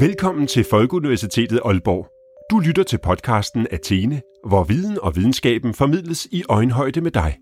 Velkommen 0.00 0.46
til 0.46 0.64
Folkeuniversitetet 0.70 1.60
Aalborg. 1.64 2.08
Du 2.50 2.58
lytter 2.58 2.82
til 2.82 2.98
podcasten 2.98 3.66
Athene, 3.70 4.20
hvor 4.46 4.64
viden 4.64 4.98
og 5.02 5.16
videnskaben 5.16 5.74
formidles 5.74 6.28
i 6.30 6.42
øjenhøjde 6.48 7.00
med 7.00 7.10
dig. 7.10 7.36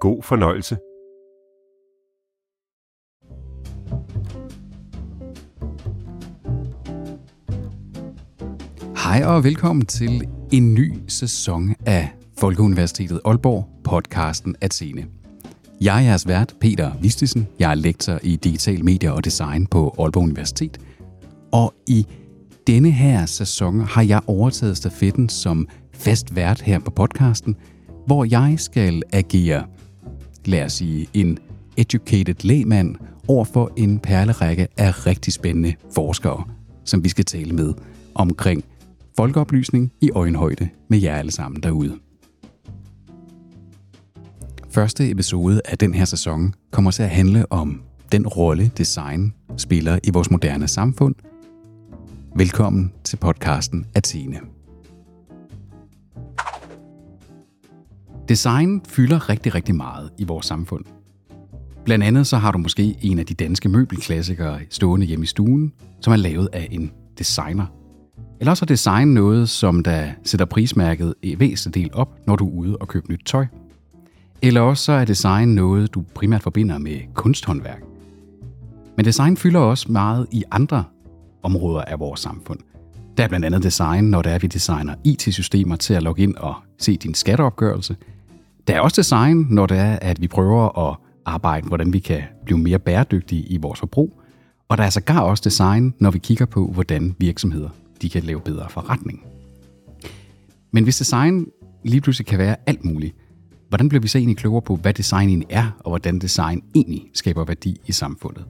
God 0.00 0.22
fornøjelse. 0.22 0.76
Hej 9.04 9.24
og 9.24 9.44
velkommen 9.44 9.86
til 9.86 10.28
en 10.52 10.74
ny 10.74 10.92
sæson 11.08 11.74
af 11.86 12.08
Folkeuniversitetet 12.38 13.20
Aalborg 13.24 13.68
podcasten 13.84 14.56
Athene. 14.60 15.06
Jeg 15.80 15.96
er 15.96 16.08
jeres 16.08 16.28
vært, 16.28 16.54
Peter 16.60 16.90
Vistisen. 17.02 17.48
Jeg 17.58 17.70
er 17.70 17.74
lektor 17.74 18.18
i 18.22 18.36
digital 18.36 18.84
medier 18.84 19.10
og 19.10 19.24
design 19.24 19.66
på 19.66 19.94
Aalborg 19.98 20.24
Universitet. 20.24 20.80
Og 21.52 21.74
i 21.86 22.06
denne 22.66 22.90
her 22.90 23.26
sæson 23.26 23.80
har 23.80 24.02
jeg 24.02 24.20
overtaget 24.26 24.76
stafetten 24.76 25.28
som 25.28 25.68
fast 25.94 26.36
vært 26.36 26.60
her 26.60 26.78
på 26.78 26.90
podcasten, 26.90 27.56
hvor 28.06 28.24
jeg 28.24 28.54
skal 28.58 29.02
agere, 29.12 29.66
lad 30.44 30.64
os 30.64 30.72
sige, 30.72 31.06
en 31.14 31.38
educated 31.76 32.44
lægmand 32.44 32.96
over 33.28 33.44
for 33.44 33.72
en 33.76 33.98
perlerække 33.98 34.68
af 34.76 35.06
rigtig 35.06 35.32
spændende 35.32 35.74
forskere, 35.94 36.44
som 36.84 37.04
vi 37.04 37.08
skal 37.08 37.24
tale 37.24 37.52
med 37.52 37.74
omkring 38.14 38.64
folkeoplysning 39.16 39.92
i 40.00 40.10
øjenhøjde 40.10 40.68
med 40.90 40.98
jer 40.98 41.16
alle 41.16 41.32
sammen 41.32 41.62
derude. 41.62 41.98
Første 44.70 45.10
episode 45.10 45.60
af 45.64 45.78
den 45.78 45.94
her 45.94 46.04
sæson 46.04 46.54
kommer 46.70 46.90
til 46.90 47.02
at 47.02 47.10
handle 47.10 47.52
om 47.52 47.82
den 48.12 48.26
rolle 48.26 48.70
design 48.78 49.34
spiller 49.56 49.98
i 50.04 50.10
vores 50.10 50.30
moderne 50.30 50.68
samfund. 50.68 51.14
Velkommen 52.38 52.92
til 53.04 53.16
podcasten 53.16 53.86
Athene. 53.94 54.40
Design 58.28 58.82
fylder 58.88 59.28
rigtig, 59.28 59.54
rigtig 59.54 59.74
meget 59.74 60.10
i 60.18 60.24
vores 60.24 60.46
samfund. 60.46 60.84
Blandt 61.84 62.04
andet 62.04 62.26
så 62.26 62.36
har 62.36 62.52
du 62.52 62.58
måske 62.58 62.96
en 63.00 63.18
af 63.18 63.26
de 63.26 63.34
danske 63.34 63.68
møbelklassikere 63.68 64.60
stående 64.70 65.06
hjemme 65.06 65.22
i 65.22 65.26
stuen, 65.26 65.72
som 66.00 66.12
er 66.12 66.16
lavet 66.16 66.48
af 66.52 66.68
en 66.70 66.92
designer. 67.18 67.66
Eller 68.40 68.50
også 68.50 68.64
er 68.64 68.66
design 68.66 69.08
noget, 69.08 69.48
som 69.48 69.82
der 69.82 70.08
sætter 70.24 70.46
prismærket 70.46 71.14
i 71.22 71.40
væsentlig 71.40 71.82
del 71.82 71.94
op, 71.94 72.18
når 72.26 72.36
du 72.36 72.48
er 72.48 72.52
ude 72.52 72.76
og 72.76 72.88
købe 72.88 73.10
nyt 73.10 73.22
tøj. 73.26 73.46
Eller 74.42 74.60
også 74.60 74.84
så 74.84 74.92
er 74.92 75.04
design 75.04 75.48
noget, 75.48 75.94
du 75.94 76.04
primært 76.14 76.42
forbinder 76.42 76.78
med 76.78 77.00
kunsthåndværk. 77.14 77.82
Men 78.96 79.04
design 79.04 79.36
fylder 79.36 79.60
også 79.60 79.92
meget 79.92 80.26
i 80.32 80.44
andre 80.50 80.84
områder 81.46 81.82
af 81.82 82.00
vores 82.00 82.20
samfund. 82.20 82.58
Der 83.16 83.24
er 83.24 83.28
blandt 83.28 83.46
andet 83.46 83.62
design, 83.62 84.04
når 84.04 84.22
det 84.22 84.32
er, 84.32 84.38
vi 84.38 84.46
designer 84.46 84.94
IT-systemer 85.04 85.76
til 85.76 85.94
at 85.94 86.02
logge 86.02 86.22
ind 86.22 86.36
og 86.36 86.54
se 86.78 86.96
din 86.96 87.14
skatteopgørelse. 87.14 87.96
Der 88.66 88.74
er 88.74 88.80
også 88.80 89.00
design, 89.00 89.46
når 89.50 89.66
det 89.66 89.78
er, 89.78 89.98
at 90.02 90.20
vi 90.20 90.28
prøver 90.28 90.90
at 90.90 90.96
arbejde, 91.24 91.68
hvordan 91.68 91.92
vi 91.92 91.98
kan 91.98 92.22
blive 92.44 92.58
mere 92.58 92.78
bæredygtige 92.78 93.42
i 93.42 93.56
vores 93.56 93.78
forbrug. 93.78 94.20
Og 94.68 94.78
der 94.78 94.84
er 94.84 94.90
sågar 94.90 95.20
også 95.20 95.42
design, 95.44 95.94
når 96.00 96.10
vi 96.10 96.18
kigger 96.18 96.46
på, 96.46 96.66
hvordan 96.66 97.16
virksomheder 97.18 97.68
de 98.02 98.10
kan 98.10 98.22
lave 98.22 98.40
bedre 98.40 98.68
forretning. 98.70 99.24
Men 100.72 100.84
hvis 100.84 100.98
design 100.98 101.46
lige 101.84 102.00
pludselig 102.00 102.26
kan 102.26 102.38
være 102.38 102.56
alt 102.66 102.84
muligt, 102.84 103.16
hvordan 103.68 103.88
bliver 103.88 104.02
vi 104.02 104.08
så 104.08 104.18
egentlig 104.18 104.36
klogere 104.36 104.62
på, 104.62 104.76
hvad 104.76 104.94
design 104.94 105.28
egentlig 105.28 105.48
er, 105.50 105.76
og 105.84 105.90
hvordan 105.90 106.18
design 106.18 106.62
egentlig 106.74 107.02
skaber 107.14 107.44
værdi 107.44 107.80
i 107.86 107.92
samfundet? 107.92 108.44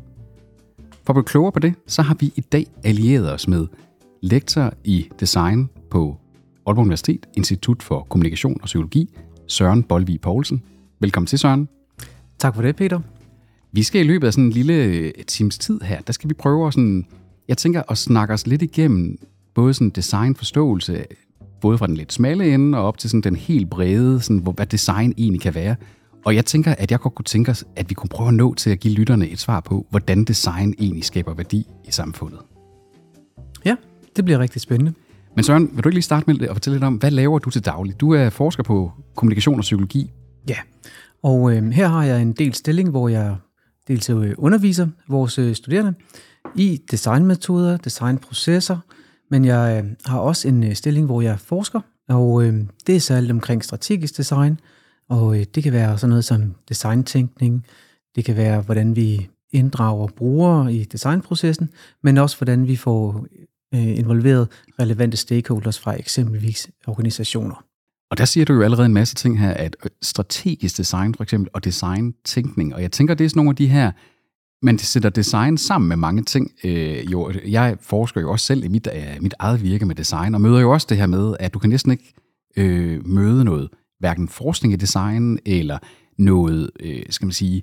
For 1.07 1.13
at 1.13 1.15
blive 1.15 1.25
klogere 1.25 1.53
på 1.53 1.59
det, 1.59 1.75
så 1.87 2.03
har 2.03 2.17
vi 2.21 2.33
i 2.37 2.41
dag 2.41 2.67
allieret 2.85 3.33
os 3.33 3.49
med 3.49 3.67
lektor 4.23 4.73
i 4.85 5.09
design 5.21 5.69
på 5.91 6.17
Aalborg 6.67 6.83
Universitet, 6.83 7.27
Institut 7.37 7.83
for 7.83 8.07
Kommunikation 8.11 8.59
og 8.63 8.67
Psykologi, 8.67 9.17
Søren 9.47 9.83
Bolvig 9.83 10.21
Poulsen. 10.21 10.63
Velkommen 11.01 11.27
til, 11.27 11.39
Søren. 11.39 11.69
Tak 12.39 12.55
for 12.55 12.63
det, 12.63 12.77
Peter. 12.77 13.01
Vi 13.73 13.83
skal 13.83 14.01
i 14.01 14.05
løbet 14.05 14.27
af 14.27 14.33
sådan 14.33 14.45
en 14.45 14.51
lille 14.51 15.13
times 15.27 15.59
tid 15.59 15.81
her, 15.81 16.01
der 16.01 16.13
skal 16.13 16.29
vi 16.29 16.35
prøve 16.35 16.67
at 16.67 16.75
sådan, 16.75 17.07
jeg 17.49 17.59
tænker 17.59 17.83
at 17.89 17.99
snakke 17.99 18.35
os 18.35 18.47
lidt 18.47 18.63
igennem 18.63 19.19
både 19.55 19.75
sådan 19.75 19.91
designforståelse, 19.91 21.05
både 21.61 21.79
fra 21.79 21.87
den 21.87 21.97
lidt 21.97 22.13
smalle 22.13 22.55
ende 22.55 22.79
og 22.79 22.85
op 22.85 22.99
til 22.99 23.11
sådan 23.11 23.21
den 23.21 23.37
helt 23.37 23.71
brede, 23.71 24.21
sådan, 24.21 24.39
hvor, 24.39 24.53
hvad 24.53 24.67
design 24.67 25.15
egentlig 25.19 25.41
kan 25.41 25.55
være. 25.55 25.77
Og 26.27 26.35
jeg 26.35 26.45
tænker, 26.45 26.75
at 26.75 26.91
jeg 26.91 27.01
godt 27.01 27.15
kunne 27.15 27.25
tænke 27.25 27.51
os, 27.51 27.65
at 27.77 27.91
vi 27.91 27.95
kunne 27.95 28.09
prøve 28.09 28.29
at 28.29 28.35
nå 28.35 28.55
til 28.55 28.71
at 28.71 28.81
give 28.81 28.95
lytterne 28.95 29.29
et 29.29 29.39
svar 29.39 29.61
på, 29.61 29.87
hvordan 29.91 30.25
design 30.25 30.75
egentlig 30.79 31.05
skaber 31.05 31.35
værdi 31.35 31.67
i 31.85 31.91
samfundet. 31.91 32.41
Ja, 33.65 33.77
det 34.17 34.25
bliver 34.25 34.39
rigtig 34.39 34.61
spændende. 34.61 34.93
Men 35.37 35.45
Søren, 35.45 35.71
vil 35.73 35.85
du 35.85 35.89
ikke 35.89 35.95
lige 35.95 36.03
starte 36.03 36.25
med 36.27 36.49
at 36.49 36.55
fortælle 36.55 36.75
lidt 36.75 36.85
om, 36.85 36.95
hvad 36.95 37.11
laver 37.11 37.39
du 37.39 37.51
til 37.51 37.65
daglig? 37.65 38.01
Du 38.01 38.13
er 38.13 38.31
forsker 38.31 38.63
på 38.63 38.93
kommunikation 39.17 39.59
og 39.59 39.61
psykologi. 39.61 40.13
Ja, 40.49 40.57
og 41.23 41.57
øh, 41.57 41.71
her 41.71 41.89
har 41.89 42.05
jeg 42.05 42.23
en 42.23 42.33
del 42.33 42.55
stilling, 42.55 42.91
hvor 42.91 43.09
jeg 43.09 43.37
dels 43.89 44.11
øh, 44.11 44.35
underviser 44.39 44.89
vores 45.09 45.39
øh, 45.39 45.55
studerende 45.55 45.95
i 46.55 46.81
designmetoder, 46.91 47.77
designprocesser, 47.77 48.79
men 49.31 49.45
jeg 49.45 49.85
øh, 49.85 49.91
har 50.07 50.19
også 50.19 50.49
en 50.49 50.75
stilling, 50.75 51.07
hvor 51.07 51.21
jeg 51.21 51.41
forsker, 51.41 51.81
og 52.09 52.45
øh, 52.45 52.55
det 52.87 52.97
er 52.97 53.01
særligt 53.01 53.33
omkring 53.33 53.65
strategisk 53.65 54.17
design, 54.17 54.61
og 55.09 55.39
øh, 55.39 55.47
det 55.55 55.63
kan 55.63 55.73
være 55.73 55.99
sådan 55.99 56.09
noget 56.09 56.25
som 56.25 56.55
designtænkning, 56.69 57.67
det 58.17 58.25
kan 58.25 58.37
være, 58.37 58.61
hvordan 58.61 58.97
vi 58.97 59.29
inddrager 59.53 60.07
brugere 60.07 60.75
i 60.75 60.85
designprocessen, 60.85 61.71
men 62.03 62.19
også 62.19 62.37
hvordan 62.37 62.67
vi 62.67 62.77
får 62.77 63.27
øh, 63.75 63.99
involveret 63.99 64.49
relevante 64.81 65.17
stakeholders 65.17 65.79
fra 65.79 65.99
eksempelvis 65.99 66.71
organisationer. 66.87 67.65
Og 68.11 68.19
der 68.19 68.25
siger 68.25 68.45
du 68.45 68.53
jo 68.53 68.63
allerede 68.63 68.87
en 68.87 68.95
masse 68.95 69.15
ting 69.15 69.41
her, 69.41 69.51
at 69.51 69.77
øh, 69.85 69.91
strategisk 70.03 70.77
design 70.77 71.15
for 71.15 71.23
eksempel, 71.23 71.51
og 71.55 71.65
design-tænkning, 71.65 72.75
og 72.75 72.83
jeg 72.83 72.93
tænker, 72.93 73.15
det 73.15 73.25
er 73.25 73.29
sådan 73.29 73.39
nogle 73.39 73.51
af 73.51 73.57
de 73.57 73.69
her, 73.69 73.93
man 74.63 74.79
sætter 74.79 75.11
design 75.11 75.59
sammen 75.59 75.89
med 75.89 75.97
mange 75.97 76.23
ting. 76.23 76.53
Øh, 76.65 77.13
jo, 77.13 77.33
jeg 77.47 77.77
forsker 77.81 78.21
jo 78.21 78.31
også 78.31 78.47
selv 78.47 78.65
i 78.65 78.69
mit, 78.69 78.89
øh, 78.95 79.23
mit 79.23 79.35
eget 79.39 79.63
virke 79.63 79.87
med 79.87 79.95
design, 79.95 80.35
og 80.35 80.41
møder 80.41 80.61
jo 80.61 80.73
også 80.73 80.87
det 80.91 80.97
her 80.97 81.07
med, 81.07 81.37
at 81.41 81.55
du 81.55 81.59
kan 81.59 81.71
næsten 81.71 81.91
ikke 81.91 82.15
øh, 82.57 83.07
møde 83.07 83.45
noget, 83.45 83.69
hverken 83.99 84.29
forskning 84.29 84.75
i 84.75 84.77
design, 84.77 85.39
eller 85.47 85.79
noget, 86.19 86.71
øh, 86.81 87.03
skal 87.11 87.27
man 87.27 87.33
sige, 87.33 87.63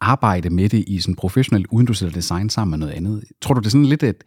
arbejde 0.00 0.50
med 0.50 0.68
det 0.68 0.84
i 0.86 1.00
sådan 1.00 1.14
du 1.86 1.94
sætter 1.94 2.14
design 2.14 2.50
sammen 2.50 2.70
med 2.70 2.78
noget 2.78 2.92
andet. 2.92 3.24
Tror 3.42 3.54
du, 3.54 3.60
det 3.60 3.66
er 3.66 3.70
sådan 3.70 3.86
lidt, 3.86 4.02
at, 4.02 4.24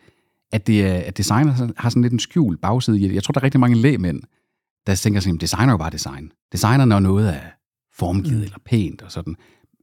at, 0.51 0.67
det 0.67 0.85
er, 0.85 0.93
at 0.93 1.17
design 1.17 1.47
har 1.77 1.89
sådan 1.89 2.01
lidt 2.01 2.13
en 2.13 2.19
skjul 2.19 2.57
bagside 2.57 2.99
i 2.99 3.07
det? 3.07 3.15
Jeg 3.15 3.23
tror, 3.23 3.31
der 3.31 3.39
er 3.39 3.43
rigtig 3.43 3.59
mange 3.59 3.77
lægmænd, 3.77 4.21
der 4.87 4.95
tænker 4.95 5.19
sådan, 5.19 5.37
design 5.37 5.69
er 5.69 5.73
jo 5.73 5.77
bare 5.77 5.89
design. 5.89 6.31
Designer, 6.51 6.85
når 6.85 6.99
noget 6.99 7.29
er 7.29 7.41
formgivet 7.97 8.37
mm. 8.37 8.43
eller 8.43 8.57
pænt 8.65 9.01
og 9.01 9.11
sådan. 9.11 9.35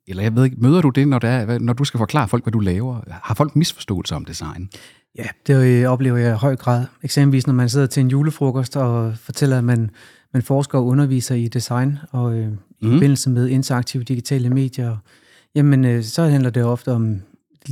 Eller 0.06 0.22
jeg 0.22 0.36
ved 0.36 0.44
ikke, 0.44 0.56
møder 0.60 0.80
du 0.80 0.90
det, 0.90 1.08
når, 1.08 1.18
det 1.18 1.30
er, 1.30 1.58
når 1.58 1.72
du 1.72 1.84
skal 1.84 1.98
forklare 1.98 2.28
folk, 2.28 2.44
hvad 2.44 2.52
du 2.52 2.60
laver? 2.60 3.00
Har 3.10 3.34
folk 3.34 3.56
misforståelse 3.56 4.14
om 4.14 4.24
design? 4.24 4.70
Ja, 5.18 5.26
det 5.46 5.82
øh, 5.82 5.90
oplever 5.90 6.16
jeg 6.16 6.34
i 6.34 6.38
høj 6.38 6.56
grad. 6.56 6.86
Eksempelvis, 7.02 7.46
når 7.46 7.54
man 7.54 7.68
sidder 7.68 7.86
til 7.86 8.00
en 8.00 8.08
julefrokost 8.08 8.76
og 8.76 9.18
fortæller, 9.18 9.58
at 9.58 9.64
man, 9.64 9.90
man 10.34 10.42
forsker 10.42 10.78
og 10.78 10.86
underviser 10.86 11.34
i 11.34 11.48
design, 11.48 11.98
og 12.10 12.34
øh, 12.34 12.48
i 12.80 12.86
mm. 12.86 12.92
forbindelse 12.92 13.30
med 13.30 13.48
interaktive 13.48 14.04
digitale 14.04 14.50
medier, 14.50 14.96
jamen 15.54 15.84
øh, 15.84 16.02
så 16.02 16.22
handler 16.22 16.50
det 16.50 16.64
ofte 16.64 16.92
om, 16.92 17.20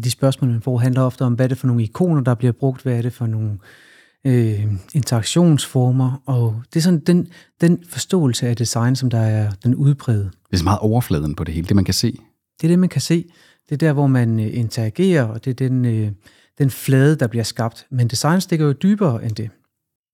de 0.04 0.10
spørgsmål, 0.10 0.50
man 0.50 0.62
får, 0.62 0.78
handler 0.78 1.02
ofte 1.02 1.22
om, 1.22 1.32
hvad 1.32 1.46
er 1.46 1.48
det 1.48 1.58
for 1.58 1.66
nogle 1.66 1.82
ikoner, 1.82 2.20
der 2.20 2.34
bliver 2.34 2.52
brugt, 2.52 2.82
hvad 2.82 2.98
er 2.98 3.02
det 3.02 3.12
for 3.12 3.26
nogle 3.26 3.58
øh, 4.26 4.64
interaktionsformer, 4.94 6.22
og 6.26 6.62
det 6.74 6.80
er 6.80 6.82
sådan 6.82 7.00
den, 7.00 7.28
den 7.60 7.84
forståelse 7.88 8.48
af 8.48 8.56
design, 8.56 8.96
som 8.96 9.10
der 9.10 9.18
er 9.18 9.50
den 9.64 9.74
udbredte. 9.74 10.24
Det 10.24 10.52
er 10.52 10.56
så 10.56 10.64
meget 10.64 10.78
overfladen 10.80 11.34
på 11.34 11.44
det 11.44 11.54
hele, 11.54 11.66
det 11.66 11.76
man 11.76 11.84
kan 11.84 11.94
se. 11.94 12.18
Det 12.60 12.66
er 12.66 12.68
det, 12.68 12.78
man 12.78 12.88
kan 12.88 13.00
se. 13.00 13.24
Det 13.68 13.72
er 13.72 13.78
der, 13.86 13.92
hvor 13.92 14.06
man 14.06 14.40
øh, 14.40 14.58
interagerer, 14.58 15.24
og 15.24 15.44
det 15.44 15.50
er 15.50 15.68
den, 15.68 15.84
øh, 15.84 16.10
den 16.58 16.70
flade, 16.70 17.16
der 17.16 17.26
bliver 17.26 17.44
skabt. 17.44 17.86
Men 17.90 18.08
design 18.08 18.40
stikker 18.40 18.66
jo 18.66 18.72
dybere 18.72 19.24
end 19.24 19.34
det. 19.34 19.50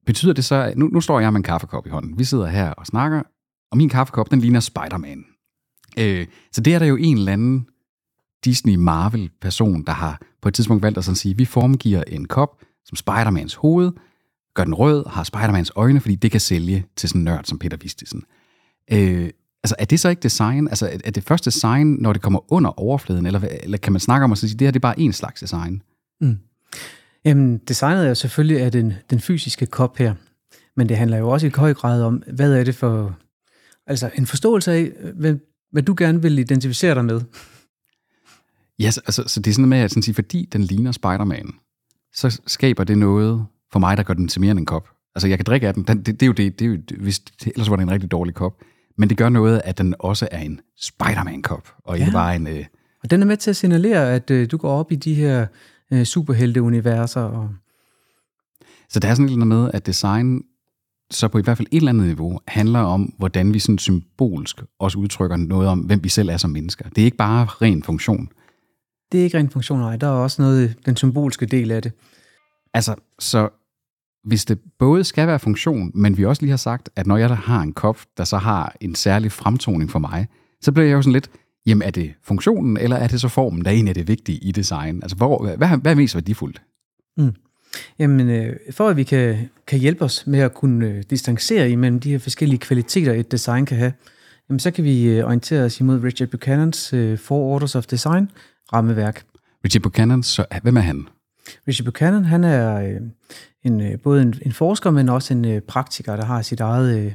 Betyder 0.08 0.32
det 0.32 0.44
så, 0.44 0.72
nu, 0.76 0.86
nu 0.86 1.00
står 1.00 1.20
jeg 1.20 1.32
med 1.32 1.38
en 1.38 1.42
kaffekop 1.42 1.86
i 1.86 1.90
hånden. 1.90 2.18
Vi 2.18 2.24
sidder 2.24 2.46
her 2.46 2.70
og 2.70 2.86
snakker, 2.86 3.22
og 3.70 3.76
min 3.76 3.88
kaffekop, 3.88 4.30
den 4.30 4.40
ligner 4.40 4.60
Spider-Man. 4.60 5.24
Øh, 5.98 6.26
så 6.52 6.60
det 6.60 6.74
er 6.74 6.78
der 6.78 6.86
jo 6.86 6.96
en 6.96 7.18
eller 7.18 7.32
anden 7.32 7.66
Disney-Marvel-person, 8.44 9.84
der 9.84 9.92
har 9.92 10.20
på 10.42 10.48
et 10.48 10.54
tidspunkt 10.54 10.82
valgt 10.82 10.98
at 10.98 11.04
sådan 11.04 11.16
sige, 11.16 11.36
vi 11.36 11.44
formgiver 11.44 12.02
en 12.06 12.24
kop 12.24 12.62
som 12.84 12.96
Spider-Mans 12.96 13.56
hoved, 13.56 13.92
gør 14.54 14.64
den 14.64 14.74
rød, 14.74 15.06
har 15.06 15.24
Spider-Mans 15.24 15.70
øjne, 15.76 16.00
fordi 16.00 16.14
det 16.14 16.30
kan 16.30 16.40
sælge 16.40 16.84
til 16.96 17.08
sådan 17.08 17.20
en 17.20 17.24
nørd 17.24 17.44
som 17.44 17.58
Peter 17.58 17.76
Vistisen. 17.76 18.22
Øh, 18.92 19.30
altså, 19.62 19.74
er 19.78 19.84
det 19.84 20.00
så 20.00 20.08
ikke 20.08 20.22
design? 20.22 20.68
Altså, 20.68 21.00
er 21.04 21.10
det 21.10 21.24
først 21.24 21.44
design, 21.44 21.86
når 21.86 22.12
det 22.12 22.22
kommer 22.22 22.52
under 22.52 22.80
overfladen, 22.80 23.26
eller, 23.26 23.40
eller 23.62 23.78
kan 23.78 23.92
man 23.92 24.00
snakke 24.00 24.24
om 24.24 24.32
at 24.32 24.38
sige, 24.38 24.50
det 24.50 24.66
her 24.66 24.70
det 24.70 24.78
er 24.78 24.88
bare 24.88 25.00
en 25.00 25.12
slags 25.12 25.40
design? 25.40 25.82
Mm. 26.20 26.38
Jamen, 27.24 27.58
designet 27.58 28.04
er 28.04 28.08
jo 28.08 28.14
selvfølgelig 28.14 28.60
af 28.62 28.72
den, 28.72 28.92
den 29.10 29.20
fysiske 29.20 29.66
kop 29.66 29.96
her, 29.96 30.14
men 30.76 30.88
det 30.88 30.96
handler 30.96 31.16
jo 31.18 31.28
også 31.28 31.46
i 31.46 31.50
høj 31.56 31.74
grad 31.74 32.02
om, 32.02 32.22
hvad 32.32 32.52
er 32.52 32.64
det 32.64 32.74
for... 32.74 33.18
Altså, 33.86 34.10
en 34.14 34.26
forståelse 34.26 34.72
af, 34.72 34.92
hvad, 35.14 35.34
hvad 35.72 35.82
du 35.82 35.94
gerne 35.98 36.22
vil 36.22 36.38
identificere 36.38 36.94
dig 36.94 37.04
med. 37.04 37.20
Ja, 38.78 38.90
så, 38.90 39.00
altså, 39.06 39.24
så 39.26 39.40
det 39.40 39.50
er 39.50 39.54
sådan 39.54 39.68
med 39.68 39.78
at 39.78 39.90
sådan 39.90 40.02
sige, 40.02 40.14
fordi 40.14 40.48
den 40.52 40.62
ligner 40.62 40.92
Spider-Man, 40.92 41.50
så 42.14 42.40
skaber 42.46 42.84
det 42.84 42.98
noget 42.98 43.46
for 43.72 43.78
mig, 43.78 43.96
der 43.96 44.02
gør 44.02 44.14
den 44.14 44.28
til 44.28 44.40
mere 44.40 44.50
end 44.50 44.58
en 44.58 44.66
kop. 44.66 44.88
Altså, 45.14 45.28
jeg 45.28 45.38
kan 45.38 45.44
drikke 45.44 45.68
af 45.68 45.74
den. 45.74 45.82
den 45.82 45.98
det, 45.98 46.06
det, 46.06 46.22
er 46.22 46.26
jo 46.26 46.32
det, 46.32 46.58
det 46.58 46.64
er 46.64 46.68
jo, 46.68 46.78
hvis, 47.00 47.22
ellers 47.46 47.70
var 47.70 47.76
det 47.76 47.82
en 47.82 47.90
rigtig 47.90 48.10
dårlig 48.10 48.34
kop. 48.34 48.52
Men 48.98 49.08
det 49.08 49.16
gør 49.18 49.28
noget, 49.28 49.60
at 49.64 49.78
den 49.78 49.94
også 49.98 50.28
er 50.30 50.38
en 50.40 50.60
Spider-Man-kop, 50.80 51.68
og 51.84 51.96
ikke 51.96 52.06
Ja. 52.06 52.12
bare 52.12 52.36
en... 52.36 52.46
Øh, 52.46 52.64
Og 53.02 53.10
den 53.10 53.22
er 53.22 53.26
med 53.26 53.36
til 53.36 53.50
at 53.50 53.56
signalere, 53.56 54.14
at 54.14 54.30
øh, 54.30 54.50
du 54.50 54.56
går 54.56 54.70
op 54.78 54.92
i 54.92 54.96
de 54.96 55.14
her 55.14 55.46
øh, 55.92 56.04
superhelte-universer. 56.04 57.20
Og, 57.20 57.50
Så 58.88 59.00
der 59.00 59.08
er 59.08 59.14
sådan 59.14 59.26
et 59.26 59.32
eller 59.32 59.44
andet 59.44 59.58
med, 59.58 59.70
at 59.74 59.86
design 59.86 60.42
så 61.10 61.28
på 61.28 61.38
i 61.38 61.42
hvert 61.42 61.56
fald 61.56 61.68
et 61.70 61.76
eller 61.76 61.92
andet 61.92 62.06
niveau 62.06 62.40
handler 62.48 62.80
om, 62.80 63.14
hvordan 63.18 63.54
vi 63.54 63.58
sådan 63.58 63.78
symbolsk 63.78 64.62
også 64.78 64.98
udtrykker 64.98 65.36
noget 65.36 65.68
om, 65.68 65.78
hvem 65.78 66.04
vi 66.04 66.08
selv 66.08 66.28
er 66.28 66.36
som 66.36 66.50
mennesker. 66.50 66.88
Det 66.88 66.98
er 66.98 67.04
ikke 67.04 67.16
bare 67.16 67.44
ren 67.44 67.82
funktion. 67.82 68.28
det 69.12 69.20
er 69.20 69.24
ikke 69.24 69.38
rent 69.38 69.52
funktion, 69.52 69.78
nej. 69.78 69.96
Der 69.96 70.06
er 70.06 70.10
også 70.10 70.42
noget, 70.42 70.76
den 70.86 70.96
symbolske 70.96 71.46
del 71.46 71.70
af 71.70 71.82
det. 71.82 71.92
Altså, 72.74 72.94
så 73.18 73.48
hvis 74.24 74.44
det 74.44 74.58
både 74.78 75.04
skal 75.04 75.26
være 75.26 75.38
funktion, 75.38 75.90
men 75.94 76.16
vi 76.16 76.24
også 76.24 76.42
lige 76.42 76.50
har 76.50 76.56
sagt, 76.56 76.90
at 76.96 77.06
når 77.06 77.16
jeg 77.16 77.28
der 77.28 77.34
har 77.34 77.60
en 77.62 77.72
kop, 77.72 77.98
der 78.16 78.24
så 78.24 78.38
har 78.38 78.76
en 78.80 78.94
særlig 78.94 79.32
fremtoning 79.32 79.90
for 79.90 79.98
mig, 79.98 80.26
så 80.60 80.72
bliver 80.72 80.86
jeg 80.86 80.94
jo 80.94 81.02
sådan 81.02 81.12
lidt, 81.12 81.30
jamen 81.68 81.82
er 81.82 81.90
det 81.90 82.14
funktionen, 82.22 82.76
eller 82.76 82.96
er 82.96 83.08
det 83.08 83.20
så 83.20 83.28
formen, 83.28 83.64
der 83.64 83.70
egentlig 83.70 83.90
er 83.90 83.94
det 83.94 84.08
vigtige 84.08 84.38
i 84.38 84.52
design? 84.52 85.02
Altså, 85.02 85.16
hvor, 85.16 85.56
hvad, 85.56 85.68
hvad 85.68 85.92
er 85.92 85.96
mest 85.96 86.14
værdifuldt? 86.14 86.62
Jamen, 87.98 88.28
øh, 88.30 88.56
for 88.70 88.88
at 88.88 88.96
vi 88.96 89.02
kan, 89.02 89.48
kan 89.66 89.78
hjælpe 89.78 90.04
os 90.04 90.26
med 90.26 90.40
at 90.40 90.54
kunne 90.54 90.86
øh, 90.86 91.02
distancere 91.10 91.70
imellem 91.70 92.00
de 92.00 92.10
her 92.10 92.18
forskellige 92.18 92.58
kvaliteter, 92.58 93.12
et 93.12 93.32
design 93.32 93.66
kan 93.66 93.76
have, 93.76 93.92
jamen, 94.48 94.60
så 94.60 94.70
kan 94.70 94.84
vi 94.84 95.04
øh, 95.04 95.24
orientere 95.24 95.64
os 95.64 95.80
imod 95.80 96.04
Richard 96.04 96.28
Buchanans 96.28 96.92
øh, 96.92 97.18
Four 97.18 97.54
Orders 97.54 97.74
of 97.74 97.86
Design 97.86 98.30
rammeværk. 98.72 99.22
Richard 99.64 99.82
Buchanan, 99.82 100.22
så 100.22 100.44
hvem 100.62 100.76
er 100.76 100.80
han? 100.80 101.06
Richard 101.68 101.84
Buchanan, 101.84 102.24
han 102.24 102.44
er 102.44 102.80
øh, 102.80 103.00
en, 103.64 103.80
øh, 103.80 104.00
både 104.00 104.22
en, 104.22 104.34
en 104.42 104.52
forsker, 104.52 104.90
men 104.90 105.08
også 105.08 105.34
en 105.34 105.44
øh, 105.44 105.60
praktiker, 105.60 106.16
der 106.16 106.24
har 106.24 106.42
sit 106.42 106.60
eget 106.60 106.98
øh, 106.98 107.12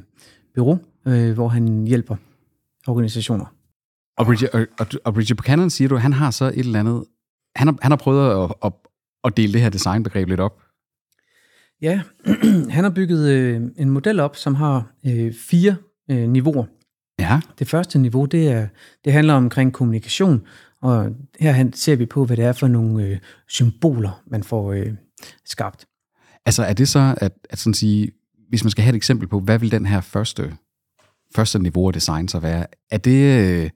bureau, 0.54 0.78
øh, 1.06 1.32
hvor 1.32 1.48
han 1.48 1.84
hjælper 1.86 2.16
organisationer. 2.86 3.53
Og 4.16 4.28
Richard, 4.28 4.54
og, 4.54 4.66
og, 4.78 4.86
og 5.04 5.16
Richard 5.16 5.36
Buchanan, 5.36 5.70
siger 5.70 5.88
du, 5.88 5.96
han 5.96 6.12
har 6.12 6.30
så 6.30 6.44
et 6.44 6.58
eller 6.58 6.80
andet... 6.80 7.04
Han 7.56 7.66
har, 7.66 7.76
han 7.82 7.90
har 7.90 7.96
prøvet 7.96 8.44
at, 8.44 8.54
at, 8.64 8.72
at 9.24 9.36
dele 9.36 9.52
det 9.52 9.60
her 9.60 9.68
designbegreb 9.68 10.28
lidt 10.28 10.40
op. 10.40 10.62
Ja, 11.82 12.02
han 12.76 12.84
har 12.84 12.90
bygget 12.90 13.30
øh, 13.30 13.62
en 13.76 13.90
model 13.90 14.20
op, 14.20 14.36
som 14.36 14.54
har 14.54 14.92
øh, 15.06 15.34
fire 15.34 15.76
øh, 16.10 16.28
niveauer. 16.28 16.64
Ja, 17.18 17.40
Det 17.58 17.68
første 17.68 17.98
niveau, 17.98 18.24
det, 18.24 18.48
er, 18.48 18.68
det 19.04 19.12
handler 19.12 19.34
omkring 19.34 19.72
kommunikation, 19.72 20.46
og 20.82 21.10
her 21.40 21.70
ser 21.74 21.96
vi 21.96 22.06
på, 22.06 22.24
hvad 22.24 22.36
det 22.36 22.44
er 22.44 22.52
for 22.52 22.66
nogle 22.66 23.04
øh, 23.06 23.18
symboler, 23.48 24.22
man 24.26 24.42
får 24.42 24.72
øh, 24.72 24.92
skabt. 25.44 25.86
altså 26.46 26.62
er 26.62 26.72
det 26.72 26.88
så, 26.88 27.14
at, 27.20 27.32
at 27.50 27.58
sådan 27.58 27.74
sige, 27.74 28.10
hvis 28.48 28.64
man 28.64 28.70
skal 28.70 28.84
have 28.84 28.92
et 28.92 28.96
eksempel 28.96 29.28
på, 29.28 29.40
hvad 29.40 29.58
vil 29.58 29.70
den 29.70 29.86
her 29.86 30.00
første, 30.00 30.56
første 31.34 31.58
niveau 31.58 31.86
af 31.86 31.92
design 31.92 32.28
så 32.28 32.38
være? 32.38 32.66
Er 32.90 32.98
det, 32.98 33.40
øh, 33.40 33.70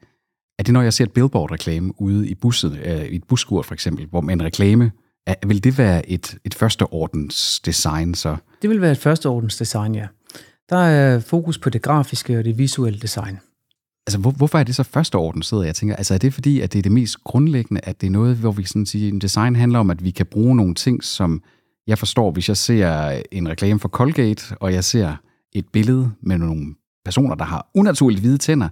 er 0.59 0.63
det 0.63 0.73
når 0.73 0.83
jeg 0.83 0.93
ser 0.93 1.05
et 1.05 1.13
billboard-reklame 1.13 2.01
ude 2.01 2.29
i 2.29 2.35
busset, 2.35 2.81
øh, 2.85 3.05
i 3.05 3.17
et 3.17 3.25
busskur 3.25 3.63
for 3.63 3.75
eksempel, 3.75 4.07
hvor 4.07 4.21
med 4.21 4.35
en 4.35 4.43
reklame, 4.43 4.91
er, 5.27 5.35
vil 5.47 5.65
det 5.65 5.79
være 5.79 6.11
et, 6.11 6.39
et 6.45 6.55
første 6.55 6.83
ordens 6.83 7.61
design 7.61 8.15
så? 8.15 8.37
Det 8.63 8.71
vil 8.71 8.81
være 8.81 8.93
et 8.93 8.99
førsteordens 8.99 9.57
design, 9.57 9.95
ja. 9.95 10.07
Der 10.71 10.77
er 10.77 11.21
fokus 11.21 11.59
på 11.59 11.71
det 11.71 11.83
grafiske 11.83 12.39
og 12.39 12.45
det 12.45 12.59
visuelle 12.59 12.99
design. 12.99 13.39
Altså, 14.07 14.19
hvor, 14.19 14.31
hvorfor 14.31 14.59
er 14.59 14.65
det 14.65 14.75
så 14.75 14.83
første 14.83 15.15
orden, 15.15 15.43
sidder 15.43 15.65
jeg 15.65 15.75
tænker? 15.75 15.97
Altså, 15.97 16.15
er 16.15 16.19
det 16.19 16.35
fordi, 16.35 16.61
at 16.61 16.73
det 16.73 16.79
er 16.79 16.83
det 16.83 16.93
mest 16.93 17.25
grundlæggende, 17.25 17.81
at 17.85 18.01
det 18.01 18.07
er 18.07 18.11
noget, 18.11 18.37
hvor 18.37 18.53
vi 18.53 18.65
sådan 18.65 18.87
siger, 18.87 19.09
en 19.09 19.19
design 19.19 19.57
handler 19.57 19.79
om, 19.79 19.91
at 19.91 20.05
vi 20.05 20.11
kan 20.11 20.27
bruge 20.27 20.57
nogle 20.57 20.75
ting, 20.75 21.05
som 21.05 21.43
jeg 21.87 21.99
forstår, 21.99 22.31
hvis 22.31 22.49
jeg 22.49 22.57
ser 22.57 23.23
en 23.33 23.49
reklame 23.49 23.81
for 23.81 23.89
Colgate, 23.89 24.57
og 24.61 24.73
jeg 24.73 24.85
ser 24.85 25.17
et 25.53 25.65
billede 25.73 26.11
med 26.23 26.39
nogle 26.39 26.75
personer, 27.05 27.35
der 27.35 27.45
har 27.45 27.71
unaturligt 27.75 28.21
hvide 28.21 28.39
tænder, 28.39 28.69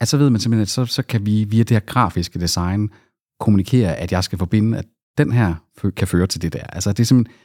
at 0.00 0.08
så 0.08 0.16
ved 0.16 0.30
man 0.30 0.40
simpelthen, 0.40 0.62
at 0.62 0.68
så, 0.68 0.84
så 0.86 1.02
kan 1.02 1.26
vi 1.26 1.44
via 1.44 1.62
det 1.62 1.70
her 1.70 1.80
grafiske 1.80 2.40
design 2.40 2.90
kommunikere, 3.40 3.96
at 3.96 4.12
jeg 4.12 4.24
skal 4.24 4.38
forbinde, 4.38 4.78
at 4.78 4.86
den 5.18 5.32
her 5.32 5.54
kan 5.96 6.08
føre 6.08 6.26
til 6.26 6.42
det 6.42 6.52
der. 6.52 6.62
Altså, 6.62 6.92
det 6.92 7.00
er 7.00 7.04
simpelthen, 7.04 7.36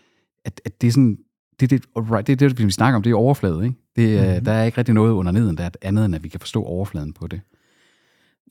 at, 0.46 0.62
at 0.66 0.82
det 0.82 0.88
er 0.88 0.92
sådan, 0.92 1.18
det 1.60 1.70
det, 1.70 1.86
right, 1.96 2.28
det, 2.28 2.42
er 2.42 2.50
det, 2.50 2.66
vi 2.66 2.72
snakker 2.72 2.96
om, 2.96 3.04
det 3.04 3.12
er 3.12 3.16
overflade, 3.16 3.64
ikke? 3.64 3.76
Det, 3.96 4.22
mm-hmm. 4.22 4.46
Der 4.46 4.52
er 4.52 4.64
ikke 4.64 4.78
rigtig 4.78 4.94
noget 4.94 5.12
under 5.12 5.32
neden, 5.32 5.58
der 5.58 5.64
er 5.64 5.70
andet, 5.82 6.06
end 6.06 6.16
at 6.16 6.24
vi 6.24 6.30
kan 6.30 6.40
forstå 6.40 6.64
overfladen 6.64 7.14
på 7.14 7.28
det. 7.28 7.42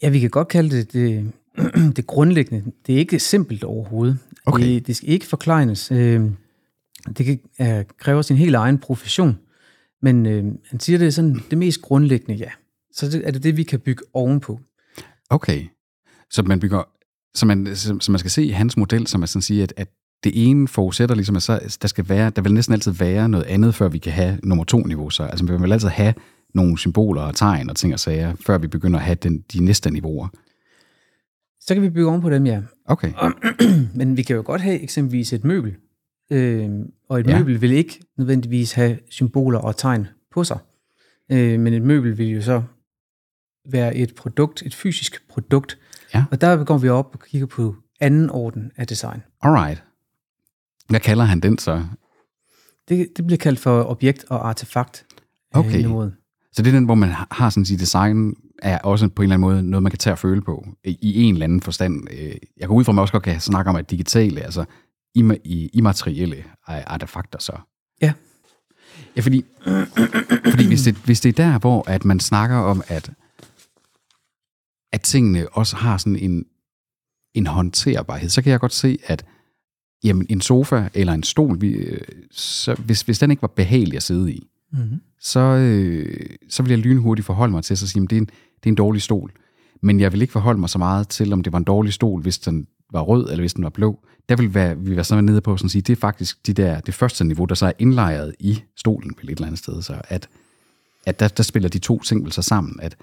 Ja, 0.03 0.09
vi 0.09 0.21
kan 0.21 0.31
godt 0.31 0.49
kalde 0.49 0.77
det 0.77 0.93
det, 0.93 1.33
det 1.97 2.07
grundlæggende. 2.07 2.73
Det 2.87 2.95
er 2.95 2.99
ikke 2.99 3.19
simpelt 3.19 3.65
overhovedet. 3.65 4.19
Okay. 4.47 4.67
Det, 4.67 4.87
det 4.87 4.97
skal 4.97 5.09
ikke 5.09 5.27
forklejnes. 5.27 5.93
Øh, 5.93 6.23
Det 7.19 7.27
kan 7.27 7.41
øh, 7.61 7.85
kræve 7.99 8.23
sin 8.23 8.37
helt 8.37 8.55
egen 8.55 8.79
profession. 8.79 9.39
Men 10.03 10.27
øh, 10.27 10.45
han 10.71 10.81
siger, 10.81 10.99
det 10.99 11.07
er 11.07 11.11
sådan 11.11 11.41
det 11.51 11.59
mest 11.59 11.83
grundlæggende, 11.83 12.35
ja. 12.35 12.51
Så 12.95 13.23
er 13.25 13.31
det 13.31 13.43
det, 13.43 13.57
vi 13.57 13.63
kan 13.63 13.81
bygge 13.81 14.03
ovenpå. 14.13 14.61
Okay. 15.31 15.65
Så 16.31 16.43
man 16.43 16.61
bygger, 16.61 16.83
så 17.35 17.47
man, 17.47 17.77
så, 17.77 17.97
så 18.01 18.13
man 18.13 18.19
skal 18.19 18.31
se 18.31 18.53
hans 18.53 18.77
model, 18.77 19.07
som 19.07 19.23
er 19.23 19.27
sådan 19.27 19.41
at 19.41 19.45
sige, 19.45 19.63
at, 19.63 19.73
at 19.77 19.89
det 20.25 20.49
ene 20.49 20.69
forudsætter 20.69 21.15
ligesom, 21.15 21.37
at 21.37 21.43
så, 21.43 21.79
der 21.83 21.89
skal 21.89 22.09
være, 22.09 22.31
der 22.31 22.43
vil 22.43 22.55
næsten 22.55 22.73
altid 22.73 22.93
være 22.93 23.29
noget 23.29 23.45
andet, 23.45 23.75
før 23.75 23.89
vi 23.89 23.99
kan 23.99 24.13
have 24.13 24.39
nummer 24.43 24.65
to 24.65 24.79
niveau. 24.79 25.11
Så 25.11 25.23
altså, 25.23 25.47
vi 25.47 25.57
vil 25.57 25.73
altid 25.73 25.89
have 25.89 26.15
nogle 26.55 26.79
symboler 26.79 27.23
og 27.23 27.35
tegn 27.35 27.71
og 27.71 27.77
ting 27.77 27.93
og 27.93 28.01
sager, 28.01 28.35
før 28.47 28.59
vi 28.59 28.67
begynder 28.67 28.99
at 28.99 29.05
have 29.05 29.15
den, 29.15 29.45
de 29.53 29.65
næste 29.65 29.91
niveauer. 29.91 30.29
Så 31.61 31.75
kan 31.75 31.83
vi 31.83 31.91
bygge 31.91 32.09
ovenpå 32.09 32.31
dem, 32.31 32.47
ja. 32.47 32.63
Okay. 32.87 33.13
Men 33.99 34.17
vi 34.17 34.23
kan 34.23 34.37
jo 34.37 34.43
godt 34.47 34.61
have 34.61 34.81
eksempelvis 34.81 35.33
et 35.33 35.45
møbel. 35.45 35.75
Øh, 36.31 36.71
og 37.09 37.21
et 37.21 37.27
ja. 37.27 37.39
møbel 37.39 37.61
vil 37.61 37.73
ikke 37.73 38.01
nødvendigvis 38.19 38.73
have 38.73 38.99
symboler 39.11 39.59
og 39.59 39.77
tegn 39.77 40.07
på 40.33 40.45
sig. 40.45 40.59
Øh, 41.33 41.61
men 41.61 41.75
et 41.75 41.83
møbel 41.83 42.19
vil 42.19 42.29
jo 42.29 42.43
så 42.43 42.63
være 43.71 43.97
et 43.97 44.15
produkt, 44.15 44.63
et 44.63 44.75
fysisk 44.75 45.29
produkt. 45.29 45.79
Ja. 46.15 46.25
Og 46.31 46.41
der 46.41 46.65
går 46.65 46.79
vi 46.79 46.89
op 46.89 47.11
og 47.13 47.21
kigger 47.21 47.47
på 47.47 47.77
anden 48.01 48.31
orden 48.31 48.71
af 48.77 48.87
design. 48.87 49.23
Alright. 49.43 49.83
Hvad 50.89 51.01
kalder 51.01 51.25
han 51.25 51.41
den 51.41 51.59
så? 51.59 51.85
Det, 52.89 53.09
det 53.17 53.27
bliver 53.27 53.39
kaldt 53.39 53.59
for 53.59 53.85
objekt 53.91 54.25
og 54.29 54.49
artefakt. 54.49 55.07
øh, 55.57 55.61
Okay. 55.61 55.77
niveauet. 55.77 56.15
Så 56.53 56.63
det 56.63 56.69
er 56.71 56.75
den, 56.75 56.85
hvor 56.85 56.95
man 56.95 57.11
har 57.31 57.51
sådan 57.51 57.65
sige, 57.65 57.79
design 57.79 58.35
er 58.63 58.79
også 58.79 59.09
på 59.09 59.23
en 59.23 59.25
eller 59.25 59.35
anden 59.35 59.41
måde 59.51 59.63
noget, 59.63 59.83
man 59.83 59.91
kan 59.91 59.99
tage 59.99 60.15
og 60.15 60.19
føle 60.19 60.43
på 60.43 60.67
i 60.85 61.23
en 61.23 61.35
eller 61.35 61.45
anden 61.45 61.61
forstand. 61.61 62.09
Øh, 62.11 62.35
Jeg 62.61 62.69
går 62.69 62.75
ud 62.75 62.85
fra, 62.85 62.93
at 62.93 62.95
man 62.95 63.03
også 63.03 63.13
godt 63.13 63.23
kan 63.23 63.41
snakke 63.41 63.69
om, 63.71 63.77
at 63.77 63.91
digitale, 63.91 64.41
altså 64.41 64.65
immaterielle 65.73 66.45
artefakter 66.67 67.39
så. 67.39 67.53
Ja. 68.03 68.13
Ja, 69.17 69.21
fordi, 69.21 69.45
fordi 70.51 70.67
hvis, 70.67 70.83
det, 70.83 70.95
hvis 70.95 71.21
det 71.21 71.29
er 71.39 71.51
der, 71.51 71.59
hvor 71.59 71.91
at 71.91 72.05
man 72.05 72.21
snakker 72.21 72.57
om, 72.57 72.83
at, 72.89 73.11
at 74.95 75.01
tingene 75.01 75.49
også 75.49 75.77
har 75.77 75.97
sådan 75.99 76.17
en, 76.17 76.45
en 77.35 77.47
håndterbarhed, 77.47 78.29
så 78.29 78.43
kan 78.43 78.53
jeg 78.53 78.61
godt 78.61 78.73
se, 78.73 78.99
at 79.07 79.25
jamen, 80.05 80.27
en 80.31 80.41
sofa 80.41 80.89
eller 80.95 81.13
en 81.13 81.23
stol, 81.23 81.61
vi, 81.61 81.69
øh, 81.69 82.01
så 82.31 82.75
hvis, 82.75 83.03
hvis 83.03 83.19
den 83.19 83.31
ikke 83.31 83.43
var 83.43 83.49
behagelig 83.49 83.97
at 83.97 84.03
sidde 84.03 84.33
i, 84.33 84.49
Mm-hmm. 84.73 85.01
så, 85.21 85.41
øh, 85.41 86.27
så 86.49 86.63
vil 86.63 86.71
jeg 86.71 86.79
lynhurtigt 86.79 87.27
forholde 87.27 87.53
mig 87.53 87.65
til 87.65 87.75
at 87.75 87.79
sige, 87.79 88.03
at 88.03 88.11
det 88.11 88.17
er, 88.17 88.21
en, 88.21 88.27
det 88.27 88.67
er 88.67 88.69
en 88.69 88.75
dårlig 88.75 89.03
stol. 89.03 89.33
Men 89.83 90.01
jeg 90.01 90.13
vil 90.13 90.23
ikke 90.23 90.33
forholde 90.33 90.61
mig 90.61 90.71
så 90.71 90.79
meget 90.79 91.09
til, 91.09 91.33
om 91.33 91.43
det 91.43 91.53
var 91.53 91.59
en 91.59 91.65
dårlig 91.65 91.93
stol, 91.93 92.21
hvis 92.21 92.39
den 92.39 92.67
var 92.93 93.01
rød, 93.01 93.25
eller 93.25 93.43
hvis 93.43 93.55
den 93.55 93.65
var 93.65 93.71
blå. 93.71 93.99
Der 94.29 94.37
vil 94.37 94.55
være, 94.55 94.79
vi 94.79 94.97
være 94.97 95.05
sådan 95.05 95.25
nede 95.25 95.41
på 95.41 95.57
sådan 95.57 95.67
at 95.67 95.71
sige, 95.71 95.83
det 95.83 95.93
er 95.93 96.01
faktisk 96.01 96.47
de 96.47 96.53
der, 96.53 96.81
det 96.81 96.95
første 96.95 97.25
niveau, 97.25 97.45
der 97.45 97.55
så 97.55 97.67
er 97.67 97.73
indlejret 97.79 98.35
i 98.39 98.63
stolen 98.77 99.15
vel 99.21 99.31
et 99.31 99.37
eller 99.37 99.47
andet 99.47 99.59
sted. 99.59 99.83
Så 99.83 100.01
at, 100.09 100.29
at 101.07 101.21
der, 101.21 101.29
der 101.29 101.43
spiller 101.43 101.69
de 101.69 101.79
to 101.79 102.01
ting 102.01 102.25
vel 102.25 102.33
så 102.33 102.43
sammen. 102.43 102.81
At, 102.81 102.97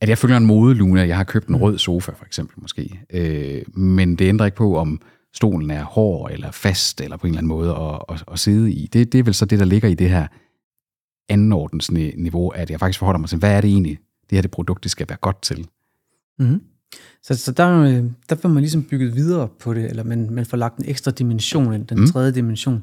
at 0.00 0.08
jeg 0.08 0.18
følger 0.18 0.36
en 0.36 0.46
modelune, 0.46 1.00
jeg 1.00 1.16
har 1.16 1.24
købt 1.24 1.48
en 1.48 1.56
rød 1.56 1.78
sofa 1.78 2.12
for 2.12 2.24
eksempel 2.24 2.54
måske. 2.62 3.00
Øh, 3.10 3.62
men 3.78 4.16
det 4.16 4.24
ændrer 4.28 4.46
ikke 4.46 4.56
på, 4.56 4.76
om 4.76 5.00
stolen 5.34 5.70
er 5.70 5.84
hård 5.84 6.30
eller 6.32 6.50
fast, 6.50 7.00
eller 7.00 7.16
på 7.16 7.26
en 7.26 7.30
eller 7.32 7.38
anden 7.38 7.48
måde 7.48 7.70
at, 7.70 8.02
at, 8.08 8.24
at 8.32 8.38
sidde 8.38 8.72
i. 8.72 8.86
Det, 8.92 9.12
det 9.12 9.18
er 9.18 9.22
vel 9.22 9.34
så 9.34 9.44
det, 9.44 9.58
der 9.58 9.64
ligger 9.64 9.88
i 9.88 9.94
det 9.94 10.10
her 10.10 10.26
andenordens 11.28 11.90
ni- 11.90 12.14
niveau, 12.16 12.48
at 12.48 12.70
jeg 12.70 12.80
faktisk 12.80 12.98
forholder 12.98 13.18
mig 13.18 13.28
til, 13.28 13.38
hvad 13.38 13.52
er 13.56 13.60
det 13.60 13.70
egentlig, 13.70 13.98
det 14.30 14.36
her 14.36 14.42
det 14.42 14.50
produkt, 14.50 14.82
det 14.82 14.90
skal 14.90 15.08
være 15.08 15.18
godt 15.20 15.42
til. 15.42 15.66
Mm-hmm. 16.38 16.60
Så, 17.22 17.34
så 17.34 17.52
der, 17.52 17.80
øh, 17.82 18.04
der 18.28 18.36
får 18.36 18.48
man 18.48 18.60
ligesom 18.62 18.82
bygget 18.82 19.14
videre 19.14 19.48
på 19.60 19.74
det, 19.74 19.84
eller 19.90 20.02
man, 20.04 20.30
man 20.30 20.46
får 20.46 20.56
lagt 20.56 20.76
en 20.78 20.84
ekstra 20.88 21.10
dimension 21.10 21.74
ind, 21.74 21.86
den 21.86 21.96
Mm. 21.96 22.00
mm. 22.02 22.06
tredje 22.10 22.32
dimension. 22.32 22.82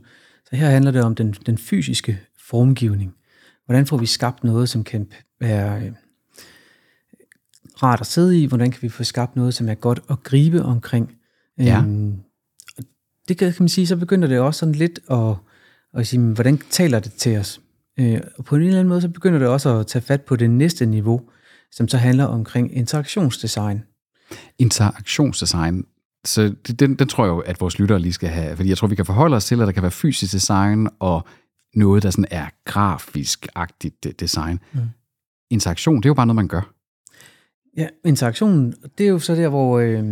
Så 0.49 0.55
her 0.55 0.69
handler 0.69 0.91
det 0.91 1.03
om 1.03 1.15
den, 1.15 1.31
den 1.45 1.57
fysiske 1.57 2.19
formgivning. 2.49 3.13
Hvordan 3.65 3.85
får 3.85 3.97
vi 3.97 4.05
skabt 4.05 4.43
noget, 4.43 4.69
som 4.69 4.83
kan 4.83 5.07
være 5.39 5.81
øh, 5.85 5.91
rart 7.83 8.01
at 8.01 8.07
sidde 8.07 8.41
i? 8.41 8.45
Hvordan 8.45 8.71
kan 8.71 8.81
vi 8.81 8.89
få 8.89 9.03
skabt 9.03 9.35
noget, 9.35 9.53
som 9.53 9.69
er 9.69 9.73
godt 9.73 9.99
at 10.09 10.23
gribe 10.23 10.63
omkring? 10.63 11.11
Ja. 11.57 11.79
Øhm, 11.79 12.15
det 13.27 13.37
kan, 13.37 13.53
kan 13.53 13.63
man 13.63 13.69
sige, 13.69 13.87
så 13.87 13.95
begynder 13.95 14.27
det 14.27 14.39
også 14.39 14.59
sådan 14.59 14.75
lidt 14.75 14.99
at, 15.11 15.35
at 15.93 16.07
sige, 16.07 16.33
hvordan 16.33 16.57
taler 16.57 16.99
det 16.99 17.13
til 17.13 17.37
os? 17.37 17.61
Øh, 17.99 18.21
og 18.37 18.45
på 18.45 18.55
en 18.55 18.61
eller 18.61 18.79
anden 18.79 18.89
måde, 18.89 19.01
så 19.01 19.09
begynder 19.09 19.39
det 19.39 19.47
også 19.47 19.79
at 19.79 19.87
tage 19.87 20.01
fat 20.01 20.21
på 20.21 20.35
det 20.35 20.49
næste 20.49 20.85
niveau, 20.85 21.21
som 21.71 21.87
så 21.87 21.97
handler 21.97 22.25
omkring 22.25 22.75
interaktionsdesign. 22.75 23.83
Interaktionsdesign, 24.59 25.85
så 26.25 26.55
det, 26.67 26.79
den, 26.79 26.95
den 26.95 27.07
tror 27.07 27.25
jeg 27.25 27.31
jo, 27.31 27.39
at 27.39 27.61
vores 27.61 27.79
lyttere 27.79 27.99
lige 27.99 28.13
skal 28.13 28.29
have, 28.29 28.55
fordi 28.55 28.69
jeg 28.69 28.77
tror, 28.77 28.87
vi 28.87 28.95
kan 28.95 29.05
forholde 29.05 29.35
os 29.35 29.45
til, 29.45 29.61
at 29.61 29.67
der 29.67 29.71
kan 29.71 29.83
være 29.83 29.91
fysisk 29.91 30.33
design 30.33 30.87
og 30.99 31.27
noget, 31.75 32.03
der 32.03 32.09
sådan 32.09 32.25
er 32.31 32.49
grafisk-agtigt 32.65 34.19
design. 34.19 34.59
Mm. 34.73 34.79
Interaktion, 35.51 35.97
det 35.97 36.05
er 36.05 36.09
jo 36.09 36.13
bare 36.13 36.25
noget, 36.25 36.35
man 36.35 36.47
gør. 36.47 36.73
Ja, 37.77 37.87
interaktionen, 38.05 38.73
det 38.97 39.05
er 39.05 39.09
jo 39.09 39.19
så 39.19 39.35
der, 39.35 39.49
hvor 39.49 39.79
øh, 39.79 40.03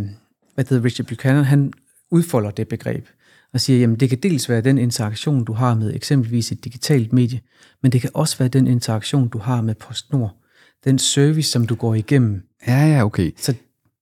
hvad 0.54 0.64
hedder 0.68 0.84
Richard 0.84 1.06
Buchanan, 1.06 1.44
han 1.44 1.72
udfolder 2.10 2.50
det 2.50 2.68
begreb 2.68 3.06
og 3.52 3.60
siger, 3.60 3.80
jamen 3.80 4.00
det 4.00 4.08
kan 4.08 4.18
dels 4.18 4.48
være 4.48 4.60
den 4.60 4.78
interaktion, 4.78 5.44
du 5.44 5.52
har 5.52 5.74
med 5.74 5.94
eksempelvis 5.94 6.52
et 6.52 6.64
digitalt 6.64 7.12
medie, 7.12 7.40
men 7.82 7.92
det 7.92 8.00
kan 8.00 8.10
også 8.14 8.38
være 8.38 8.48
den 8.48 8.66
interaktion, 8.66 9.28
du 9.28 9.38
har 9.38 9.60
med 9.60 9.74
PostNord. 9.74 10.36
Den 10.84 10.98
service, 10.98 11.50
som 11.50 11.66
du 11.66 11.74
går 11.74 11.94
igennem. 11.94 12.42
Ja, 12.66 12.86
ja, 12.86 13.04
okay. 13.04 13.30
Så, 13.36 13.54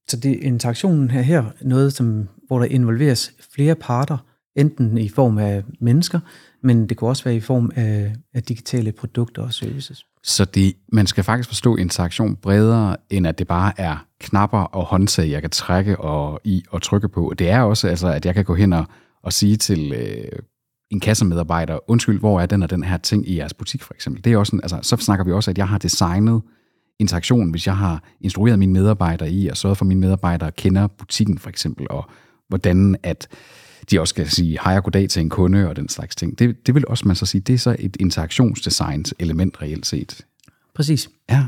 så 0.09 0.17
det 0.17 0.37
interaktionen 0.37 1.11
her, 1.11 1.21
her 1.21 1.45
noget, 1.63 1.93
som, 1.93 2.29
hvor 2.47 2.59
der 2.59 2.67
involveres 2.67 3.33
flere 3.55 3.75
parter, 3.75 4.19
enten 4.57 4.99
i 4.99 5.09
form 5.09 5.39
af 5.39 5.65
mennesker, 5.81 6.21
men 6.63 6.89
det 6.89 6.99
kan 6.99 7.09
også 7.09 7.25
være 7.25 7.37
i 7.37 7.41
form 7.41 7.71
af, 7.75 8.15
af 8.35 8.43
digitale 8.43 8.93
produkter 8.93 9.43
og 9.43 9.55
services. 9.55 10.05
Så 10.25 10.45
det, 10.45 10.75
man 10.93 11.07
skal 11.07 11.25
faktisk 11.25 11.49
forstå 11.49 11.77
interaktion 11.77 12.37
bredere, 12.37 12.97
end 13.11 13.27
at 13.27 13.39
det 13.39 13.47
bare 13.47 13.73
er 13.77 14.07
knapper 14.21 14.59
og 14.59 14.85
håndtag, 14.85 15.31
jeg 15.31 15.41
kan 15.41 15.51
trække 15.51 16.01
og 16.01 16.41
i 16.45 16.65
og 16.71 16.83
trykke 16.83 17.09
på. 17.09 17.35
Det 17.39 17.51
er 17.51 17.61
også, 17.61 17.89
altså, 17.89 18.09
at 18.09 18.27
jeg 18.27 18.35
kan 18.35 18.45
gå 18.45 18.55
hen 18.55 18.73
og, 18.73 18.85
og 19.23 19.33
sige 19.33 19.57
til 19.57 19.93
øh, 19.93 20.39
en 20.91 21.01
kassemedarbejder, 21.01 21.91
undskyld, 21.91 22.19
hvor 22.19 22.41
er 22.41 22.47
den 22.47 22.63
og 22.63 22.71
den 22.71 22.83
her 22.83 22.97
ting 22.97 23.29
i 23.29 23.37
jeres 23.37 23.55
butik 23.55 23.83
for 23.83 23.95
eksempel. 23.95 24.25
Det 24.25 24.33
er 24.33 24.37
også, 24.37 24.59
altså, 24.63 24.79
så 24.83 24.97
snakker 24.97 25.25
vi 25.25 25.33
også, 25.33 25.51
at 25.51 25.59
jeg 25.59 25.69
har 25.69 25.79
designet 25.79 26.43
interaktion, 26.99 27.51
hvis 27.51 27.67
jeg 27.67 27.77
har 27.77 28.03
instrueret 28.21 28.59
mine 28.59 28.73
medarbejdere 28.73 29.31
i, 29.31 29.49
og 29.49 29.57
sørget 29.57 29.79
for, 29.79 29.85
at 29.85 29.89
mine 29.89 30.01
medarbejdere 30.01 30.53
kender 30.53 30.87
butikken 30.87 31.39
for 31.39 31.51
eksempel, 31.51 31.87
og 31.91 32.05
hvordan 32.49 32.97
at 33.03 33.29
de 33.91 34.01
også 34.01 34.13
skal 34.13 34.31
sige 34.31 34.59
hej 34.65 34.77
og 34.77 34.85
goddag 34.85 35.09
til 35.09 35.21
en 35.21 35.29
kunde 35.29 35.69
og 35.69 35.77
den 35.77 35.89
slags 35.89 36.17
ting. 36.17 36.39
Det, 36.39 36.67
det 36.67 36.75
vil 36.75 36.89
også 36.89 37.09
man 37.09 37.17
så 37.17 37.27
sige, 37.27 37.41
det 37.41 37.55
er 37.55 37.59
så 37.59 37.77
et 37.79 37.97
interaktionsdesigns 38.01 39.15
element 39.19 39.63
reelt 39.63 39.87
set. 39.87 40.25
Præcis. 40.75 41.11
Ja. 41.31 41.47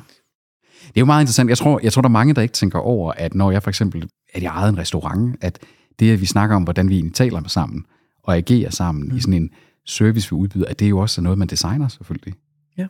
Det 0.83 0.97
er 0.97 1.01
jo 1.01 1.05
meget 1.05 1.23
interessant. 1.23 1.49
Jeg 1.49 1.59
tror, 1.59 1.81
jeg 1.83 1.93
tror, 1.93 2.03
der 2.03 2.09
er 2.09 2.13
mange, 2.13 2.35
der 2.35 2.43
ikke 2.43 2.55
tænker 2.55 2.79
over, 2.79 3.13
at 3.13 3.35
når 3.35 3.51
jeg 3.51 3.63
for 3.63 3.71
eksempel, 3.71 4.09
at 4.35 4.43
jeg 4.43 4.49
ejede 4.49 4.69
en 4.69 4.79
restaurant, 4.79 5.37
at 5.41 5.59
det, 5.99 6.13
at 6.13 6.21
vi 6.21 6.27
snakker 6.27 6.57
om, 6.57 6.63
hvordan 6.63 6.89
vi 6.89 6.95
egentlig 6.95 7.15
taler 7.15 7.49
sammen 7.49 7.85
og 8.25 8.37
agerer 8.37 8.71
sammen 8.71 9.09
mm. 9.09 9.17
i 9.17 9.21
sådan 9.21 9.35
en 9.35 9.51
service, 9.87 10.31
vi 10.31 10.35
udbyder, 10.35 10.67
at 10.67 10.79
det 10.79 10.85
er 10.85 10.89
jo 10.89 10.99
også 10.99 11.21
noget, 11.21 11.39
man 11.39 11.49
designer 11.49 11.89
selvfølgelig. 11.89 12.35
Ja, 12.79 12.87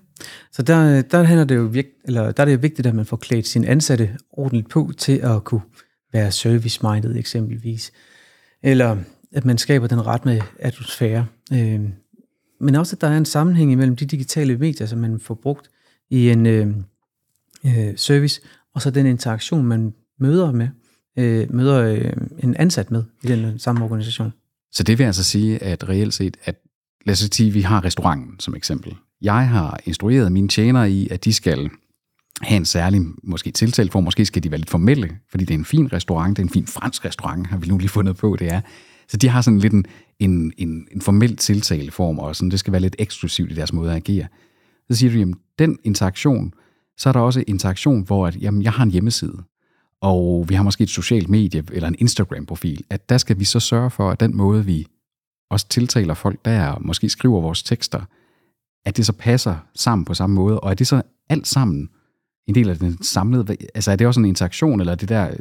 så 0.53 0.63
der, 0.63 1.03
der, 1.03 1.25
hænder 1.25 1.45
det 1.45 1.57
jo 1.57 1.63
vigt, 1.63 1.89
eller 2.05 2.33
der 2.33 2.43
er 2.43 2.45
det 2.45 2.53
jo 2.53 2.59
vigtigt, 2.63 2.87
at 2.87 2.95
man 2.95 3.07
får 3.07 3.17
klædt 3.17 3.47
sin 3.47 3.65
ansatte 3.65 4.17
ordentligt 4.33 4.69
på 4.69 4.93
til 4.99 5.19
at 5.19 5.45
kunne 5.45 5.61
være 6.13 6.31
service-minded 6.31 7.17
eksempelvis. 7.17 7.93
Eller 8.63 8.97
at 9.33 9.45
man 9.45 9.59
skaber 9.59 9.87
den 9.87 10.07
ret 10.07 10.25
med 10.25 10.41
atmosfære. 10.59 11.27
Øh, 11.53 11.81
men 12.61 12.75
også, 12.75 12.97
at 12.97 13.01
der 13.01 13.09
er 13.09 13.17
en 13.17 13.25
sammenhæng 13.25 13.73
imellem 13.73 13.97
de 13.97 14.07
digitale 14.07 14.59
medier, 14.59 14.87
som 14.87 14.99
man 14.99 15.21
får 15.21 15.35
brugt 15.35 15.71
i 16.11 16.31
en 16.31 16.47
øh, 16.47 16.67
øh, 17.67 17.97
service, 17.97 18.41
og 18.75 18.83
så 18.83 18.91
den 18.91 19.07
interaktion, 19.07 19.67
man 19.67 19.95
møder 20.19 20.53
med, 20.53 20.69
øh, 21.19 21.55
møder 21.55 21.83
øh, 21.83 22.12
en 22.39 22.57
ansat 22.57 22.91
med 22.91 23.05
i 23.23 23.27
den 23.27 23.45
øh, 23.45 23.53
samme 23.59 23.85
organisation. 23.85 24.33
Så 24.73 24.83
det 24.83 24.99
vil 24.99 25.05
altså 25.05 25.25
sige, 25.25 25.62
at 25.62 25.89
reelt 25.89 26.15
set, 26.15 26.37
at 26.45 26.57
lad 27.07 27.12
os 27.12 27.29
sige, 27.33 27.49
at 27.49 27.55
vi 27.55 27.61
har 27.61 27.85
restauranten 27.85 28.41
som 28.41 28.55
eksempel. 28.55 28.97
Jeg 29.23 29.49
har 29.49 29.81
instrueret 29.85 30.33
mine 30.33 30.49
tjenere 30.49 30.91
i, 30.91 31.09
at 31.09 31.25
de 31.25 31.33
skal 31.33 31.71
have 32.41 32.57
en 32.57 32.65
særlig 32.65 33.01
måske 33.23 33.51
tiltaleform, 33.51 34.05
måske 34.05 34.25
skal 34.25 34.43
de 34.43 34.51
være 34.51 34.59
lidt 34.59 34.71
formelle, 34.71 35.19
fordi 35.31 35.45
det 35.45 35.55
er 35.55 35.59
en 35.59 35.65
fin 35.65 35.93
restaurant, 35.93 36.37
det 36.37 36.43
er 36.43 36.47
en 36.47 36.53
fin 36.53 36.67
fransk 36.67 37.05
restaurant, 37.05 37.47
har 37.47 37.57
vi 37.57 37.67
nu 37.67 37.79
lige 37.79 37.89
fundet 37.89 38.17
på, 38.17 38.37
det 38.39 38.53
er. 38.53 38.61
Så 39.12 39.16
de 39.16 39.28
har 39.28 39.40
sådan 39.40 39.59
lidt 39.59 39.73
en, 39.73 39.85
en, 40.19 40.52
en, 40.59 40.88
en 40.92 41.00
formel 41.00 41.37
tiltaleform, 41.37 42.19
og 42.19 42.37
sådan, 42.37 42.50
det 42.50 42.59
skal 42.59 42.73
være 42.73 42.81
lidt 42.81 42.97
eksklusivt 42.99 43.52
i 43.52 43.54
deres 43.54 43.73
måde 43.73 43.90
at 43.90 43.97
agere. 43.97 44.26
Så 44.90 44.97
siger 44.97 45.12
du, 45.12 45.19
jamen, 45.19 45.35
den 45.59 45.78
interaktion, 45.85 46.54
så 46.97 47.09
er 47.09 47.12
der 47.12 47.21
også 47.21 47.45
interaktion, 47.47 48.02
hvor 48.02 48.26
at, 48.26 48.37
jamen, 48.42 48.62
jeg 48.62 48.73
har 48.73 48.83
en 48.85 48.90
hjemmeside, 48.90 49.42
og 50.00 50.49
vi 50.49 50.54
har 50.54 50.62
måske 50.62 50.85
et 50.85 50.90
socialt 50.90 51.28
medie 51.28 51.64
eller 51.73 51.88
en 51.88 51.95
Instagram-profil, 51.99 52.85
at 52.90 53.09
der 53.09 53.19
skal 53.19 53.38
vi 53.38 53.45
så 53.45 53.61
sørge 53.61 53.90
for, 53.90 54.11
at 54.11 54.21
den 54.21 54.37
måde, 54.37 54.64
vi 54.64 54.87
også 55.50 55.69
tiltaler 55.69 56.14
folk 56.14 56.45
der, 56.45 56.66
og 56.66 56.87
måske 56.87 57.09
skriver 57.09 57.40
vores 57.40 57.62
tekster, 57.62 58.00
at 58.85 58.97
det 58.97 59.07
så 59.07 59.12
passer 59.12 59.57
sammen 59.75 60.04
på 60.04 60.14
samme 60.14 60.35
måde, 60.35 60.61
og 60.61 60.71
er 60.71 60.75
det 60.75 60.87
så 60.87 61.02
alt 61.28 61.47
sammen 61.47 61.88
en 62.47 62.54
del 62.54 62.71
af 62.71 62.78
den 62.78 63.02
samlede, 63.02 63.57
altså 63.75 63.92
er 63.92 63.97
det 63.97 64.07
også 64.07 64.21
en 64.21 64.26
interaktion, 64.26 64.81
eller 64.81 64.92
er 64.92 64.97
det 64.97 65.09
der 65.09 65.35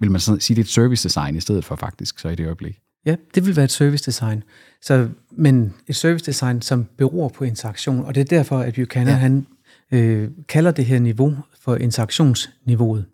vil 0.00 0.10
man 0.10 0.20
sige, 0.20 0.40
det 0.40 0.58
er 0.58 0.60
et 0.60 0.68
service 0.68 1.08
design 1.08 1.36
i 1.36 1.40
stedet 1.40 1.64
for 1.64 1.76
faktisk, 1.76 2.18
så 2.18 2.28
i 2.28 2.34
det 2.34 2.46
øjeblik? 2.46 2.80
Ja, 3.06 3.16
det 3.34 3.46
vil 3.46 3.56
være 3.56 3.64
et 3.64 3.70
service 3.70 4.04
design. 4.04 4.42
Så, 4.82 5.08
men 5.30 5.74
et 5.86 5.96
service 5.96 6.24
design, 6.24 6.62
som 6.62 6.86
beror 6.96 7.28
på 7.28 7.44
interaktion, 7.44 8.04
og 8.04 8.14
det 8.14 8.20
er 8.20 8.24
derfor, 8.24 8.58
at 8.58 8.74
Buchanan 8.74 9.08
ja. 9.08 9.14
han, 9.14 9.46
øh, 9.92 10.30
kalder 10.48 10.70
det 10.70 10.84
her 10.84 10.98
niveau 10.98 11.36
for 11.60 11.76
interaktionsniveauet. 11.76 13.04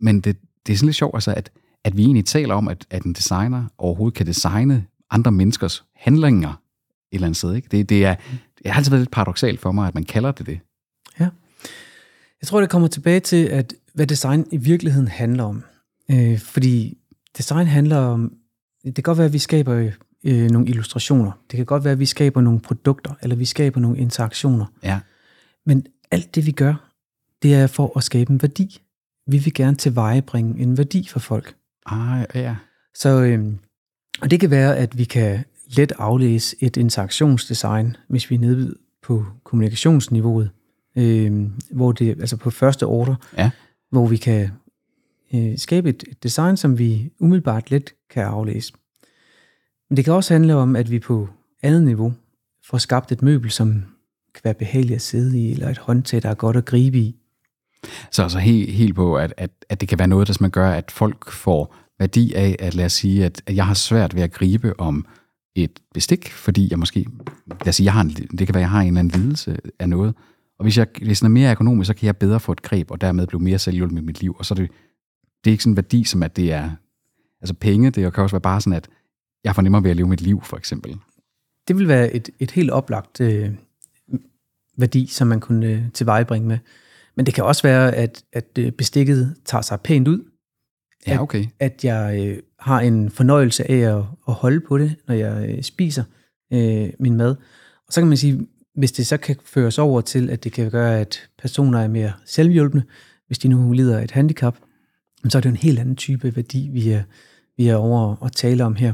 Men 0.00 0.20
det, 0.20 0.36
det 0.66 0.72
er 0.72 0.76
sådan 0.76 0.86
lidt 0.86 0.96
sjovt, 0.96 1.16
altså, 1.16 1.34
at, 1.36 1.50
at 1.84 1.96
vi 1.96 2.02
egentlig 2.02 2.24
taler 2.24 2.54
om, 2.54 2.68
at, 2.68 2.86
at 2.90 3.02
en 3.02 3.12
designer 3.12 3.64
overhovedet 3.78 4.16
kan 4.16 4.26
designe 4.26 4.86
andre 5.10 5.32
menneskers 5.32 5.84
handlinger 5.96 6.48
et 6.48 6.56
eller 7.12 7.26
andet 7.26 7.36
sted. 7.36 7.54
Ikke? 7.54 7.68
Det, 7.70 7.88
det, 7.88 8.04
er, 8.04 8.14
det 8.58 8.70
har 8.70 8.78
altid 8.78 8.90
været 8.90 9.00
lidt 9.00 9.10
paradoxalt 9.10 9.60
for 9.60 9.72
mig, 9.72 9.88
at 9.88 9.94
man 9.94 10.04
kalder 10.04 10.32
det 10.32 10.46
det. 10.46 10.60
Ja. 11.20 11.28
Jeg 12.40 12.48
tror, 12.48 12.60
det 12.60 12.70
kommer 12.70 12.88
tilbage 12.88 13.20
til, 13.20 13.44
at 13.46 13.74
hvad 13.94 14.06
design 14.06 14.46
i 14.52 14.56
virkeligheden 14.56 15.08
handler 15.08 15.44
om. 15.44 15.62
Øh, 16.10 16.38
fordi 16.38 16.98
design 17.38 17.66
handler 17.66 17.96
om, 17.96 18.32
det 18.84 18.94
kan 18.94 19.02
godt 19.02 19.18
være, 19.18 19.26
at 19.26 19.32
vi 19.32 19.38
skaber 19.38 19.90
øh, 20.24 20.50
nogle 20.50 20.68
illustrationer. 20.68 21.32
Det 21.50 21.56
kan 21.56 21.66
godt 21.66 21.84
være, 21.84 21.92
at 21.92 21.98
vi 21.98 22.06
skaber 22.06 22.40
nogle 22.40 22.60
produkter, 22.60 23.14
eller 23.22 23.36
vi 23.36 23.44
skaber 23.44 23.80
nogle 23.80 23.98
interaktioner. 23.98 24.66
Ja. 24.82 25.00
Men 25.66 25.86
alt 26.10 26.34
det, 26.34 26.46
vi 26.46 26.52
gør, 26.52 26.90
det 27.42 27.54
er 27.54 27.66
for 27.66 27.92
at 27.96 28.04
skabe 28.04 28.32
en 28.32 28.42
værdi. 28.42 28.80
Vi 29.26 29.38
vil 29.38 29.54
gerne 29.54 29.76
tilvejebringe 29.76 30.62
en 30.62 30.78
værdi 30.78 31.08
for 31.08 31.20
folk. 31.20 31.54
Ah, 31.86 32.26
ja. 32.34 32.56
Så, 32.94 33.08
øh, 33.08 33.52
og 34.20 34.30
det 34.30 34.40
kan 34.40 34.50
være, 34.50 34.76
at 34.76 34.98
vi 34.98 35.04
kan 35.04 35.44
let 35.76 35.92
aflæse 35.98 36.56
et 36.60 36.76
interaktionsdesign, 36.76 37.96
hvis 38.08 38.30
vi 38.30 38.34
er 38.34 38.38
nede 38.38 38.74
på 39.02 39.26
kommunikationsniveauet, 39.44 40.50
øh, 40.96 41.50
hvor 41.70 41.92
det 41.92 42.10
altså 42.20 42.36
på 42.36 42.50
første 42.50 42.86
order, 42.86 43.14
ja. 43.38 43.50
hvor 43.90 44.06
vi 44.06 44.16
kan 44.16 44.50
øh, 45.34 45.58
skabe 45.58 45.88
et, 45.88 46.04
design, 46.22 46.56
som 46.56 46.78
vi 46.78 47.10
umiddelbart 47.20 47.70
let 47.70 47.94
kan 48.10 48.22
aflæse. 48.22 48.72
Men 49.90 49.96
det 49.96 50.04
kan 50.04 50.14
også 50.14 50.34
handle 50.34 50.54
om, 50.54 50.76
at 50.76 50.90
vi 50.90 50.98
på 50.98 51.28
andet 51.62 51.84
niveau 51.84 52.12
får 52.64 52.78
skabt 52.78 53.12
et 53.12 53.22
møbel, 53.22 53.50
som 53.50 53.72
kan 54.34 54.40
være 54.44 54.54
behageligt 54.54 54.94
at 54.94 55.02
sidde 55.02 55.40
i, 55.40 55.52
eller 55.52 55.68
et 55.68 55.78
håndtag, 55.78 56.22
der 56.22 56.28
er 56.28 56.34
godt 56.34 56.56
at 56.56 56.64
gribe 56.64 56.98
i. 56.98 57.16
Så 58.10 58.22
altså 58.22 58.38
helt, 58.38 58.72
helt 58.72 58.94
på, 58.94 59.16
at, 59.16 59.34
at, 59.36 59.50
at 59.68 59.80
det 59.80 59.88
kan 59.88 59.98
være 59.98 60.08
noget, 60.08 60.28
der 60.28 60.36
man 60.40 60.50
gør, 60.50 60.70
at 60.70 60.90
folk 60.90 61.30
får 61.30 61.76
værdi 61.98 62.34
af, 62.34 62.56
at 62.58 62.74
lad 62.74 62.84
os 62.84 62.92
sige, 62.92 63.24
at, 63.24 63.42
at 63.46 63.56
jeg 63.56 63.66
har 63.66 63.74
svært 63.74 64.14
ved 64.14 64.22
at 64.22 64.32
gribe 64.32 64.80
om 64.80 65.06
et 65.54 65.80
bestik, 65.94 66.32
fordi 66.32 66.68
jeg 66.70 66.78
måske, 66.78 67.06
lad 67.46 67.68
os 67.68 67.76
sige, 67.76 67.84
jeg 67.84 67.92
har 67.92 68.00
en, 68.00 68.10
det 68.10 68.46
kan 68.46 68.54
være, 68.54 68.60
at 68.60 68.60
jeg 68.60 68.70
har 68.70 68.80
en 68.80 68.86
eller 68.86 68.98
anden 68.98 69.20
lidelse 69.20 69.56
af 69.78 69.88
noget, 69.88 70.14
og 70.58 70.62
hvis, 70.62 70.78
jeg, 70.78 70.86
hvis 71.02 71.20
den 71.20 71.26
er 71.26 71.30
mere 71.30 71.52
økonomisk, 71.52 71.86
så 71.86 71.94
kan 71.94 72.06
jeg 72.06 72.16
bedre 72.16 72.40
få 72.40 72.52
et 72.52 72.62
greb, 72.62 72.90
og 72.90 73.00
dermed 73.00 73.26
blive 73.26 73.40
mere 73.40 73.58
selvhjulpet 73.58 73.98
i 73.98 74.04
mit 74.04 74.20
liv, 74.20 74.36
og 74.38 74.44
så 74.46 74.54
er 74.54 74.56
det 74.56 74.70
det 75.44 75.50
er 75.50 75.52
ikke 75.52 75.64
sådan 75.64 75.72
en 75.72 75.76
værdi, 75.76 76.04
som 76.04 76.22
at 76.22 76.36
det 76.36 76.52
er 76.52 76.70
altså 77.40 77.54
penge. 77.54 77.90
Det 77.90 78.12
kan 78.14 78.22
også 78.22 78.36
være 78.36 78.40
bare 78.40 78.60
sådan, 78.60 78.76
at 78.76 78.88
jeg 79.44 79.54
får 79.54 79.62
nemmere 79.62 79.82
ved 79.82 79.90
at 79.90 79.96
leve 79.96 80.08
mit 80.08 80.20
liv, 80.20 80.42
for 80.42 80.56
eksempel. 80.56 80.96
Det 81.68 81.76
vil 81.76 81.88
være 81.88 82.12
et, 82.12 82.30
et 82.38 82.50
helt 82.50 82.70
oplagt 82.70 83.20
øh, 83.20 83.50
værdi, 84.76 85.06
som 85.06 85.28
man 85.28 85.40
kunne 85.40 85.66
øh, 85.66 85.82
tilvejebringe 85.92 86.48
med. 86.48 86.58
Men 87.16 87.26
det 87.26 87.34
kan 87.34 87.44
også 87.44 87.62
være, 87.62 87.94
at, 87.94 88.24
at 88.32 88.58
øh, 88.58 88.72
bestikket 88.72 89.36
tager 89.44 89.62
sig 89.62 89.80
pænt 89.80 90.08
ud. 90.08 90.24
Ja, 91.06 91.22
okay. 91.22 91.44
At, 91.60 91.72
at 91.72 91.84
jeg 91.84 92.26
øh, 92.26 92.42
har 92.58 92.80
en 92.80 93.10
fornøjelse 93.10 93.70
af 93.70 93.98
at, 93.98 94.04
at 94.28 94.34
holde 94.34 94.60
på 94.60 94.78
det, 94.78 94.96
når 95.08 95.14
jeg 95.14 95.50
øh, 95.50 95.62
spiser 95.62 96.04
øh, 96.52 96.90
min 96.98 97.16
mad. 97.16 97.36
Og 97.86 97.92
så 97.92 98.00
kan 98.00 98.08
man 98.08 98.16
sige, 98.16 98.46
hvis 98.74 98.92
det 98.92 99.06
så 99.06 99.16
kan 99.16 99.36
føres 99.44 99.78
over 99.78 100.00
til, 100.00 100.30
at 100.30 100.44
det 100.44 100.52
kan 100.52 100.70
gøre, 100.70 101.00
at 101.00 101.28
personer 101.38 101.80
er 101.80 101.88
mere 101.88 102.12
selvhjulpende, 102.24 102.84
hvis 103.26 103.38
de 103.38 103.48
nu 103.48 103.72
lider 103.72 103.98
af 103.98 104.04
et 104.04 104.10
handicap, 104.10 104.56
så 105.30 105.38
er 105.38 105.42
det 105.42 105.48
en 105.48 105.56
helt 105.56 105.78
anden 105.78 105.96
type 105.96 106.36
værdi, 106.36 106.68
vi 106.72 106.90
er, 106.90 107.02
vi 107.56 107.68
er 107.68 107.76
over 107.76 108.24
at 108.24 108.32
tale 108.32 108.64
om 108.64 108.74
her. 108.74 108.92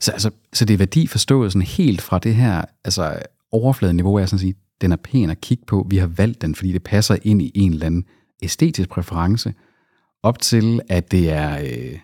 Så, 0.00 0.12
altså, 0.12 0.30
så 0.52 0.64
det 0.64 0.74
er 0.74 0.78
værdi 0.78 1.06
forstået 1.06 1.52
sådan 1.52 1.66
helt 1.66 2.02
fra 2.02 2.18
det 2.18 2.34
her 2.34 2.64
altså 2.84 3.18
overfladeniveau, 3.52 4.14
er 4.14 4.26
sådan 4.26 4.36
at 4.36 4.40
sige, 4.40 4.54
den 4.80 4.92
er 4.92 4.96
pæn 4.96 5.30
at 5.30 5.40
kigge 5.40 5.64
på, 5.66 5.86
vi 5.90 5.96
har 5.96 6.06
valgt 6.06 6.42
den, 6.42 6.54
fordi 6.54 6.72
det 6.72 6.82
passer 6.82 7.16
ind 7.22 7.42
i 7.42 7.52
en 7.54 7.72
eller 7.72 7.86
anden 7.86 8.04
æstetisk 8.42 8.88
præference, 8.88 9.54
op 10.22 10.38
til, 10.38 10.80
at 10.88 11.10
det 11.10 11.30
er 11.30 11.58
øh, 11.58 11.98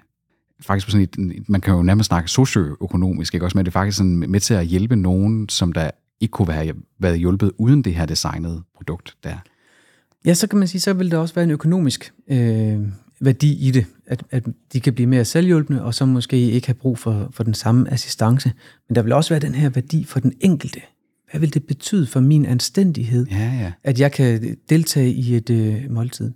faktisk 0.61 0.87
på 0.87 0.91
sådan 0.91 1.03
et, 1.03 1.49
man 1.49 1.61
kan 1.61 1.75
jo 1.75 1.83
nærmest 1.83 2.07
snakke 2.07 2.31
socioøkonomisk, 2.31 3.35
ikke 3.35 3.47
også, 3.47 3.59
men 3.59 3.65
det 3.65 3.71
er 3.71 3.73
faktisk 3.73 3.97
sådan 3.97 4.17
med 4.17 4.41
til 4.41 4.55
at 4.55 4.67
hjælpe 4.67 4.97
nogen, 4.97 5.49
som 5.49 5.73
der 5.73 5.91
ikke 6.21 6.33
kunne 6.33 6.53
have 6.53 6.75
været 6.99 7.19
hjulpet 7.19 7.53
uden 7.59 7.83
det 7.83 7.95
her 7.95 8.07
designede 8.07 8.63
produkt 8.77 9.17
der. 9.25 9.37
Ja, 10.25 10.35
så 10.35 10.47
kan 10.47 10.59
man 10.59 10.69
sige, 10.69 10.81
så 10.81 10.93
vil 10.93 11.11
der 11.11 11.19
også 11.19 11.35
være 11.35 11.45
en 11.45 11.51
økonomisk 11.51 12.13
øh, 12.29 12.79
værdi 13.21 13.69
i 13.69 13.71
det, 13.71 13.87
at, 14.07 14.23
at 14.31 14.45
de 14.73 14.81
kan 14.81 14.95
blive 14.95 15.07
mere 15.07 15.25
selvhjulpende, 15.25 15.83
og 15.83 15.95
så 15.95 16.07
måske 16.07 16.37
ikke 16.51 16.67
have 16.67 16.75
brug 16.75 16.99
for, 16.99 17.29
for 17.33 17.45
den 17.45 17.55
samme 17.55 17.93
assistance. 17.93 18.53
Men 18.89 18.95
der 18.95 19.03
vil 19.03 19.13
også 19.13 19.31
være 19.31 19.41
den 19.41 19.55
her 19.55 19.69
værdi 19.69 20.05
for 20.05 20.21
den 20.21 20.33
enkelte. 20.41 20.81
Hvad 21.31 21.41
vil 21.41 21.55
det 21.55 21.67
betyde 21.67 22.07
for 22.07 22.21
min 22.21 22.47
anstændighed, 22.47 23.27
Ja, 23.27 23.53
ja. 23.61 23.73
at 23.85 24.01
jeg 24.01 24.13
kan 24.13 24.57
deltage 24.69 25.13
i 25.13 25.37
et 25.37 25.51
øh, 25.51 25.91
måltid? 25.91 26.33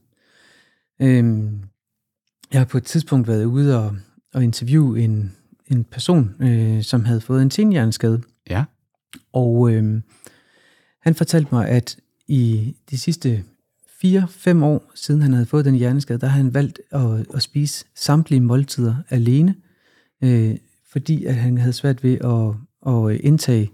Øhm, 1.02 1.60
jeg 2.52 2.60
har 2.60 2.64
på 2.64 2.78
et 2.78 2.84
tidspunkt 2.84 3.28
været 3.28 3.44
ude 3.44 3.78
og, 3.84 3.96
og 4.34 4.44
interviewe 4.44 5.00
en, 5.00 5.32
en 5.70 5.84
person, 5.84 6.34
øh, 6.40 6.82
som 6.82 7.04
havde 7.04 7.20
fået 7.20 7.42
en 7.42 7.50
senhjerneskade. 7.50 8.22
Ja. 8.50 8.64
Og 9.32 9.72
øh, 9.72 10.00
han 11.00 11.14
fortalte 11.14 11.54
mig, 11.54 11.68
at 11.68 11.96
i 12.28 12.74
de 12.90 12.98
sidste 12.98 13.44
4-5 14.04 14.64
år, 14.64 14.90
siden 14.94 15.22
han 15.22 15.32
havde 15.32 15.46
fået 15.46 15.64
den 15.64 15.74
hjerneskade, 15.74 16.18
der 16.18 16.26
har 16.26 16.36
han 16.36 16.54
valgt 16.54 16.80
at, 16.90 17.26
at 17.34 17.42
spise 17.42 17.84
samtlige 17.94 18.40
måltider 18.40 18.96
alene, 19.10 19.54
øh, 20.24 20.56
fordi 20.92 21.24
at 21.24 21.34
han 21.34 21.58
havde 21.58 21.72
svært 21.72 22.02
ved 22.02 22.18
at, 22.20 22.54
at 22.92 23.20
indtage 23.20 23.70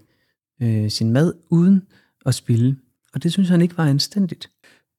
øh, 0.63 0.91
sin 0.91 1.13
mad 1.13 1.33
uden 1.51 1.83
at 2.27 2.35
spille. 2.35 2.77
Og 3.15 3.23
det 3.23 3.33
synes 3.33 3.49
han 3.49 3.63
ikke 3.63 3.79
var 3.79 3.87
anstændigt. 3.87 4.51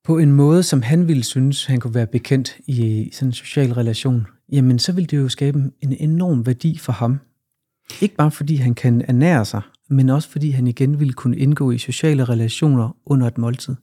På 0.04 0.18
en 0.18 0.32
måde, 0.32 0.62
som 0.62 0.82
han 0.82 1.08
ville 1.08 1.24
synes, 1.24 1.64
han 1.64 1.80
kunne 1.80 1.94
være 1.94 2.06
bekendt 2.06 2.56
i 2.66 3.10
sådan 3.12 3.28
en 3.28 3.32
social 3.32 3.72
relation, 3.72 4.26
jamen 4.52 4.78
så 4.78 4.92
ville 4.92 5.06
det 5.06 5.16
jo 5.16 5.28
skabe 5.28 5.58
en 5.80 5.92
enorm 5.92 6.46
værdi 6.46 6.78
for 6.78 6.92
ham. 6.92 7.18
Ikke 8.00 8.14
bare 8.14 8.30
fordi 8.30 8.56
han 8.56 8.74
kan 8.74 9.04
ernære 9.08 9.44
sig, 9.44 9.62
men 9.90 10.08
også 10.08 10.28
fordi 10.28 10.50
han 10.50 10.66
igen 10.66 11.00
ville 11.00 11.12
kunne 11.12 11.38
indgå 11.38 11.70
i 11.70 11.78
sociale 11.78 12.24
relationer 12.24 12.96
under 13.06 13.26
et 13.26 13.38
måltid. 13.38 13.74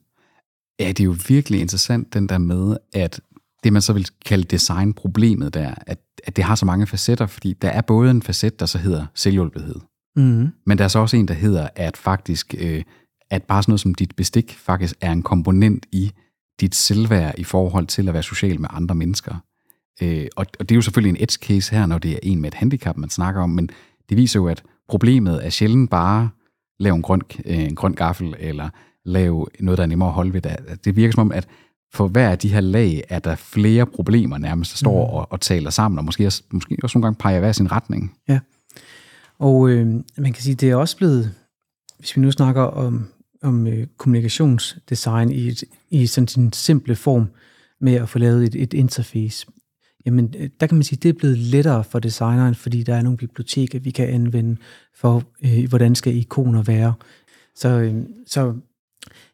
Ja, 0.80 0.88
det 0.88 1.00
er 1.00 1.04
jo 1.04 1.16
virkelig 1.28 1.60
interessant, 1.60 2.14
den 2.14 2.28
der 2.28 2.38
med, 2.38 2.76
at 2.92 3.20
det 3.64 3.72
man 3.72 3.82
så 3.82 3.92
vil 3.92 4.06
kalde 4.26 4.44
designproblemet 4.44 5.54
der, 5.54 5.74
at, 5.86 5.98
at 6.24 6.36
det 6.36 6.44
har 6.44 6.54
så 6.54 6.66
mange 6.66 6.86
facetter, 6.86 7.26
fordi 7.26 7.52
der 7.52 7.68
er 7.68 7.80
både 7.80 8.10
en 8.10 8.22
facet, 8.22 8.60
der 8.60 8.66
så 8.66 8.78
hedder 8.78 9.06
selvhjulpethed, 9.14 9.76
Mm. 10.16 10.48
men 10.66 10.78
der 10.78 10.84
er 10.84 10.88
så 10.88 10.98
også 10.98 11.16
en, 11.16 11.28
der 11.28 11.34
hedder, 11.34 11.68
at 11.76 11.96
faktisk, 11.96 12.54
øh, 12.58 12.82
at 13.30 13.42
bare 13.42 13.62
sådan 13.62 13.70
noget 13.70 13.80
som 13.80 13.94
dit 13.94 14.16
bestik 14.16 14.56
faktisk 14.58 14.94
er 15.00 15.12
en 15.12 15.22
komponent 15.22 15.86
i 15.92 16.10
dit 16.60 16.74
selvværd 16.74 17.38
i 17.38 17.44
forhold 17.44 17.86
til 17.86 18.08
at 18.08 18.14
være 18.14 18.22
social 18.22 18.60
med 18.60 18.68
andre 18.72 18.94
mennesker. 18.94 19.34
Øh, 20.02 20.26
og, 20.36 20.46
og 20.58 20.68
det 20.68 20.74
er 20.74 20.76
jo 20.76 20.82
selvfølgelig 20.82 21.18
en 21.18 21.22
edge 21.22 21.38
case 21.46 21.76
her, 21.76 21.86
når 21.86 21.98
det 21.98 22.12
er 22.12 22.18
en 22.22 22.40
med 22.40 22.48
et 22.48 22.54
handicap, 22.54 22.96
man 22.96 23.10
snakker 23.10 23.40
om, 23.42 23.50
men 23.50 23.70
det 24.08 24.16
viser 24.16 24.40
jo, 24.40 24.46
at 24.48 24.62
problemet 24.88 25.46
er 25.46 25.50
sjældent 25.50 25.90
bare 25.90 26.28
lave 26.78 26.96
en 26.96 27.02
grøn, 27.02 27.22
øh, 27.44 27.58
en 27.58 27.74
grøn 27.74 27.94
gaffel, 27.94 28.34
eller 28.38 28.68
lave 29.04 29.46
noget, 29.60 29.78
der 29.78 29.82
er 29.82 29.88
nemmere 29.88 30.08
at 30.08 30.14
holde 30.14 30.34
ved. 30.34 30.40
Det, 30.40 30.84
det 30.84 30.96
virker 30.96 31.12
som 31.12 31.20
om, 31.26 31.32
at 31.32 31.48
for 31.92 32.08
hver 32.08 32.30
af 32.30 32.38
de 32.38 32.48
her 32.48 32.60
lag, 32.60 33.04
er 33.08 33.18
der 33.18 33.34
flere 33.36 33.86
problemer 33.86 34.38
nærmest, 34.38 34.72
der 34.72 34.76
står 34.76 35.06
Mhm. 35.06 35.14
og, 35.14 35.32
og 35.32 35.40
taler 35.40 35.70
sammen, 35.70 35.98
og 35.98 36.04
måske 36.04 36.26
også, 36.26 36.42
måske 36.52 36.76
også 36.82 36.98
nogle 36.98 37.06
gange 37.06 37.18
peger 37.18 37.40
hver 37.40 37.52
sin 37.52 37.72
retning. 37.72 38.14
Og 39.38 39.68
øh, 39.70 39.86
man 40.18 40.32
kan 40.32 40.42
sige, 40.42 40.54
det 40.54 40.70
er 40.70 40.76
også 40.76 40.96
blevet, 40.96 41.34
hvis 41.98 42.16
vi 42.16 42.22
nu 42.22 42.30
snakker 42.30 42.62
om, 42.62 43.08
om 43.42 43.66
øh, 43.66 43.86
kommunikationsdesign 43.98 45.30
i, 45.30 45.48
et, 45.48 45.64
i 45.90 46.06
sådan 46.06 46.28
sin 46.28 46.52
simple 46.52 46.96
form, 46.96 47.26
med 47.80 47.94
at 47.94 48.08
få 48.08 48.18
lavet 48.18 48.44
et, 48.44 48.54
et 48.54 48.72
interface, 48.74 49.46
jamen 50.06 50.34
øh, 50.38 50.50
der 50.60 50.66
kan 50.66 50.76
man 50.76 50.82
sige, 50.84 50.98
det 51.02 51.08
er 51.08 51.12
blevet 51.18 51.38
lettere 51.38 51.84
for 51.84 51.98
designeren, 51.98 52.54
fordi 52.54 52.82
der 52.82 52.94
er 52.94 53.02
nogle 53.02 53.18
biblioteker, 53.18 53.78
vi 53.78 53.90
kan 53.90 54.08
anvende 54.08 54.56
for, 54.96 55.22
øh, 55.44 55.68
hvordan 55.68 55.94
skal 55.94 56.16
ikoner 56.16 56.62
være. 56.62 56.94
Så, 57.54 57.68
øh, 57.68 57.94
så 58.26 58.54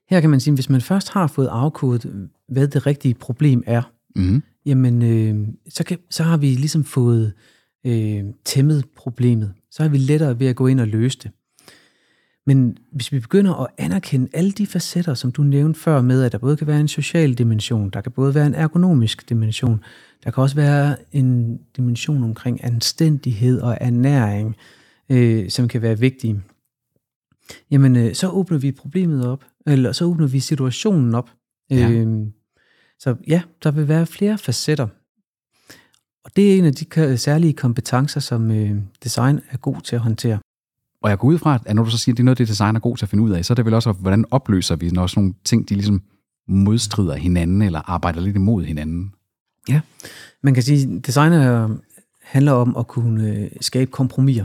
her 0.09 0.21
kan 0.21 0.31
man 0.31 0.41
sige, 0.41 0.55
hvis 0.55 0.71
man 0.71 0.81
først 0.81 1.09
har 1.09 1.27
fået 1.27 1.47
afkodet, 1.47 2.29
hvad 2.49 2.69
det 2.69 2.87
rigtige 2.87 3.15
problem 3.15 3.63
er, 3.67 3.83
Mm. 4.17 4.43
jamen 4.67 5.03
øh, 5.03 5.49
så, 5.69 5.85
kan, 5.85 5.99
så 6.11 6.23
har 6.23 6.37
vi 6.37 6.47
ligesom 6.47 6.85
fået 6.85 7.33
øh, 7.87 8.25
tæmmet 8.45 8.85
problemet. 8.97 9.53
Så 9.71 9.83
er 9.83 9.89
vi 9.89 9.99
lettere 9.99 10.41
ved 10.41 10.47
at 10.47 10.57
gå 10.57 10.67
ind 10.67 10.81
og 10.81 10.89
løse 10.89 11.19
det. 11.23 11.31
Men 12.47 12.78
hvis 12.93 13.13
vi 13.13 13.21
begynder 13.21 13.54
at 13.54 13.67
anerkende 13.78 14.28
alle 14.33 14.52
de 14.52 14.67
facetter, 14.67 15.15
som 15.15 15.33
du 15.33 15.43
nævnte 15.43 15.80
før 15.80 16.00
med, 16.02 16.23
at 16.23 16.33
der 16.33 16.39
både 16.39 16.57
kan 16.57 16.67
være 16.67 16.80
en 16.80 16.89
social 16.89 17.35
dimension, 17.35 17.91
der 17.91 18.00
kan 18.00 18.13
både 18.13 18.35
være 18.35 18.47
en 18.47 18.54
ergonomisk 18.54 19.28
dimension, 19.28 19.85
der 20.25 20.30
kan 20.30 20.43
også 20.43 20.57
være 20.57 20.97
en 21.13 21.61
dimension 21.76 22.25
omkring 22.25 22.65
anstændighed 22.65 23.61
og 23.61 23.78
ernæring, 23.80 24.57
øh, 25.09 25.50
som 25.50 25.69
kan 25.69 25.83
være 25.83 25.99
vigtige, 25.99 26.43
jamen 27.71 27.97
øh, 27.97 28.15
så 28.15 28.28
åbner 28.28 28.59
vi 28.59 28.73
problemet 28.73 29.26
op, 29.26 29.45
eller 29.67 29.93
så 29.93 30.05
åbner 30.05 30.26
vi 30.26 30.41
situationen 30.41 31.15
op. 31.15 31.31
Ja. 31.71 31.91
Øh, 31.91 32.26
så 32.99 33.15
ja, 33.29 33.43
der 33.63 33.71
vil 33.71 33.89
være 33.89 34.07
flere 34.07 34.39
facetter. 34.39 34.87
Og 36.25 36.31
det 36.37 36.55
er 36.55 36.59
en 36.59 36.65
af 36.65 36.75
de 36.75 37.19
særlige 37.19 37.52
kompetencer, 37.52 38.21
som 38.21 38.50
øh, 38.50 38.76
design 39.05 39.41
er 39.50 39.57
god 39.57 39.81
til 39.81 39.97
at 39.97 40.02
håndtere. 40.02 40.39
Og 41.02 41.11
jeg 41.11 41.19
går 41.19 41.29
ud 41.29 41.39
fra, 41.39 41.59
at 41.67 41.75
når 41.75 41.85
du 41.85 41.91
så 41.91 41.99
siger, 41.99 42.13
at 42.13 42.17
det 42.17 42.23
er 42.23 42.25
noget, 42.25 42.39
det 42.39 42.49
design 42.49 42.76
er 42.76 42.81
god 42.81 42.97
til 42.97 43.05
at 43.05 43.09
finde 43.09 43.25
ud 43.25 43.31
af, 43.31 43.45
så 43.45 43.52
er 43.52 43.55
det 43.55 43.65
vel 43.65 43.75
også, 43.75 43.93
hvordan 43.93 44.25
opløser 44.31 44.76
vi, 44.76 44.91
når 44.91 45.07
sådan 45.07 45.23
nogle 45.23 45.35
ting, 45.45 45.69
de 45.69 45.75
ligesom 45.75 46.02
modstrider 46.49 47.15
hinanden, 47.15 47.63
eller 47.63 47.91
arbejder 47.91 48.21
lidt 48.21 48.37
imod 48.37 48.65
hinanden. 48.65 49.13
Man 50.43 50.55
kan 50.55 50.63
sige, 50.63 50.97
at 50.97 51.07
design 51.07 51.33
er- 51.33 51.76
handler 52.23 52.52
om 52.52 52.76
at 52.76 52.87
kunne 52.87 53.31
øh, 53.37 53.50
skabe 53.61 53.91
kompromiser. 53.91 54.45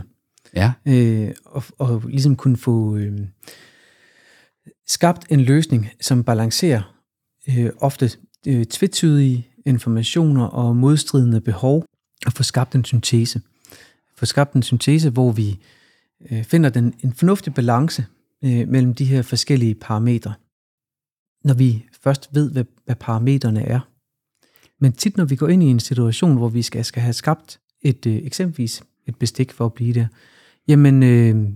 Ja, 0.56 0.72
øh, 0.86 1.30
og, 1.44 1.62
og 1.78 2.02
ligesom 2.08 2.36
kunne 2.36 2.56
få 2.56 2.96
øh, 2.96 3.18
skabt 4.86 5.26
en 5.30 5.40
løsning, 5.40 5.88
som 6.00 6.24
balancerer 6.24 6.96
øh, 7.48 7.70
ofte 7.80 8.10
øh, 8.46 8.64
tvetydige 8.64 9.48
informationer 9.66 10.44
og 10.44 10.76
modstridende 10.76 11.40
behov, 11.40 11.84
og 12.26 12.32
få 12.32 12.42
skabt 12.42 12.74
en 12.74 12.84
syntese. 12.84 13.40
Få 14.16 14.26
skabt 14.26 14.54
en 14.54 14.62
syntese, 14.62 15.10
hvor 15.10 15.32
vi 15.32 15.58
øh, 16.30 16.44
finder 16.44 16.70
den, 16.70 16.94
en 17.04 17.12
fornuftig 17.12 17.54
balance 17.54 18.06
øh, 18.44 18.68
mellem 18.68 18.94
de 18.94 19.04
her 19.04 19.22
forskellige 19.22 19.74
parametre, 19.74 20.34
når 21.44 21.54
vi 21.54 21.84
først 22.02 22.28
ved, 22.32 22.50
hvad, 22.50 22.64
hvad 22.84 22.96
parametrene 22.96 23.62
er. 23.62 23.80
Men 24.80 24.92
tit, 24.92 25.16
når 25.16 25.24
vi 25.24 25.36
går 25.36 25.48
ind 25.48 25.62
i 25.62 25.66
en 25.66 25.80
situation, 25.80 26.36
hvor 26.36 26.48
vi 26.48 26.62
skal, 26.62 26.84
skal 26.84 27.02
have 27.02 27.12
skabt 27.12 27.60
et 27.82 28.06
øh, 28.06 28.16
eksempelvis 28.16 28.82
et 29.06 29.16
bestik 29.16 29.52
for 29.52 29.66
at 29.66 29.72
blive 29.72 29.94
der, 29.94 30.06
jamen 30.68 31.02
øh, 31.02 31.48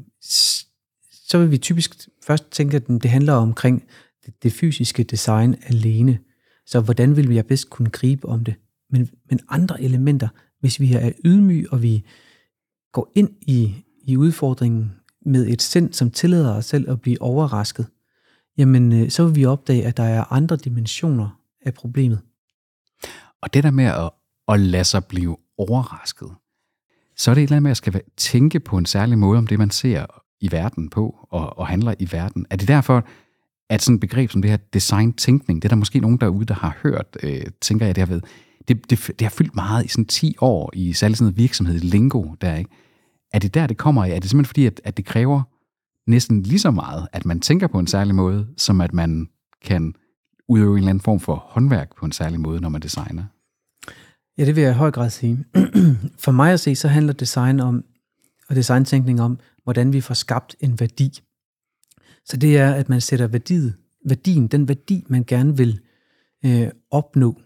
så 1.27 1.39
vil 1.39 1.51
vi 1.51 1.59
typisk 1.59 2.09
først 2.27 2.51
tænke, 2.51 2.77
at 2.77 2.87
det 2.89 3.11
handler 3.11 3.33
omkring 3.33 3.85
det, 4.27 4.43
det 4.43 4.53
fysiske 4.53 5.03
design 5.03 5.57
alene. 5.67 6.19
Så 6.67 6.81
hvordan 6.81 7.17
vil 7.17 7.33
jeg 7.33 7.47
bedst 7.47 7.71
kunne 7.71 7.91
gribe 7.91 8.29
om 8.29 8.45
det? 8.45 8.55
Men, 8.91 9.11
men 9.31 9.41
andre 9.49 9.83
elementer, 9.83 10.29
hvis 10.61 10.81
vi 10.81 10.93
er 10.93 11.13
ydmyge, 11.25 11.73
og 11.73 11.83
vi 11.83 12.05
går 12.93 13.13
ind 13.15 13.31
i, 13.43 13.85
i 14.03 14.17
udfordringen 14.17 14.93
med 15.27 15.47
et 15.47 15.63
sind, 15.63 15.93
som 15.93 16.11
tillader 16.11 16.55
os 16.55 16.65
selv 16.65 16.91
at 16.91 17.01
blive 17.01 17.23
overrasket, 17.23 17.87
jamen 18.59 18.93
øh, 18.93 19.11
så 19.11 19.25
vil 19.27 19.35
vi 19.35 19.45
opdage, 19.45 19.87
at 19.87 19.97
der 19.97 20.03
er 20.03 20.33
andre 20.33 20.57
dimensioner 20.57 21.41
af 21.61 21.75
problemet. 21.75 22.21
og 23.43 23.55
det 23.55 23.65
der 23.65 23.71
med 23.71 23.85
at, 23.85 24.11
at 24.49 24.61
lade 24.61 24.85
sig 24.85 25.05
blive 25.05 25.37
overrasket, 25.59 26.31
så 27.17 27.31
er 27.31 27.35
det 27.35 27.43
et 27.43 27.47
eller 27.47 27.57
andet 27.57 27.63
med, 27.63 27.71
at 27.71 27.71
jeg 27.71 27.77
skal 27.77 28.03
tænke 28.17 28.61
på 28.61 28.79
en 28.79 28.87
særlig 28.87 29.19
måde 29.19 29.39
om 29.39 29.47
det, 29.47 29.59
man 29.59 29.71
ser 29.71 30.07
i 30.41 30.53
verden 30.53 30.91
på, 30.91 31.27
og, 31.31 31.59
og 31.59 31.67
handler 31.67 31.95
i 31.99 32.09
verden. 32.13 32.47
Er 32.51 32.57
det 32.57 32.69
derfor, 32.69 33.07
at 33.71 33.83
sådan 33.83 33.95
et 33.95 34.01
begreb 34.01 34.31
som 34.31 34.43
det 34.43 34.51
her 34.51 34.59
design-tænkning, 34.73 35.63
det 35.63 35.69
er 35.69 35.69
der 35.69 35.77
måske 35.77 36.01
nogen 36.01 36.17
derude, 36.17 36.45
der 36.45 36.55
har 36.55 36.79
hørt, 36.83 37.17
øh, 37.23 37.43
tænker 37.61 37.87
jeg, 37.87 37.95
det 37.95 38.03
har 38.03 38.07
været, 38.07 38.25
det, 38.69 38.91
det, 38.91 39.07
det 39.19 39.21
har 39.21 39.31
fyldt 39.31 39.55
meget 39.55 39.85
i 39.85 39.89
sådan 39.89 40.05
10 40.05 40.37
år, 40.41 40.71
i 40.75 40.93
særlig 40.93 41.17
sådan 41.17 41.25
noget 41.25 41.39
virksomhed, 41.39 41.79
lingo, 41.79 42.35
der, 42.41 42.57
ikke? 42.57 42.71
Er 43.33 43.39
det 43.39 43.55
der, 43.55 43.67
det 43.67 43.77
kommer 43.77 44.05
af? 44.05 44.11
Er 44.11 44.21
det 44.21 44.31
simpelthen 44.31 44.49
fordi, 44.49 44.67
at, 44.67 44.81
at 44.85 44.97
det 44.97 45.05
kræver 45.05 45.43
næsten 46.07 46.43
lige 46.43 46.59
så 46.59 46.71
meget, 46.71 47.09
at 47.13 47.25
man 47.25 47.41
tænker 47.41 47.67
på 47.67 47.79
en 47.79 47.87
særlig 47.87 48.15
måde, 48.15 48.47
som 48.57 48.81
at 48.81 48.93
man 48.93 49.29
kan 49.65 49.95
udøve 50.49 50.73
en 50.73 50.79
eller 50.79 50.91
anden 50.91 51.03
form 51.03 51.21
for 51.21 51.35
håndværk 51.35 51.97
på 51.99 52.07
en 52.07 52.13
særlig 52.13 52.41
måde, 52.41 52.61
når 52.61 52.69
man 52.69 52.81
designer? 52.81 53.25
Ja, 54.39 54.45
det 54.45 54.57
vil 54.57 54.63
jeg 54.63 54.71
i 54.71 54.75
høj 54.75 54.91
grad 54.91 55.11
sige. 55.11 55.45
For 56.25 56.33
mig 56.33 56.53
at 56.53 56.61
se, 56.61 56.75
så 56.75 56.89
handler 56.89 57.13
design 57.13 57.61
om, 57.61 57.85
og 58.49 58.57
designtænkning 58.57 59.21
om, 59.21 59.39
hvordan 59.67 59.93
vi 59.93 60.01
får 60.01 60.15
skabt 60.15 60.57
en 60.61 60.81
værdi. 60.81 61.23
Så 62.25 62.37
det 62.37 62.57
er, 62.57 62.75
at 62.75 62.89
man 62.89 63.01
sætter 63.01 63.27
værdiet, 63.27 63.75
værdien, 64.05 64.49
den 64.49 64.69
værdi, 64.69 65.05
man 65.09 65.25
gerne 65.25 65.57
vil 65.57 65.81
øh, 66.45 66.69
opnå, 66.91 67.41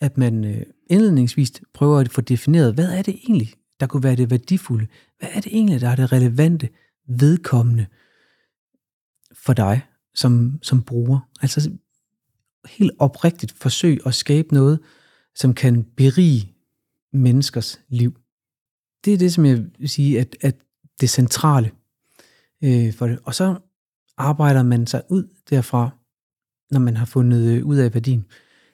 at 0.00 0.18
man 0.18 0.44
øh, 0.44 0.62
indledningsvis 0.90 1.52
prøver 1.72 1.98
at 1.98 2.12
få 2.12 2.20
defineret, 2.20 2.74
hvad 2.74 2.98
er 2.98 3.02
det 3.02 3.14
egentlig, 3.14 3.54
der 3.80 3.86
kunne 3.86 4.02
være 4.02 4.16
det 4.16 4.30
værdifulde? 4.30 4.86
Hvad 5.18 5.28
er 5.32 5.40
det 5.40 5.52
egentlig, 5.52 5.80
der 5.80 5.88
er 5.88 5.96
det 5.96 6.12
relevante, 6.12 6.68
vedkommende 7.08 7.86
for 9.32 9.52
dig 9.52 9.86
som, 10.14 10.58
som 10.62 10.82
bruger? 10.82 11.28
Altså 11.42 11.70
helt 12.66 12.92
oprigtigt 12.98 13.52
forsøg 13.52 14.06
at 14.06 14.14
skabe 14.14 14.54
noget, 14.54 14.80
som 15.34 15.54
kan 15.54 15.84
berige 15.84 16.52
menneskers 17.12 17.80
liv. 17.88 18.16
Det 19.04 19.12
er 19.12 19.18
det, 19.18 19.32
som 19.32 19.44
jeg 19.44 19.64
vil 19.78 19.88
sige, 19.88 20.20
at, 20.20 20.36
at 20.40 20.56
det 21.00 21.10
centrale 21.10 21.70
øh, 22.64 22.92
for 22.94 23.06
det. 23.06 23.18
Og 23.24 23.34
så 23.34 23.56
arbejder 24.16 24.62
man 24.62 24.86
sig 24.86 25.02
ud 25.10 25.28
derfra, 25.50 25.90
når 26.70 26.80
man 26.80 26.96
har 26.96 27.06
fundet 27.06 27.56
øh, 27.56 27.66
ud 27.66 27.76
af 27.76 27.94
værdien. 27.94 28.24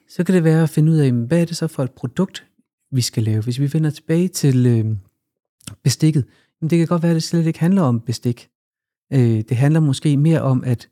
så 0.09 0.23
kan 0.23 0.35
det 0.35 0.43
være 0.43 0.63
at 0.63 0.69
finde 0.69 0.91
ud 0.91 0.97
af, 0.97 1.11
hvad 1.11 1.41
er 1.41 1.45
det 1.45 1.57
så 1.57 1.67
for 1.67 1.83
et 1.83 1.91
produkt, 1.91 2.47
vi 2.91 3.01
skal 3.01 3.23
lave. 3.23 3.43
Hvis 3.43 3.59
vi 3.59 3.73
vender 3.73 3.89
tilbage 3.89 4.27
til 4.27 4.65
øh, 4.65 4.95
bestikket, 5.83 6.25
jamen, 6.61 6.69
det 6.69 6.77
kan 6.77 6.87
godt 6.87 7.03
være, 7.03 7.11
at 7.11 7.15
det 7.15 7.23
slet 7.23 7.45
ikke 7.45 7.59
handler 7.59 7.81
om 7.81 7.99
bestik. 7.99 8.49
Øh, 9.13 9.41
det 9.49 9.57
handler 9.57 9.79
måske 9.79 10.17
mere 10.17 10.41
om, 10.41 10.63
at 10.63 10.89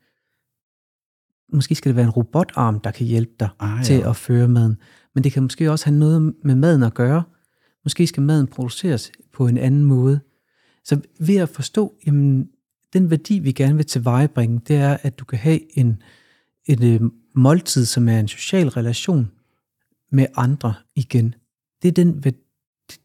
måske 1.54 1.76
skal 1.76 1.90
det 1.90 1.96
være 1.96 2.06
en 2.06 2.12
robotarm, 2.12 2.80
der 2.80 2.92
kan 2.92 3.06
hjælpe 3.08 3.32
dig 3.40 3.50
Ah, 3.60 3.78
ja. 3.80 3.84
til 3.84 3.94
at 3.94 4.16
føre 4.16 4.48
maden. 4.48 4.78
Men 5.16 5.24
det 5.24 5.32
kan 5.32 5.44
måske 5.44 5.72
også 5.72 5.86
have 5.86 5.98
noget 5.98 6.34
med 6.44 6.56
maden 6.56 6.84
at 6.84 6.94
gøre. 6.94 7.24
Måske 7.84 8.08
skal 8.08 8.24
maden 8.24 8.48
produceres 8.48 9.12
på 9.34 9.48
en 9.48 9.58
anden 9.58 9.84
måde. 9.84 10.20
Så 10.90 11.02
ved 11.20 11.38
at 11.38 11.50
forstå, 11.50 11.96
jamen, 12.06 12.50
den 12.94 13.10
værdi, 13.10 13.40
vi 13.40 13.52
gerne 13.52 13.76
vil 13.76 13.86
tilvejebringe, 13.86 14.62
det 14.68 14.76
er, 14.76 14.98
at 15.02 15.20
du 15.20 15.26
kan 15.26 15.40
have 15.40 15.78
en, 15.80 16.02
et 16.66 16.84
øh, 16.84 17.02
måltid, 17.36 17.86
som 17.86 18.10
er 18.10 18.20
en 18.20 18.28
social 18.28 18.68
relation 18.68 19.32
med 20.12 20.26
andre 20.36 20.74
igen. 20.96 21.36
Det 21.82 21.88
er 21.88 21.92
den 21.92 22.24
det, 22.24 22.38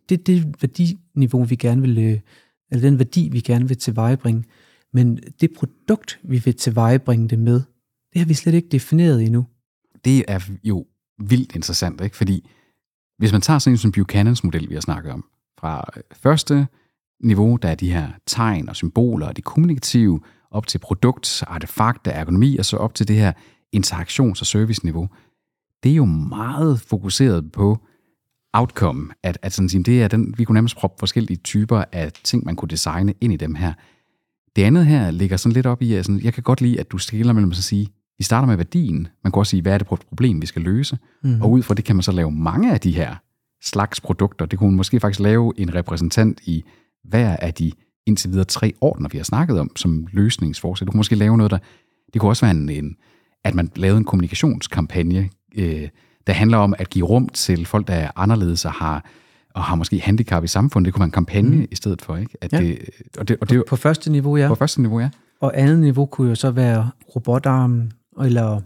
det, 0.08 0.26
det 0.26 0.62
værdiniveau, 0.62 1.44
vi 1.44 1.56
gerne 1.56 1.80
vil, 1.80 1.98
øh, 1.98 2.20
eller 2.70 2.90
den 2.90 2.98
værdi, 2.98 3.28
vi 3.32 3.40
gerne 3.40 3.68
vil 3.68 3.78
tilvejebringe. 3.78 4.44
Men 4.92 5.16
det 5.40 5.50
produkt, 5.56 6.20
vi 6.22 6.38
vil 6.38 6.56
tilvejebringe 6.56 7.28
det 7.28 7.38
med, 7.38 7.62
det 8.12 8.18
har 8.20 8.26
vi 8.26 8.34
slet 8.34 8.54
ikke 8.54 8.68
defineret 8.68 9.22
endnu. 9.22 9.46
det 10.04 10.24
er 10.28 10.50
jo 10.64 10.86
vildt 11.18 11.54
interessant, 11.54 12.00
ikke? 12.00 12.16
Fordi 12.16 12.50
hvis 13.18 13.32
man 13.32 13.40
tager 13.40 13.58
sådan 13.58 13.74
en 13.74 13.78
som 13.78 13.92
Buchanans 13.92 14.44
model, 14.44 14.68
vi 14.68 14.74
har 14.74 14.80
snakket 14.80 15.12
om, 15.12 15.24
fra 15.58 15.90
øh, 15.96 16.02
første 16.12 16.66
niveau, 17.24 17.56
der 17.56 17.68
er 17.68 17.74
de 17.74 17.92
her 17.92 18.08
tegn 18.26 18.68
og 18.68 18.76
symboler 18.76 19.26
og 19.26 19.36
det 19.36 19.44
kommunikative, 19.44 20.20
op 20.50 20.66
til 20.66 20.78
produkt, 20.78 21.44
artefakt, 21.46 22.06
ergonomi, 22.06 22.56
og 22.56 22.64
så 22.64 22.76
op 22.76 22.94
til 22.94 23.08
det 23.08 23.16
her 23.16 23.32
interaktions- 23.76 24.40
og 24.40 24.46
serviceniveau, 24.46 25.08
det 25.82 25.92
er 25.92 25.96
jo 25.96 26.04
meget 26.04 26.80
fokuseret 26.80 27.52
på 27.52 27.78
outcome, 28.52 29.08
at, 29.22 29.38
at 29.42 29.52
sådan 29.52 29.68
sige, 29.68 29.82
det 29.82 30.02
er 30.02 30.08
den, 30.08 30.34
vi 30.38 30.44
kunne 30.44 30.54
nærmest 30.54 30.76
proppe 30.76 30.98
forskellige 30.98 31.36
typer 31.36 31.84
af 31.92 32.12
ting, 32.12 32.44
man 32.44 32.56
kunne 32.56 32.68
designe 32.68 33.14
ind 33.20 33.32
i 33.32 33.36
dem 33.36 33.54
her. 33.54 33.72
Det 34.56 34.62
andet 34.62 34.86
her 34.86 35.10
ligger 35.10 35.36
sådan 35.36 35.52
lidt 35.52 35.66
op 35.66 35.82
i, 35.82 35.94
at 35.94 36.04
sådan, 36.04 36.20
jeg 36.24 36.34
kan 36.34 36.42
godt 36.42 36.60
lide, 36.60 36.80
at 36.80 36.92
du 36.92 36.98
skiller 36.98 37.32
mellem 37.32 37.50
at 37.50 37.56
sige, 37.56 37.88
vi 38.18 38.24
starter 38.24 38.46
med 38.46 38.56
værdien, 38.56 39.08
man 39.24 39.32
kan 39.32 39.38
også 39.38 39.50
sige, 39.50 39.62
hvad 39.62 39.74
er 39.74 39.78
det 39.78 39.86
for 39.86 39.94
et 39.94 40.06
problem, 40.08 40.42
vi 40.42 40.46
skal 40.46 40.62
løse, 40.62 40.98
mm. 41.22 41.42
og 41.42 41.50
ud 41.50 41.62
fra 41.62 41.74
det 41.74 41.84
kan 41.84 41.96
man 41.96 42.02
så 42.02 42.12
lave 42.12 42.30
mange 42.30 42.72
af 42.72 42.80
de 42.80 42.92
her 42.92 43.16
slags 43.62 44.00
produkter. 44.00 44.46
Det 44.46 44.58
kunne 44.58 44.70
man 44.70 44.76
måske 44.76 45.00
faktisk 45.00 45.20
lave 45.20 45.52
en 45.56 45.74
repræsentant 45.74 46.40
i 46.44 46.64
hver 47.04 47.36
af 47.36 47.54
de 47.54 47.72
indtil 48.06 48.30
videre 48.30 48.44
tre 48.44 48.72
ordner, 48.80 49.08
vi 49.08 49.18
har 49.18 49.24
snakket 49.24 49.60
om, 49.60 49.76
som 49.76 50.06
løsningsforsæt. 50.12 50.86
Du 50.86 50.90
kunne 50.92 50.98
måske 50.98 51.14
lave 51.16 51.36
noget, 51.36 51.50
der... 51.50 51.58
Det 52.12 52.20
kunne 52.20 52.30
også 52.30 52.46
være 52.46 52.54
en, 52.56 52.68
en 52.68 52.96
at 53.44 53.54
man 53.54 53.70
lavede 53.76 53.98
en 53.98 54.04
kommunikationskampagne, 54.04 55.30
øh, 55.56 55.88
der 56.26 56.32
handler 56.32 56.58
om 56.58 56.74
at 56.78 56.90
give 56.90 57.04
rum 57.06 57.28
til 57.28 57.66
folk, 57.66 57.88
der 57.88 57.94
er 57.94 58.10
anderledes 58.16 58.64
og 58.64 58.72
har, 58.72 59.04
og 59.54 59.62
har 59.64 59.74
måske 59.76 60.00
handicap 60.00 60.44
i 60.44 60.46
samfundet. 60.46 60.86
Det 60.86 60.94
kunne 60.94 61.00
være 61.00 61.06
en 61.06 61.10
kampagne 61.12 61.56
mm. 61.56 61.66
i 61.70 61.74
stedet 61.74 62.02
for, 62.02 62.16
ikke? 62.16 62.36
At 62.40 62.52
Ja. 62.52 62.58
det, 62.58 62.78
og 63.18 63.28
det, 63.28 63.36
og 63.40 63.50
det 63.50 63.56
jo 63.56 63.64
På 63.68 63.76
første 63.76 64.12
niveau, 64.12 64.36
ja. 64.36 64.48
på 64.48 64.54
første 64.54 64.80
niveau, 64.82 65.00
ja. 65.00 65.10
Og 65.40 65.60
andet 65.60 65.78
niveau 65.78 66.06
kunne 66.06 66.28
jo 66.28 66.34
så 66.34 66.50
være 66.50 66.90
robotarmen, 67.16 67.92
eller 68.22 68.60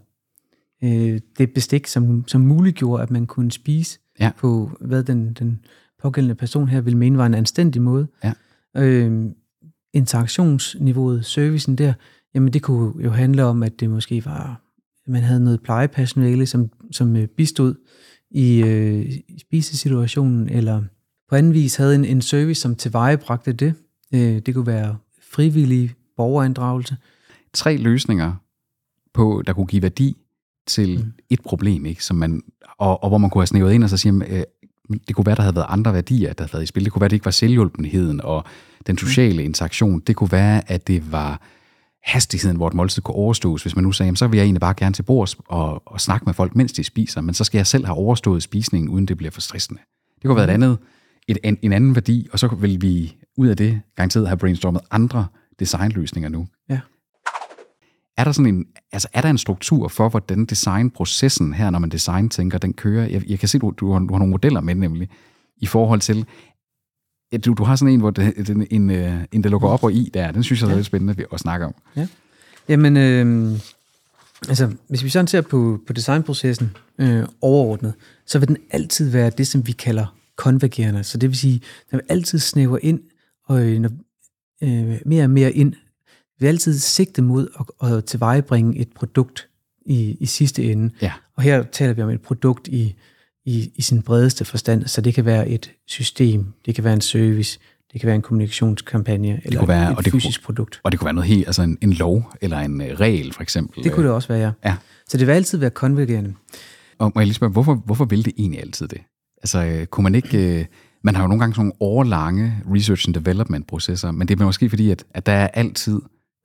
øh, 0.85 1.21
det 1.39 1.51
bestik, 1.55 1.87
som, 1.87 2.25
som 2.29 2.41
muliggjorde, 2.41 3.03
at 3.03 3.11
man 3.11 3.27
kunne 3.27 3.51
spise 3.53 3.99
Ja. 4.21 4.31
på, 4.39 4.71
hvad 4.81 5.03
den, 5.03 5.33
den 5.33 5.61
pågældende 6.03 6.35
person 6.35 6.69
her 6.69 6.81
ville 6.81 6.99
mene 6.99 7.19
var 7.19 7.27
en 7.27 7.35
anstændig 7.35 7.83
måde. 7.83 8.07
Ja. 8.25 8.33
Øh, 8.77 9.31
interaktionsniveauet, 9.93 11.25
servicen 11.25 11.77
der, 11.77 11.93
jamen 12.35 12.53
det 12.53 12.63
kunne 12.63 13.05
jo 13.05 13.11
handle 13.11 13.45
om, 13.45 13.63
at 13.63 13.81
det 13.81 13.91
måske 13.91 14.25
var, 14.25 14.63
man 15.07 15.23
havde 15.23 15.41
noget 15.45 15.63
plejepersonale, 15.63 16.47
som, 16.47 16.71
som 16.93 17.17
øh, 17.17 17.27
bistod 17.27 17.75
i, 18.31 18.63
øh, 18.63 19.13
spisesituationen, 19.39 20.49
eller 20.49 20.83
på 21.29 21.37
anden 21.37 21.55
vis 21.55 21.77
havde 21.77 21.95
en, 21.95 22.05
en 22.05 22.23
service, 22.23 22.61
som 22.61 22.75
tilvejebragte 22.75 23.53
det. 23.53 23.75
Øh, 24.15 24.39
det 24.39 24.55
kunne 24.55 24.67
være 24.67 24.97
frivillig 25.23 25.95
borgerinddragelse. 26.17 26.97
tre 27.55 27.77
løsninger 27.77 28.35
på, 29.15 29.43
der 29.47 29.53
kunne 29.53 29.67
give 29.67 29.83
værdi 29.83 30.17
til 30.67 30.99
Mm. 30.99 31.13
et 31.31 31.41
problem, 31.43 31.87
ikke? 31.87 32.05
Som 32.05 32.17
man, 32.17 32.43
og, 32.79 33.03
og 33.03 33.09
hvor 33.09 33.19
man 33.19 33.31
kunne 33.31 33.43
have 33.43 33.47
snævet 33.47 33.73
ind 33.73 33.85
og 33.85 33.91
så 33.91 33.97
sige, 33.97 34.39
øh, 34.39 34.43
det 35.09 35.17
kunne 35.17 35.27
være, 35.27 35.37
der 35.37 35.43
havde 35.43 35.57
været 35.57 35.67
andre 35.69 35.95
værdier, 35.95 36.33
der 36.33 36.45
havde 36.45 36.53
været 36.53 36.63
i 36.63 36.67
spil. 36.67 36.85
Det 36.85 36.93
kunne 36.93 37.01
være, 37.01 37.09
det 37.09 37.17
ikke 37.17 37.25
var 37.25 37.31
selvhjulpenheden 37.31 38.21
og 38.21 38.45
den 38.87 38.99
sociale 38.99 39.45
interaktion. 39.45 40.01
Det 40.01 40.17
kunne 40.17 40.33
være, 40.33 40.71
at 40.71 40.87
det 40.87 41.13
var 41.13 41.43
hastigheden, 42.03 42.57
hvor 42.57 42.69
et 42.69 42.75
måltid 42.75 43.03
kunne 43.03 43.15
overstås. 43.15 43.63
Hvis 43.63 43.77
man 43.77 43.85
nu 43.85 43.93
sagde, 43.93 44.07
jamen, 44.07 44.17
så 44.17 44.27
vil 44.27 44.37
jeg 44.37 44.45
egentlig 44.45 44.61
bare 44.61 44.75
gerne 44.77 44.93
til 44.93 45.03
bords 45.03 45.37
og, 45.47 45.83
og 45.87 46.01
snakke 46.01 46.25
med 46.25 46.35
folk, 46.35 46.57
mens 46.57 46.73
de 46.73 46.85
spiser, 46.85 47.21
men 47.21 47.35
så 47.35 47.45
skal 47.45 47.59
jeg 47.59 47.67
selv 47.67 47.87
have 47.87 47.97
overstået 47.97 48.43
spisningen, 48.43 48.89
uden 48.89 49.09
det 49.09 49.17
bliver 49.17 49.31
for 49.31 49.41
stressende. 49.41 49.81
Det 50.23 50.29
kunne 50.29 50.37
være 50.37 50.45
et 50.45 50.51
andet, 50.51 50.79
et, 51.29 51.39
en, 51.45 51.59
en 51.63 51.73
anden 51.73 51.95
værdi, 51.95 52.29
og 52.33 52.39
så 52.39 52.49
vil 52.61 52.83
vi 52.83 53.17
ud 53.37 53.49
af 53.49 53.57
det 53.57 53.81
garanteret 53.97 54.29
have 54.29 54.37
brainstormet 54.37 54.81
andre 54.91 55.27
designløsninger 55.59 56.29
nu. 56.29 56.47
Ja. 56.71 56.81
Er 58.19 58.25
der 58.25 58.33
sådan 58.33 58.55
en, 58.55 58.67
altså 58.93 59.09
er 59.13 59.21
der 59.21 59.31
en 59.31 59.39
struktur 59.39 59.89
for, 59.89 60.09
hvordan 60.09 60.45
designprocessen 60.45 61.55
her, 61.55 61.71
når 61.71 61.79
man 61.79 61.91
design 61.91 62.29
tænker, 62.29 62.59
den 62.59 62.73
kører? 62.73 63.07
Jeg, 63.07 63.31
jeg 63.31 63.39
kan 63.39 63.49
se, 63.49 63.59
du, 63.59 63.75
du, 63.81 63.93
har, 63.93 63.99
du 63.99 64.13
har 64.13 64.19
nogle 64.19 64.31
modeller 64.31 64.61
med, 64.61 64.75
nemlig, 64.75 65.09
i 65.57 65.67
forhold 65.67 66.01
til, 66.01 66.27
at 67.33 67.45
du, 67.45 67.55
du 67.55 67.65
har 67.65 67.77
sådan 67.77 67.95
en, 67.95 68.01
hvor 68.01 68.11
det, 68.11 68.47
den, 68.47 68.67
en, 68.71 68.91
øh, 68.91 69.25
en, 69.33 69.45
der 69.45 69.51
lukker 69.51 69.69
op 69.69 69.85
og 69.85 69.93
i 69.93 70.11
der. 70.15 70.33
Den 70.33 70.43
synes 70.43 70.63
jeg 70.63 70.71
er 70.71 70.75
lidt 70.75 70.87
spændende 70.87 71.25
at 71.33 71.41
snakke 71.41 71.67
om. 71.67 71.75
Jamen, 72.69 72.97
øh, 72.97 73.59
altså, 74.49 74.73
hvis 74.89 75.05
vi 75.05 75.09
sådan 75.09 75.27
ser 75.27 75.41
på, 75.41 75.81
på 75.87 75.93
designprocessen 75.93 76.77
øh, 76.99 77.25
overordnet, 77.41 77.95
så 78.27 78.39
vil 78.39 78.49
den 78.49 78.57
altid 78.71 79.11
være 79.11 79.31
det, 79.31 79.47
som 79.47 79.67
vi 79.67 79.73
kalder 79.73 80.07
konvergerende. 80.37 81.05
Så 81.05 81.19
det 81.19 81.29
vil 81.29 81.37
sige, 81.39 81.61
den 81.91 81.97
vil 81.97 82.03
altid 82.09 82.39
snævre 82.39 82.85
ind, 82.85 83.01
og 83.45 83.63
øh, 83.63 83.85
øh, 84.63 85.01
mere 85.07 85.25
og 85.25 85.31
mere 85.31 85.53
ind. 85.53 85.75
Vi 86.39 86.45
vil 86.45 86.49
altid 86.49 86.79
sigte 86.79 87.23
mod 87.23 87.49
at, 87.83 87.93
at 87.93 88.05
tilvejebringe 88.05 88.79
et 88.79 88.89
produkt 88.95 89.49
i, 89.87 90.17
i 90.21 90.27
sidste 90.27 90.65
ende. 90.73 90.91
Ja. 91.03 91.13
Og 91.37 91.43
her 91.43 91.63
taler 91.63 91.93
vi 91.95 92.03
om 92.03 92.11
et 92.11 92.21
produkt 92.21 92.69
i, 92.69 92.95
i, 93.47 93.71
i 93.77 93.83
sin 93.83 94.03
bredeste 94.03 94.45
forstand, 94.45 94.87
så 94.87 95.01
det 95.01 95.15
kan 95.15 95.25
være 95.25 95.49
et 95.49 95.71
system, 95.87 96.47
det 96.67 96.75
kan 96.75 96.85
være 96.85 96.95
en 96.95 97.01
service, 97.01 97.59
det 97.93 98.01
kan 98.01 98.07
være 98.07 98.17
en 98.17 98.23
kommunikationskampagne, 98.23 99.41
eller 99.45 99.59
kunne 99.59 99.69
være- 99.69 99.91
et 99.93 99.97
og 99.99 100.05
det 100.05 100.13
kunne- 100.13 100.21
fysisk 100.21 100.43
produkt. 100.45 100.81
Og 100.85 100.93
det 100.93 101.01
kunne 101.01 101.05
være 101.05 101.15
noget 101.15 101.29
helt, 101.29 101.47
altså 101.47 101.63
en, 101.63 101.79
en 101.81 101.93
lov 101.93 102.33
eller 102.41 102.59
en 102.59 102.81
øh, 102.81 102.89
regel, 102.89 103.33
for 103.33 103.43
eksempel. 103.43 103.85
Det 103.85 103.93
kunne 103.93 104.07
det 104.07 104.15
også 104.15 104.29
være, 104.29 104.41
ja. 104.65 104.71
Ja. 104.71 104.77
Så 105.09 105.17
det 105.19 105.27
vil 105.27 105.33
altid 105.33 105.59
være 105.59 105.71
konvergerende. 105.71 106.35
Og 106.99 107.13
må 107.15 107.21
jeg 107.21 107.27
lige 107.27 107.35
spørge, 107.35 107.53
hvorfor, 107.53 107.75
hvorfor 107.75 108.05
vil 108.05 108.25
det 108.25 108.33
egentlig 108.39 108.61
altid 108.61 108.89
det? 108.89 108.99
Altså, 109.43 109.65
øh, 109.65 109.87
kunne 109.87 110.05
man 110.05 110.15
ikke... 110.15 110.59
Øh, 110.61 110.65
man 111.05 111.15
har 111.15 111.23
jo 111.23 111.29
nogle 111.29 111.41
gange 111.41 111.55
sådan 111.55 111.61
nogle 111.65 111.73
årlange 111.81 112.55
research 112.75 113.09
and 113.09 113.15
development 113.15 113.67
processer, 113.67 114.11
men 114.11 114.29
det 114.29 114.41
er 114.41 114.45
måske 114.45 114.69
fordi, 114.71 114.91
at, 114.91 115.05
at 115.15 115.27
der 115.27 115.33
er 115.33 115.49
altid 115.49 116.01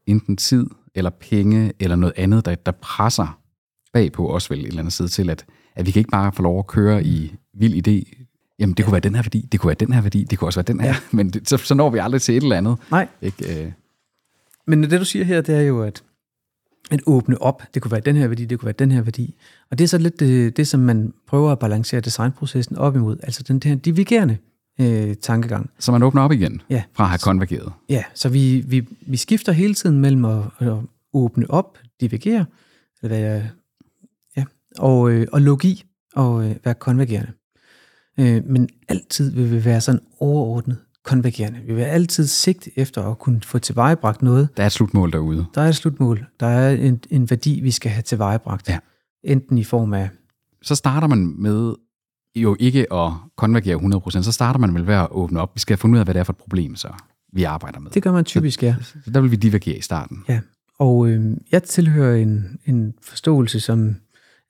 enten 0.06 0.38
tid 0.38 0.66
eller 0.96 1.10
penge 1.10 1.74
eller 1.80 1.96
noget 1.96 2.13
andet, 2.18 2.46
der, 2.46 2.56
der 2.56 2.72
presser 2.72 3.39
bagpå 3.94 4.36
os 4.36 4.52
vel 4.52 4.60
et 4.60 4.68
eller 4.68 4.80
andet 4.80 4.94
side 4.94 5.08
til, 5.08 5.30
at, 5.30 5.46
at 5.76 5.86
vi 5.86 5.92
kan 5.92 6.00
ikke 6.00 6.12
bare 6.12 6.32
få 6.32 6.42
lov 6.42 6.60
at 6.60 6.68
køre 6.68 7.04
i 7.04 7.36
vild 7.54 7.88
idé. 7.88 8.26
Jamen, 8.60 8.74
det 8.74 8.86
kunne 8.86 8.92
være 8.92 9.00
den 9.00 9.16
her 9.16 9.22
værdi, 9.22 9.48
det 9.52 9.60
kunne 9.60 9.68
være 9.68 9.86
den 9.86 9.94
her 9.94 10.02
værdi, 10.02 10.24
det 10.24 10.39
kunne 10.39 10.48
også 10.48 10.60
være 10.60 10.74
den 10.74 10.80
her, 10.80 10.88
ja. 10.88 10.96
men 11.18 11.30
det, 11.30 11.50
så, 11.50 11.58
så 11.58 11.76
når 11.76 11.89
vi 11.89 11.98
aldrig 11.98 12.22
til 12.22 12.38
et 12.38 12.44
eller 12.44 12.58
andet. 12.58 12.78
Nej, 12.92 13.08
Ikke? 13.22 13.63
Øh, 13.66 13.72
men 14.68 14.84
det 14.84 15.00
du 15.00 15.06
siger 15.06 15.26
her, 15.26 15.42
det 15.42 15.56
er 15.56 15.62
jo, 15.62 15.84
at, 15.84 16.04
at 16.92 17.00
åbne 17.06 17.42
op, 17.42 17.63
det 17.74 17.82
kunne 17.82 17.92
være 17.92 18.02
den 18.02 18.16
her 18.16 18.28
værdi, 18.28 18.46
det 18.46 18.60
kunne 18.60 18.66
være 18.66 18.76
den 18.80 18.92
her 18.92 19.02
værdi. 19.02 19.36
Og 19.72 19.78
det 19.78 19.84
er 19.84 19.88
så 19.88 19.98
lidt 19.98 20.20
det, 20.20 20.58
det 20.58 20.68
som 20.68 20.80
man 20.80 21.13
prøver 21.28 21.52
at 21.52 21.60
balancere 21.60 22.02
designprocessen 22.02 22.78
op 22.78 22.96
imod, 22.96 23.18
altså 23.24 23.44
den 23.44 23.60
der 23.60 23.76
divergerende 23.76 24.38
øh, 24.82 25.16
tankegang. 25.16 25.70
så 25.80 25.92
man 25.92 26.04
åbner 26.04 26.22
op 26.22 26.32
igen 26.32 26.62
Ja. 26.70 26.84
fra 26.94 27.04
at 27.04 27.10
have 27.10 27.20
konvergeret. 27.20 27.74
Ja, 27.90 28.04
så 28.14 28.30
vi, 28.30 28.64
vi, 28.68 28.88
vi 29.08 29.18
skifter 29.18 29.52
hele 29.52 29.74
tiden 29.74 30.00
mellem 30.00 30.26
at, 30.26 30.44
at 30.60 30.74
åbne 31.14 31.52
op, 31.52 31.78
divergere, 32.02 32.46
eller 33.04 33.20
hvad, 33.20 33.42
ja, 34.38 34.44
og, 34.80 35.12
øh, 35.12 35.28
og 35.32 35.42
lukke 35.42 35.68
i 35.68 35.84
og 36.16 36.50
øh, 36.50 36.56
være 36.64 36.74
konvergerende. 36.74 37.32
Øh, 38.20 38.42
men 38.46 38.70
altid 38.90 39.32
vil 39.32 39.52
vi 39.52 39.66
være 39.66 39.82
sådan 39.82 40.02
overordnet 40.20 40.78
konvergerende. 41.04 41.60
Vi 41.68 41.74
vil 41.74 41.82
altid 41.82 42.28
sigte 42.28 42.80
efter 42.80 43.04
at 43.04 43.20
kunne 43.20 43.42
få 43.42 43.60
tilvejebragt 43.60 44.22
noget. 44.22 44.50
Der 44.58 44.64
er 44.64 44.68
et 44.68 44.72
slutmål 44.72 45.12
derude. 45.12 45.46
Der 45.56 45.62
er 45.62 45.68
et 45.70 45.76
slutmål. 45.76 46.26
Der 46.40 46.46
er 46.48 46.72
en, 46.76 47.00
en 47.10 47.30
værdi, 47.30 47.60
vi 47.64 47.72
skal 47.72 47.92
have 47.92 48.02
tilvejebragt. 48.02 48.70
Ja. 48.70 48.80
Enten 49.24 49.58
i 49.58 49.64
form 49.64 49.94
af 49.94 50.10
så 50.62 50.76
starter 50.76 51.08
man 51.08 51.34
med 51.38 51.74
jo 52.36 52.56
ikke 52.60 52.93
at 52.93 53.12
konvergere 53.38 53.76
100%, 53.76 54.22
så 54.22 54.32
starter 54.32 54.60
man 54.60 54.74
vel 54.74 54.88
ved 54.88 54.93
at 54.93 55.08
åbne 55.12 55.41
op. 55.41 55.56
Vi 55.56 55.60
skal 55.60 55.78
fundet 55.78 55.96
ud 55.96 56.00
af, 56.00 56.06
hvad 56.06 56.13
det 56.13 56.19
er 56.19 56.24
for 56.24 56.34
et 56.34 56.38
problem, 56.38 56.76
så 56.76 56.88
vi 57.34 57.43
arbejder 57.43 57.80
med. 57.80 57.91
Det 57.91 58.04
gør 58.04 58.12
man 58.12 58.26
typisk, 58.26 58.63
ja. 58.63 58.76
Så 59.06 59.12
der 59.12 59.22
vil 59.22 59.32
vi 59.32 59.36
divergere 59.36 59.78
i 59.78 59.82
starten. 59.82 60.24
ja. 60.30 60.39
Og 60.80 61.08
øh, 61.08 61.38
jeg 61.52 61.63
tilhører 61.63 62.15
en, 62.15 62.60
en 62.65 62.93
forståelse 63.02 63.60
som, 63.60 63.96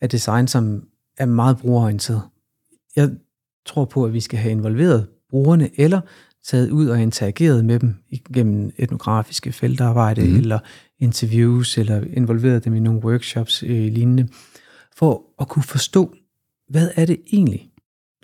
af 0.01 0.09
design, 0.09 0.47
som 0.47 0.83
er 1.17 1.25
meget 1.25 1.57
brugerorienteret. 1.57 2.21
Jeg 2.95 3.09
tror 3.65 3.85
på, 3.85 4.05
at 4.05 4.13
vi 4.13 4.19
skal 4.19 4.39
have 4.39 4.51
involveret 4.51 5.07
brugerne, 5.29 5.69
eller 5.79 6.01
taget 6.45 6.69
ud 6.69 6.87
og 6.87 7.01
interageret 7.01 7.65
med 7.65 7.79
dem 7.79 7.95
igennem 8.09 8.71
etnografiske 8.77 9.51
feltarbejde, 9.51 10.21
mm. 10.21 10.35
eller 10.35 10.59
interviews, 10.99 11.77
eller 11.77 12.03
involveret 12.13 12.65
dem 12.65 12.75
i 12.75 12.79
nogle 12.79 13.03
workshops 13.03 13.63
øh, 13.63 13.69
lignende, 13.69 14.27
for 14.97 15.23
at 15.39 15.47
kunne 15.47 15.63
forstå, 15.63 16.15
hvad 16.69 16.89
er 16.95 17.05
det 17.05 17.21
egentlig, 17.31 17.69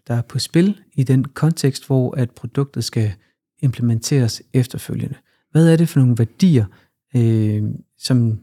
der 0.09 0.15
er 0.15 0.21
på 0.21 0.39
spil 0.39 0.81
i 0.93 1.03
den 1.03 1.25
kontekst, 1.25 1.87
hvor 1.87 2.15
at 2.15 2.31
produktet 2.31 2.83
skal 2.83 3.13
implementeres 3.61 4.41
efterfølgende? 4.53 5.15
Hvad 5.51 5.73
er 5.73 5.75
det 5.75 5.89
for 5.89 5.99
nogle 5.99 6.17
værdier, 6.17 6.65
øh, 7.15 7.63
som 7.97 8.39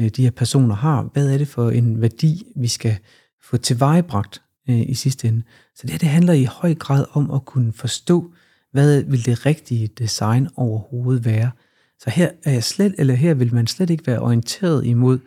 øh, 0.00 0.08
de 0.08 0.22
her 0.22 0.30
personer 0.30 0.74
har? 0.74 1.02
Hvad 1.12 1.34
er 1.34 1.38
det 1.38 1.48
for 1.48 1.70
en 1.70 2.00
værdi, 2.00 2.52
vi 2.56 2.68
skal 2.68 2.96
få 3.42 3.56
tilvejebragt 3.56 4.42
øh, 4.68 4.90
i 4.90 4.94
sidste 4.94 5.28
ende? 5.28 5.42
Så 5.74 5.82
det, 5.82 5.90
her 5.90 5.98
det 5.98 6.08
handler 6.08 6.32
i 6.32 6.44
høj 6.44 6.74
grad 6.74 7.04
om 7.12 7.30
at 7.30 7.44
kunne 7.44 7.72
forstå, 7.72 8.32
hvad 8.72 9.02
vil 9.02 9.26
det 9.26 9.46
rigtige 9.46 9.86
design 9.86 10.48
overhovedet 10.56 11.24
være? 11.24 11.50
Så 11.98 12.10
her 12.10 12.30
er 12.44 12.52
jeg 12.52 12.64
slet, 12.64 12.94
eller 12.98 13.14
her 13.14 13.34
vil 13.34 13.54
man 13.54 13.66
slet 13.66 13.90
ikke 13.90 14.06
være 14.06 14.20
orienteret 14.20 14.86
imod, 14.86 15.18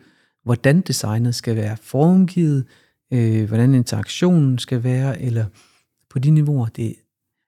hvordan 0.44 0.80
designet 0.80 1.34
skal 1.34 1.56
være 1.56 1.76
formgivet, 1.82 2.64
øh, 3.12 3.48
hvordan 3.48 3.74
interaktionen 3.74 4.58
skal 4.58 4.84
være, 4.84 5.22
eller 5.22 5.44
på 6.10 6.18
de 6.18 6.30
niveauer. 6.30 6.66
Det 6.66 6.94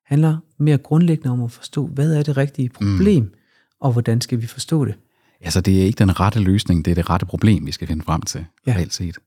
handler 0.07 0.37
mere 0.59 0.79
grundlæggende 0.79 1.31
om 1.31 1.42
at 1.42 1.53
forstå, 1.53 1.87
hvad 1.87 2.14
er 2.14 2.22
det 2.22 2.37
rigtige 2.37 2.68
problem, 2.68 3.22
mm. 3.22 3.35
og 3.81 3.92
hvordan 3.92 4.20
skal 4.20 4.40
vi 4.40 4.46
forstå 4.46 4.85
det. 4.85 4.94
Altså, 5.40 5.61
det 5.61 5.81
er 5.81 5.85
ikke 5.85 5.98
den 5.98 6.20
rette 6.20 6.40
løsning, 6.40 6.85
det 6.85 6.90
er 6.90 6.94
det 6.94 7.11
rette 7.11 7.27
problem, 7.27 7.66
vi 7.66 7.72
skal 7.72 7.88
finde 7.88 8.05
frem 8.05 8.22
til, 8.22 8.44
ja. 8.66 8.72
reelt 8.72 8.94
set. 8.94 9.18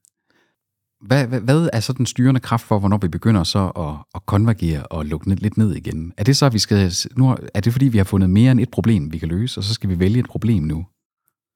Hvad, 1.02 1.28
hvad, 1.28 1.42
hvad 1.42 1.70
er 1.74 1.80
så 1.80 1.94
den 1.94 2.06
styrende 2.06 2.40
kraft 2.40 2.66
for, 2.66 2.80
hvornår 2.80 2.98
vi 2.98 3.08
begynder 3.08 3.44
så 3.44 3.68
at, 3.68 3.96
at 4.16 4.26
konvergere 4.26 4.84
og 4.86 5.06
lukke 5.06 5.30
ned, 5.30 5.38
lidt 5.38 5.58
ned 5.58 5.76
igen? 5.76 6.14
Er 6.18 6.24
det 6.24 6.38
så, 6.38 6.46
at 6.46 6.54
vi 6.54 6.60
skal, 6.60 6.94
nu, 7.18 7.38
er 7.54 7.60
det 7.60 7.74
fordi, 7.74 7.86
vi 7.86 7.98
har 7.98 8.06
fundet 8.06 8.30
mere 8.30 8.52
end 8.52 8.60
et 8.60 8.72
problem, 8.72 9.14
vi 9.14 9.18
kan 9.18 9.28
løse, 9.28 9.60
og 9.60 9.64
så 9.64 9.74
skal 9.74 9.90
vi 9.90 10.00
vælge 10.00 10.20
et 10.20 10.28
problem 10.28 10.64
nu? 10.64 10.86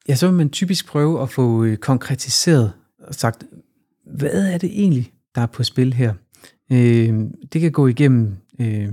Ja, 0.07 0.15
så 0.15 0.27
vil 0.27 0.35
man 0.35 0.49
typisk 0.49 0.87
prøve 0.87 1.21
at 1.21 1.29
få 1.29 1.63
øh, 1.63 1.77
konkretiseret 1.77 2.71
og 3.07 3.15
sagt, 3.15 3.43
hvad 4.05 4.53
er 4.53 4.57
det 4.57 4.69
egentlig, 4.69 5.13
der 5.35 5.41
er 5.41 5.45
på 5.45 5.63
spil 5.63 5.93
her? 5.93 6.13
Øh, 6.71 7.19
det 7.53 7.61
kan 7.61 7.71
gå 7.71 7.87
igennem 7.87 8.37
øh, 8.59 8.89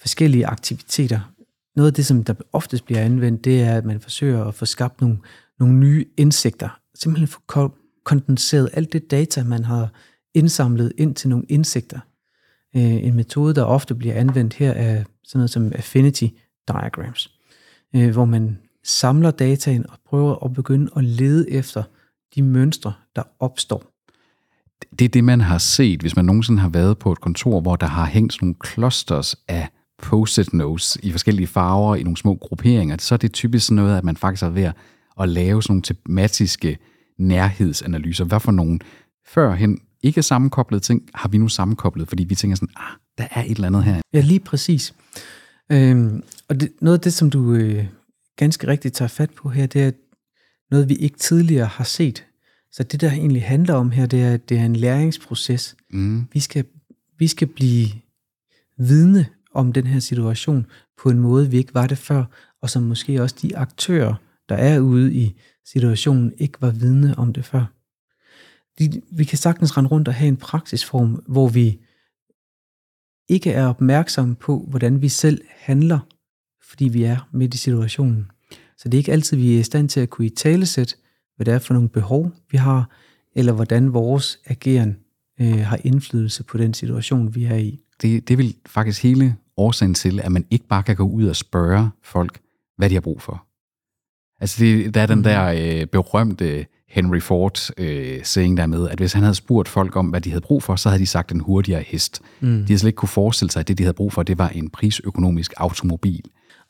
forskellige 0.00 0.46
aktiviteter. 0.46 1.32
Noget 1.76 1.90
af 1.90 1.94
det, 1.94 2.06
som 2.06 2.24
der 2.24 2.34
oftest 2.52 2.84
bliver 2.84 3.00
anvendt, 3.00 3.44
det 3.44 3.62
er, 3.62 3.76
at 3.76 3.84
man 3.84 4.00
forsøger 4.00 4.44
at 4.44 4.54
få 4.54 4.64
skabt 4.64 5.00
nogle, 5.00 5.18
nogle 5.58 5.74
nye 5.74 6.06
indsigter. 6.16 6.80
Simpelthen 6.94 7.28
få 7.28 7.70
kondenseret 8.04 8.70
alt 8.72 8.92
det 8.92 9.10
data, 9.10 9.44
man 9.44 9.64
har 9.64 9.92
indsamlet 10.34 10.92
ind 10.98 11.14
til 11.14 11.28
nogle 11.28 11.44
indsigter. 11.48 12.00
Øh, 12.76 13.04
en 13.04 13.14
metode, 13.14 13.54
der 13.54 13.64
ofte 13.64 13.94
bliver 13.94 14.14
anvendt 14.14 14.54
her, 14.54 14.70
er 14.70 15.04
sådan 15.24 15.38
noget 15.38 15.50
som 15.50 15.72
affinity 15.74 16.26
diagrams, 16.68 17.38
øh, 17.96 18.10
hvor 18.10 18.24
man 18.24 18.58
samler 18.84 19.30
dataen 19.30 19.90
og 19.90 19.98
prøver 20.06 20.44
at 20.44 20.52
begynde 20.52 20.90
at 20.96 21.04
lede 21.04 21.50
efter 21.50 21.82
de 22.34 22.42
mønstre, 22.42 22.92
der 23.16 23.22
opstår. 23.40 23.91
Det 24.98 25.04
er 25.04 25.08
det, 25.08 25.24
man 25.24 25.40
har 25.40 25.58
set, 25.58 26.00
hvis 26.00 26.16
man 26.16 26.24
nogensinde 26.24 26.60
har 26.60 26.68
været 26.68 26.98
på 26.98 27.12
et 27.12 27.20
kontor, 27.20 27.60
hvor 27.60 27.76
der 27.76 27.86
har 27.86 28.06
hængt 28.06 28.32
sådan 28.32 28.46
nogle 28.46 28.56
clusters 28.66 29.36
af 29.48 29.68
post-it 30.02 30.52
notes 30.52 30.98
i 31.02 31.10
forskellige 31.10 31.46
farver 31.46 31.96
i 31.96 32.02
nogle 32.02 32.16
små 32.16 32.34
grupperinger, 32.34 32.96
så 33.00 33.14
er 33.14 33.16
det 33.16 33.32
typisk 33.32 33.66
sådan 33.66 33.76
noget, 33.76 33.98
at 33.98 34.04
man 34.04 34.16
faktisk 34.16 34.42
er 34.42 34.48
ved 34.48 34.72
at 35.20 35.28
lave 35.28 35.62
sådan 35.62 35.72
nogle 35.72 35.82
tematiske 35.82 36.78
nærhedsanalyser. 37.18 38.24
Hvad 38.24 38.40
for 38.40 38.52
nogle 38.52 38.78
førhen 39.26 39.78
ikke 40.02 40.22
sammenkoblede 40.22 40.82
ting 40.82 41.02
har 41.14 41.28
vi 41.28 41.38
nu 41.38 41.48
sammenkoblet, 41.48 42.08
fordi 42.08 42.24
vi 42.24 42.34
tænker 42.34 42.56
sådan, 42.56 42.74
ah, 42.76 42.96
der 43.18 43.26
er 43.30 43.42
et 43.42 43.50
eller 43.50 43.66
andet 43.66 43.84
her. 43.84 44.00
Ja, 44.12 44.20
lige 44.20 44.40
præcis. 44.40 44.94
Øhm, 45.72 46.22
og 46.48 46.60
det, 46.60 46.72
noget 46.80 46.98
af 46.98 47.00
det, 47.00 47.12
som 47.12 47.30
du 47.30 47.52
øh, 47.52 47.84
ganske 48.36 48.66
rigtigt 48.66 48.94
tager 48.94 49.08
fat 49.08 49.30
på 49.30 49.48
her, 49.48 49.66
det 49.66 49.82
er 49.82 49.90
noget, 50.70 50.88
vi 50.88 50.94
ikke 50.94 51.18
tidligere 51.18 51.66
har 51.66 51.84
set. 51.84 52.26
Så 52.72 52.82
det, 52.82 53.00
der 53.00 53.10
egentlig 53.10 53.44
handler 53.44 53.74
om 53.74 53.90
her, 53.90 54.06
det 54.06 54.22
er, 54.22 54.36
det 54.36 54.58
er 54.58 54.64
en 54.64 54.76
læringsproces. 54.76 55.76
Mm. 55.90 56.26
Vi, 56.32 56.40
skal, 56.40 56.64
vi 57.18 57.26
skal 57.26 57.48
blive 57.48 57.88
vidne 58.78 59.26
om 59.54 59.72
den 59.72 59.86
her 59.86 60.00
situation 60.00 60.66
på 61.02 61.10
en 61.10 61.18
måde, 61.18 61.50
vi 61.50 61.56
ikke 61.56 61.74
var 61.74 61.86
det 61.86 61.98
før, 61.98 62.24
og 62.60 62.70
som 62.70 62.82
måske 62.82 63.22
også 63.22 63.36
de 63.42 63.56
aktører, 63.56 64.14
der 64.48 64.54
er 64.54 64.80
ude 64.80 65.14
i 65.14 65.34
situationen, 65.64 66.32
ikke 66.38 66.58
var 66.60 66.70
vidne 66.70 67.18
om 67.18 67.32
det 67.32 67.44
før. 67.44 67.64
De, 68.78 69.02
vi 69.10 69.24
kan 69.24 69.38
sagtens 69.38 69.76
rende 69.76 69.90
rundt 69.90 70.08
og 70.08 70.14
have 70.14 70.28
en 70.28 70.36
praksisform, 70.36 71.22
hvor 71.28 71.48
vi 71.48 71.80
ikke 73.28 73.52
er 73.52 73.66
opmærksomme 73.66 74.34
på, 74.34 74.66
hvordan 74.68 75.02
vi 75.02 75.08
selv 75.08 75.40
handler, 75.48 75.98
fordi 76.62 76.88
vi 76.88 77.02
er 77.02 77.28
midt 77.32 77.54
i 77.54 77.58
situationen. 77.58 78.30
Så 78.76 78.88
det 78.88 78.94
er 78.94 78.98
ikke 78.98 79.12
altid, 79.12 79.36
vi 79.36 79.54
er 79.54 79.60
i 79.60 79.62
stand 79.62 79.88
til 79.88 80.00
at 80.00 80.10
kunne 80.10 80.26
i 80.26 80.30
talesæt, 80.30 80.96
hvad 81.36 81.46
det 81.46 81.54
er 81.54 81.58
for 81.58 81.74
nogle 81.74 81.88
behov, 81.88 82.30
vi 82.50 82.58
har, 82.58 82.90
eller 83.36 83.52
hvordan 83.52 83.92
vores 83.92 84.38
ageren 84.46 84.96
øh, 85.40 85.58
har 85.58 85.78
indflydelse 85.84 86.44
på 86.44 86.58
den 86.58 86.74
situation, 86.74 87.34
vi 87.34 87.44
er 87.44 87.56
i. 87.56 87.78
Det, 88.02 88.28
det 88.28 88.38
vil 88.38 88.54
faktisk 88.66 89.02
hele 89.02 89.36
årsagen 89.56 89.94
til, 89.94 90.20
at 90.20 90.32
man 90.32 90.44
ikke 90.50 90.66
bare 90.68 90.82
kan 90.82 90.96
gå 90.96 91.08
ud 91.08 91.26
og 91.26 91.36
spørge 91.36 91.90
folk, 92.02 92.40
hvad 92.76 92.90
de 92.90 92.94
har 92.94 93.00
brug 93.00 93.22
for. 93.22 93.46
Altså, 94.40 94.64
det, 94.64 94.94
der 94.94 95.00
er 95.00 95.06
den 95.06 95.18
mm. 95.18 95.22
der 95.22 95.44
øh, 95.46 95.86
berømte 95.86 96.66
Henry 96.88 97.20
Ford 97.20 97.70
øh, 97.78 98.24
saying 98.24 98.56
der 98.56 98.66
med, 98.66 98.88
at 98.88 98.98
hvis 98.98 99.12
han 99.12 99.22
havde 99.22 99.34
spurgt 99.34 99.68
folk 99.68 99.96
om, 99.96 100.06
hvad 100.06 100.20
de 100.20 100.30
havde 100.30 100.40
brug 100.40 100.62
for, 100.62 100.76
så 100.76 100.88
havde 100.88 101.00
de 101.00 101.06
sagt 101.06 101.32
en 101.32 101.40
hurtigere 101.40 101.82
hest. 101.82 102.22
Mm. 102.40 102.48
De 102.48 102.66
havde 102.66 102.78
slet 102.78 102.88
ikke 102.88 102.96
kunne 102.96 103.08
forestille 103.08 103.50
sig, 103.50 103.60
at 103.60 103.68
det, 103.68 103.78
de 103.78 103.82
havde 103.82 103.94
brug 103.94 104.12
for, 104.12 104.22
det 104.22 104.38
var 104.38 104.48
en 104.48 104.70
prisøkonomisk 104.70 105.52
automobil. 105.56 106.24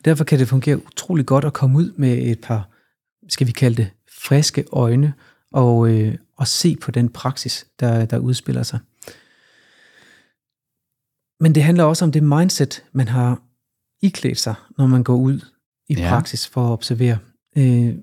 Derfor 0.05 0.25
kan 0.25 0.39
det 0.39 0.49
fungere 0.49 0.77
utrolig 0.87 1.27
godt 1.27 1.45
at 1.45 1.53
komme 1.53 1.79
ud 1.79 1.93
med 1.97 2.19
et 2.19 2.41
par, 2.41 2.69
skal 3.29 3.47
vi 3.47 3.53
kalde 3.53 3.77
det, 3.77 3.91
friske 4.25 4.65
øjne, 4.73 5.15
og, 5.53 5.91
øh, 5.91 6.19
og 6.37 6.49
se 6.49 6.77
på 6.77 6.91
den 6.91 7.09
praksis, 7.09 7.67
der, 7.81 8.05
der 8.05 8.19
udspiller 8.19 8.63
sig. 8.63 8.79
Men 11.41 11.55
det 11.55 11.63
handler 11.63 11.85
også 11.85 12.05
om 12.05 12.13
det 12.13 12.23
mindset, 12.23 12.85
man 12.93 13.09
har 13.09 13.43
iklædt 14.03 14.39
sig, 14.39 14.55
når 14.79 14.87
man 14.87 15.05
går 15.05 15.17
ud 15.17 15.41
i 15.89 15.95
ja. 15.95 16.09
praksis 16.09 16.49
for 16.49 16.67
at 16.67 16.71
observere. 16.71 17.19
Øh, 17.57 17.95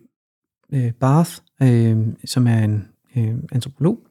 øh, 0.73 0.93
Barth, 0.93 1.31
øh, 1.61 2.07
som 2.25 2.47
er 2.47 2.57
en 2.57 2.87
øh, 3.15 3.35
antropolog, 3.51 4.07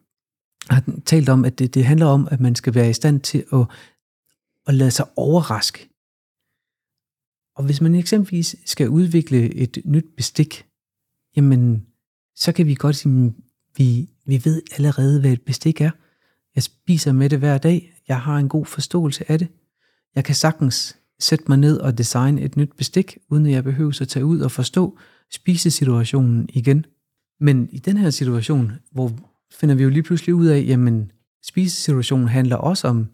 har 0.71 0.85
talt 1.05 1.29
om, 1.29 1.45
at 1.45 1.59
det, 1.59 1.75
det 1.75 1.85
handler 1.85 2.07
om, 2.07 2.29
at 2.31 2.41
man 2.41 2.55
skal 2.55 2.75
være 2.75 2.91
i 2.91 2.93
stand 2.93 3.21
til 3.21 3.45
at, 3.53 3.67
at 4.67 4.75
lade 4.75 4.91
sig 4.91 5.07
overraske. 5.17 5.89
Og 7.57 7.65
hvis 7.65 7.81
man 7.81 7.95
eksempelvis 7.95 8.57
skal 8.65 8.89
udvikle 8.89 9.55
et 9.55 9.79
nyt 9.85 10.07
bestik, 10.17 10.67
jamen, 11.37 11.87
så 12.39 12.53
kan 12.53 12.67
vi 12.67 12.75
godt 12.75 12.97
sige, 12.97 13.35
vi, 13.77 14.09
vi 14.27 14.41
ved 14.45 14.63
allerede, 14.77 15.21
hvad 15.21 15.31
et 15.31 15.43
bestik 15.43 15.81
er. 15.81 15.91
Jeg 16.55 16.63
spiser 16.63 17.13
med 17.13 17.31
det 17.31 17.39
hver 17.39 17.59
dag. 17.59 17.95
Jeg 18.09 18.21
har 18.21 18.37
en 18.37 18.49
god 18.49 18.67
forståelse 18.67 19.31
af 19.31 19.39
det. 19.39 19.49
Jeg 20.15 20.25
kan 20.25 20.35
sagtens 20.35 20.97
sætte 21.19 21.45
mig 21.49 21.59
ned 21.59 21.79
og 21.79 21.99
designe 21.99 22.41
et 22.41 22.57
nyt 22.57 22.71
bestik, 22.77 23.19
uden 23.31 23.47
at 23.47 23.53
jeg 23.53 23.65
behøver 23.65 23.99
at 24.01 24.09
tage 24.09 24.25
ud 24.25 24.41
og 24.41 24.51
forstå 24.51 24.99
spisesituationen 25.31 26.49
igen. 26.53 26.87
Men 27.41 27.69
i 27.73 27.79
den 27.79 27.97
her 27.97 28.11
situation, 28.11 28.73
hvor 28.91 29.13
finder 29.53 29.75
vi 29.75 29.83
jo 29.83 29.89
lige 29.89 30.03
pludselig 30.03 30.35
ud 30.35 30.47
af, 30.47 30.65
jamen 30.67 31.13
spisesituationen 31.43 32.29
handler 32.29 32.57
også 32.57 32.89
om 32.89 33.07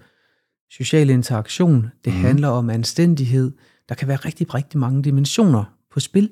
social 0.71 1.11
interaktion, 1.11 1.91
det 2.05 2.13
mm. 2.13 2.19
handler 2.19 2.49
om 2.49 2.71
anstændighed, 2.71 3.53
der 3.89 3.95
kan 3.95 4.09
være 4.09 4.17
rigtig, 4.17 4.55
rigtig 4.55 4.79
mange 4.79 5.03
dimensioner 5.03 5.65
på 5.91 6.01
spil. 6.01 6.31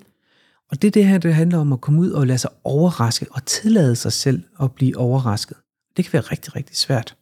Og 0.73 0.83
det 0.83 0.89
er 0.89 0.93
det 0.93 1.07
her, 1.07 1.19
det 1.19 1.35
handler 1.35 1.59
om 1.59 1.73
at 1.73 1.81
komme 1.81 2.01
ud 2.01 2.11
og 2.11 2.27
lade 2.27 2.39
sig 2.39 2.51
overraske 2.65 3.27
og 3.31 3.47
tillade 3.47 3.97
sig 3.97 4.13
selv 4.13 4.43
at 4.63 4.73
blive 4.73 4.97
overrasket. 4.97 5.57
Det 5.97 6.05
kan 6.05 6.13
være 6.13 6.23
rigtig, 6.23 6.57
rigtig 6.57 6.77
svært. 6.77 7.17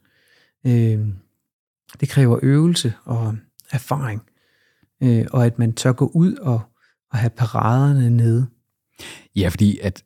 Øh, 0.66 0.98
det 2.00 2.08
kræver 2.08 2.38
øvelse 2.42 2.94
og 3.04 3.36
erfaring, 3.70 4.22
øh, 5.02 5.26
og 5.32 5.46
at 5.46 5.58
man 5.58 5.72
tør 5.72 5.92
gå 5.92 6.10
ud 6.14 6.34
og, 6.34 6.60
og 7.12 7.18
have 7.18 7.30
paraderne 7.30 8.10
nede. 8.10 8.46
Ja, 9.36 9.48
fordi 9.48 9.78
at 9.78 10.04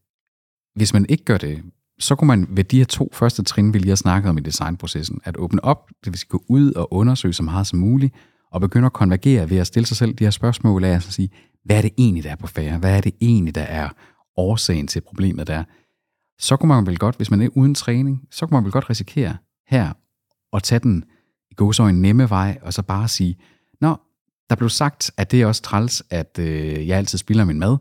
hvis 0.74 0.92
man 0.92 1.06
ikke 1.08 1.24
gør 1.24 1.38
det, 1.38 1.62
så 1.98 2.14
kunne 2.14 2.28
man 2.28 2.46
ved 2.50 2.64
de 2.64 2.78
her 2.78 2.84
to 2.84 3.10
første 3.12 3.42
trin, 3.42 3.74
vi 3.74 3.78
lige 3.78 3.88
har 3.88 3.96
snakket 3.96 4.30
om 4.30 4.38
i 4.38 4.40
designprocessen, 4.40 5.20
at 5.24 5.36
åbne 5.36 5.64
op, 5.64 5.88
det 6.04 6.12
vil 6.12 6.18
sige 6.18 6.28
gå 6.28 6.44
ud 6.48 6.72
og 6.72 6.92
undersøge 6.92 7.34
så 7.34 7.42
meget 7.42 7.66
som 7.66 7.78
muligt, 7.78 8.14
og 8.50 8.60
begynde 8.60 8.86
at 8.86 8.92
konvergere 8.92 9.50
ved 9.50 9.58
at 9.58 9.66
stille 9.66 9.86
sig 9.86 9.96
selv 9.96 10.14
de 10.14 10.24
her 10.24 10.30
spørgsmål 10.30 10.84
af 10.84 10.94
at 10.94 11.02
sige, 11.02 11.30
hvad 11.64 11.76
er 11.76 11.82
det 11.82 11.92
egentlig, 11.98 12.24
der 12.24 12.30
er 12.30 12.36
på 12.36 12.46
færre? 12.46 12.78
Hvad 12.78 12.96
er 12.96 13.00
det 13.00 13.14
egentlig, 13.20 13.54
der 13.54 13.62
er 13.62 13.88
årsagen 14.36 14.86
til 14.86 15.00
problemet 15.00 15.46
der? 15.46 15.64
Så 16.38 16.56
kunne 16.56 16.68
man 16.68 16.86
vel 16.86 16.98
godt, 16.98 17.16
hvis 17.16 17.30
man 17.30 17.42
er 17.42 17.48
uden 17.54 17.74
træning, 17.74 18.22
så 18.30 18.46
kunne 18.46 18.56
man 18.56 18.64
vel 18.64 18.72
godt 18.72 18.90
risikere 18.90 19.36
her 19.68 19.92
at 20.52 20.62
tage 20.62 20.78
den 20.78 21.04
i 21.60 21.80
en 21.80 22.02
nemme 22.02 22.30
vej, 22.30 22.58
og 22.62 22.72
så 22.72 22.82
bare 22.82 23.08
sige, 23.08 23.36
Nå, 23.80 23.96
der 24.50 24.56
blev 24.56 24.68
sagt, 24.68 25.10
at 25.16 25.30
det 25.30 25.42
er 25.42 25.46
også 25.46 25.62
træls, 25.62 26.02
at 26.10 26.38
øh, 26.38 26.88
jeg 26.88 26.98
altid 26.98 27.18
spiller 27.18 27.44
min 27.44 27.58
mad. 27.58 27.76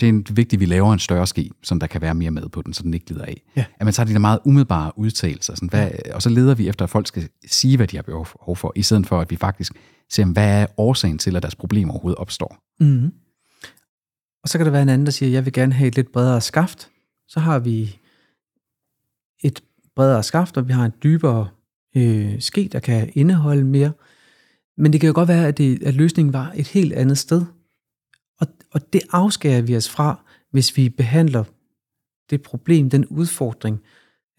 Det 0.00 0.08
er 0.08 0.12
vigtigt, 0.12 0.52
at 0.52 0.60
vi 0.60 0.66
laver 0.66 0.92
en 0.92 0.98
større 0.98 1.26
ske, 1.26 1.50
som 1.62 1.80
der 1.80 1.86
kan 1.86 2.00
være 2.00 2.14
mere 2.14 2.30
mad 2.30 2.48
på 2.48 2.62
den, 2.62 2.72
så 2.72 2.82
den 2.82 2.94
ikke 2.94 3.06
glider 3.06 3.24
af. 3.24 3.42
Ja. 3.56 3.64
At 3.80 3.86
man 3.86 3.94
tager 3.94 4.06
de 4.06 4.12
der 4.12 4.18
meget 4.18 4.38
umiddelbare 4.44 4.92
udtalelser, 4.98 5.54
sådan, 5.54 5.68
hvad, 5.68 5.90
og 6.14 6.22
så 6.22 6.28
leder 6.28 6.54
vi 6.54 6.68
efter, 6.68 6.84
at 6.84 6.90
folk 6.90 7.06
skal 7.06 7.28
sige, 7.46 7.76
hvad 7.76 7.86
de 7.86 7.96
har 7.96 8.02
behov 8.02 8.56
for, 8.56 8.72
i 8.76 8.82
stedet 8.82 9.06
for, 9.06 9.20
at 9.20 9.30
vi 9.30 9.36
faktisk 9.36 9.72
se, 10.10 10.24
hvad 10.24 10.62
er 10.62 10.66
årsagen 10.76 11.18
til, 11.18 11.36
at 11.36 11.42
deres 11.42 11.54
problemer 11.54 11.92
overhovedet 11.92 12.18
opstår. 12.18 12.58
Mm. 12.80 13.12
Og 14.42 14.48
så 14.48 14.58
kan 14.58 14.66
der 14.66 14.72
være 14.72 14.82
en 14.82 14.88
anden, 14.88 15.06
der 15.06 15.12
siger, 15.12 15.30
jeg 15.30 15.44
vil 15.44 15.52
gerne 15.52 15.72
have 15.72 15.88
et 15.88 15.96
lidt 15.96 16.12
bredere 16.12 16.40
skaft. 16.40 16.90
Så 17.28 17.40
har 17.40 17.58
vi 17.58 17.98
et 19.42 19.62
bredere 19.96 20.22
skaft, 20.22 20.56
og 20.56 20.68
vi 20.68 20.72
har 20.72 20.84
en 20.84 20.92
dybere 21.02 21.48
øh, 21.96 22.40
ske, 22.40 22.68
der 22.72 22.80
kan 22.80 23.10
indeholde 23.14 23.64
mere. 23.64 23.92
Men 24.76 24.92
det 24.92 25.00
kan 25.00 25.06
jo 25.06 25.14
godt 25.14 25.28
være, 25.28 25.48
at, 25.48 25.58
det, 25.58 25.82
at 25.82 25.94
løsningen 25.94 26.32
var 26.32 26.52
et 26.56 26.68
helt 26.68 26.92
andet 26.92 27.18
sted. 27.18 27.44
Og, 28.40 28.46
og 28.72 28.92
det 28.92 29.02
afskærer 29.12 29.62
vi 29.62 29.76
os 29.76 29.88
fra, 29.88 30.24
hvis 30.50 30.76
vi 30.76 30.88
behandler 30.88 31.44
det 32.30 32.42
problem, 32.42 32.90
den 32.90 33.06
udfordring, 33.06 33.80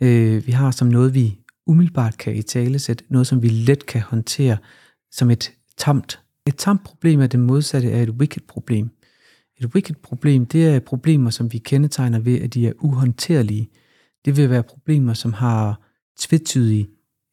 øh, 0.01 0.47
vi 0.47 0.51
har 0.51 0.71
som 0.71 0.87
noget, 0.87 1.13
vi 1.13 1.39
umiddelbart 1.67 2.17
kan 2.17 2.35
i 2.35 2.41
tale 2.41 2.79
sætte, 2.79 3.03
noget, 3.09 3.27
som 3.27 3.41
vi 3.41 3.49
let 3.49 3.85
kan 3.85 4.01
håndtere 4.01 4.57
som 5.11 5.31
et 5.31 5.56
tamt. 5.77 6.19
Et 6.45 6.55
tamt 6.55 6.83
problem 6.83 7.21
er 7.21 7.27
det 7.27 7.39
modsatte 7.39 7.91
af 7.91 8.03
et 8.03 8.09
wicked 8.09 8.41
problem. 8.47 8.89
Et 9.57 9.65
wicked 9.65 9.95
problem, 9.95 10.45
det 10.45 10.67
er 10.67 10.79
problemer, 10.79 11.29
som 11.29 11.53
vi 11.53 11.57
kendetegner 11.57 12.19
ved, 12.19 12.41
at 12.41 12.53
de 12.53 12.67
er 12.67 12.73
uhåndterlige. 12.79 13.69
Det 14.25 14.37
vil 14.37 14.49
være 14.49 14.63
problemer, 14.63 15.13
som 15.13 15.33
har 15.33 15.81
tvetydige 16.17 16.89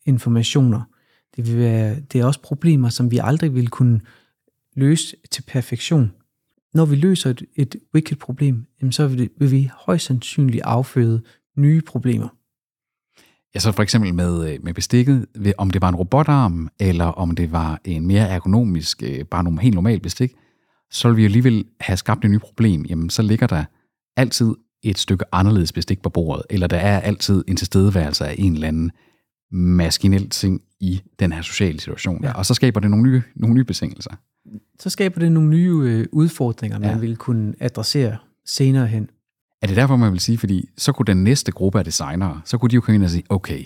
informationer. 0.06 0.82
Det, 1.36 1.46
vil 1.46 1.58
være, 1.58 2.00
det 2.00 2.20
er 2.20 2.24
også 2.24 2.40
problemer, 2.40 2.88
som 2.88 3.10
vi 3.10 3.20
aldrig 3.22 3.54
vil 3.54 3.68
kunne 3.68 4.00
løse 4.74 5.16
til 5.30 5.42
perfektion. 5.42 6.12
Når 6.74 6.84
vi 6.84 6.96
løser 6.96 7.30
et, 7.30 7.42
et 7.54 7.76
wicked 7.94 8.16
problem, 8.16 8.66
så 8.90 9.06
vil, 9.06 9.18
det, 9.18 9.30
vil 9.38 9.50
vi 9.50 9.70
højst 9.86 10.06
sandsynligt 10.06 10.62
afføde 10.64 11.22
nye 11.56 11.80
problemer. 11.80 12.28
Ja, 13.54 13.60
så 13.60 13.72
for 13.72 13.82
eksempel 13.82 14.14
med, 14.14 14.52
øh, 14.52 14.58
med 14.62 14.74
bestikket, 14.74 15.26
om 15.58 15.70
det 15.70 15.82
var 15.82 15.88
en 15.88 15.94
robotarm, 15.94 16.68
eller 16.80 17.04
om 17.04 17.30
det 17.30 17.52
var 17.52 17.80
en 17.84 18.06
mere 18.06 18.28
ergonomisk, 18.28 19.02
øh, 19.02 19.24
bare 19.24 19.44
nogle 19.44 19.60
helt 19.60 19.74
normal 19.74 20.00
bestik, 20.00 20.32
så 20.90 21.08
vil 21.08 21.16
vi 21.16 21.24
alligevel 21.24 21.64
have 21.80 21.96
skabt 21.96 22.24
et 22.24 22.30
nyt 22.30 22.40
problem. 22.40 22.84
Jamen, 22.84 23.10
så 23.10 23.22
ligger 23.22 23.46
der 23.46 23.64
altid 24.16 24.54
et 24.82 24.98
stykke 24.98 25.24
anderledes 25.32 25.72
bestik 25.72 26.02
på 26.02 26.08
bordet, 26.08 26.42
eller 26.50 26.66
der 26.66 26.76
er 26.76 27.00
altid 27.00 27.44
en 27.48 27.56
tilstedeværelse 27.56 28.26
af 28.26 28.34
en 28.38 28.54
eller 28.54 28.68
anden 28.68 28.90
maskinel 29.50 30.30
ting 30.30 30.62
i 30.80 31.00
den 31.18 31.32
her 31.32 31.42
sociale 31.42 31.80
situation. 31.80 32.24
Ja. 32.24 32.32
Og 32.32 32.46
så 32.46 32.54
skaber 32.54 32.80
det 32.80 32.90
nogle 32.90 33.10
nye, 33.10 33.22
nogle 33.36 33.54
nye 33.54 33.64
betingelser. 33.64 34.10
Så 34.80 34.90
skaber 34.90 35.20
det 35.20 35.32
nogle 35.32 35.50
nye 35.50 35.80
øh, 35.82 36.06
udfordringer, 36.12 36.78
man 36.78 36.90
ja. 36.90 36.98
vil 36.98 37.16
kunne 37.16 37.54
adressere 37.60 38.16
senere 38.46 38.86
hen. 38.86 39.08
Er 39.64 39.68
det 39.68 39.76
derfor, 39.76 39.96
man 39.96 40.12
vil 40.12 40.20
sige, 40.20 40.38
fordi 40.38 40.68
så 40.76 40.92
kunne 40.92 41.06
den 41.06 41.24
næste 41.24 41.52
gruppe 41.52 41.78
af 41.78 41.84
designere, 41.84 42.40
så 42.44 42.58
kunne 42.58 42.70
de 42.70 42.74
jo 42.74 42.80
komme 42.80 42.94
ind 42.94 43.04
og 43.04 43.10
sige, 43.10 43.24
okay, 43.28 43.64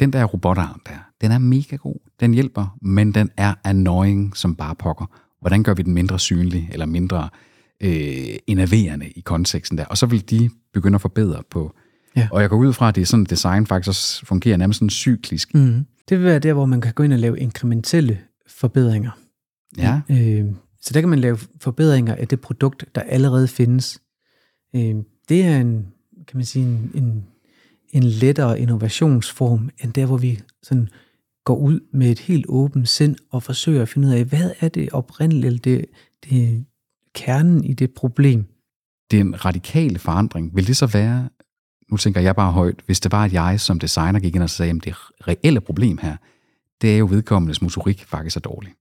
den 0.00 0.12
der 0.12 0.24
robotarm 0.24 0.80
der, 0.86 1.10
den 1.20 1.30
er 1.30 1.38
mega 1.38 1.76
god, 1.76 2.10
den 2.20 2.34
hjælper, 2.34 2.76
men 2.82 3.14
den 3.14 3.30
er 3.36 3.54
annoying 3.64 4.36
som 4.36 4.56
bare 4.56 4.74
pokker. 4.74 5.06
Hvordan 5.40 5.62
gør 5.62 5.74
vi 5.74 5.82
den 5.82 5.94
mindre 5.94 6.18
synlig, 6.18 6.68
eller 6.72 6.86
mindre 6.86 7.28
øh, 7.80 8.36
innoverende 8.46 9.08
i 9.08 9.20
konteksten 9.20 9.78
der? 9.78 9.84
Og 9.84 9.98
så 9.98 10.06
vil 10.06 10.30
de 10.30 10.50
begynde 10.72 10.94
at 10.94 11.00
forbedre 11.00 11.42
på. 11.50 11.74
Ja. 12.16 12.28
Og 12.32 12.40
jeg 12.40 12.50
går 12.50 12.56
ud 12.56 12.72
fra, 12.72 12.88
at 12.88 12.94
det 12.94 13.02
er 13.02 13.06
sådan, 13.06 13.24
design 13.24 13.66
faktisk 13.66 14.26
fungerer 14.26 14.56
nærmest 14.56 14.78
sådan 14.78 14.90
cyklisk. 14.90 15.54
Mm. 15.54 15.84
Det 16.08 16.18
vil 16.18 16.24
være 16.24 16.38
der, 16.38 16.52
hvor 16.52 16.66
man 16.66 16.80
kan 16.80 16.92
gå 16.92 17.02
ind 17.02 17.12
og 17.12 17.18
lave 17.18 17.38
inkrementelle 17.38 18.18
forbedringer. 18.48 19.10
Ja. 19.78 20.00
Øh, 20.10 20.44
så 20.80 20.90
der 20.94 21.00
kan 21.00 21.08
man 21.08 21.18
lave 21.18 21.38
forbedringer 21.60 22.14
af 22.14 22.28
det 22.28 22.40
produkt, 22.40 22.84
der 22.94 23.00
allerede 23.00 23.48
findes. 23.48 24.00
Øh, 24.76 24.94
det 25.28 25.44
er 25.44 25.60
en, 25.60 25.86
kan 26.28 26.36
man 26.36 26.44
sige, 26.44 26.64
en, 26.64 26.90
en, 26.94 27.24
en 27.92 28.02
lettere 28.02 28.60
innovationsform, 28.60 29.70
end 29.82 29.92
der, 29.92 30.06
hvor 30.06 30.16
vi 30.16 30.40
sådan 30.62 30.88
går 31.44 31.56
ud 31.56 31.80
med 31.92 32.10
et 32.10 32.18
helt 32.18 32.46
åbent 32.48 32.88
sind 32.88 33.16
og 33.30 33.42
forsøger 33.42 33.82
at 33.82 33.88
finde 33.88 34.08
ud 34.08 34.12
af, 34.12 34.24
hvad 34.24 34.50
er 34.60 34.68
det 34.68 34.90
oprindeligt, 34.90 35.64
det, 35.64 35.86
det 36.24 36.64
kernen 37.14 37.64
i 37.64 37.72
det 37.72 37.90
problem. 37.94 38.44
Det 39.10 39.16
er 39.16 39.20
en 39.20 39.44
radikal 39.44 39.98
forandring. 39.98 40.56
Vil 40.56 40.66
det 40.66 40.76
så 40.76 40.86
være, 40.86 41.28
nu 41.90 41.96
tænker 41.96 42.20
jeg 42.20 42.36
bare 42.36 42.52
højt, 42.52 42.82
hvis 42.86 43.00
det 43.00 43.12
var, 43.12 43.24
at 43.24 43.32
jeg 43.32 43.60
som 43.60 43.78
designer 43.78 44.20
gik 44.20 44.34
ind 44.34 44.42
og 44.42 44.50
sagde, 44.50 44.70
at 44.70 44.84
det 44.84 44.94
reelle 45.28 45.60
problem 45.60 45.98
her, 45.98 46.16
det 46.82 46.94
er 46.94 46.98
jo 46.98 47.06
vedkommendes 47.10 47.62
motorik 47.62 48.04
faktisk 48.04 48.36
er 48.36 48.40
dårlig. 48.40 48.72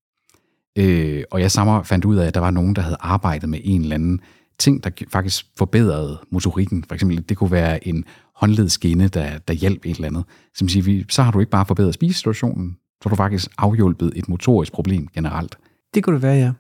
Øh, 0.77 1.23
og 1.31 1.41
jeg 1.41 1.51
sammen 1.51 1.85
fandt 1.85 2.05
ud 2.05 2.15
af, 2.15 2.27
at 2.27 2.33
der 2.33 2.39
var 2.39 2.51
nogen, 2.51 2.75
der 2.75 2.81
havde 2.81 2.97
arbejdet 2.99 3.49
med 3.49 3.59
en 3.63 3.81
eller 3.81 3.95
anden 3.95 4.21
ting, 4.57 4.83
der 4.83 4.89
faktisk 5.09 5.45
forbedrede 5.57 6.19
motorikken. 6.29 6.83
For 6.87 6.93
eksempel, 6.93 7.29
det 7.29 7.37
kunne 7.37 7.51
være 7.51 7.87
en 7.87 8.05
håndledskinne, 8.35 9.07
der, 9.07 9.37
der 9.37 9.53
hjalp 9.53 9.85
et 9.85 9.95
eller 9.95 10.07
andet. 10.07 10.23
Som 10.55 10.69
siger, 10.69 11.03
så 11.09 11.23
har 11.23 11.31
du 11.31 11.39
ikke 11.39 11.49
bare 11.49 11.65
forbedret 11.65 11.93
spisesituationen, 11.93 12.77
så 13.01 13.09
har 13.09 13.09
du 13.09 13.15
faktisk 13.15 13.51
afhjulpet 13.57 14.11
et 14.15 14.29
motorisk 14.29 14.73
problem 14.73 15.07
generelt. 15.07 15.57
Det 15.93 16.03
kunne 16.03 16.13
det 16.13 16.21
være, 16.21 16.35
ja. 16.35 16.51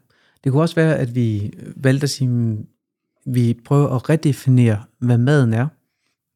Det 0.43 0.51
kunne 0.51 0.61
også 0.61 0.75
være, 0.75 0.95
at 0.95 1.15
vi 1.15 1.51
valgte 1.75 2.03
at 2.03 2.09
sige, 2.09 2.57
vi 3.25 3.59
prøver 3.65 3.95
at 3.95 4.09
redefinere, 4.09 4.83
hvad 4.99 5.17
maden 5.17 5.53
er. 5.53 5.67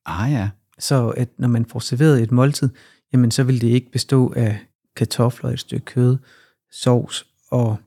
Ah 0.05 0.31
ja. 0.31 0.49
Så 0.79 1.09
at 1.09 1.29
når 1.37 1.47
man 1.47 1.65
får 1.65 1.79
serveret 1.79 2.23
et 2.23 2.31
måltid, 2.31 2.69
jamen 3.13 3.31
så 3.31 3.43
vil 3.43 3.61
det 3.61 3.67
ikke 3.67 3.91
bestå 3.91 4.33
af 4.35 4.59
kartofler, 4.95 5.49
et 5.49 5.59
stykke 5.59 5.85
kød, 5.85 6.17
sovs 6.71 7.25
og 7.51 7.77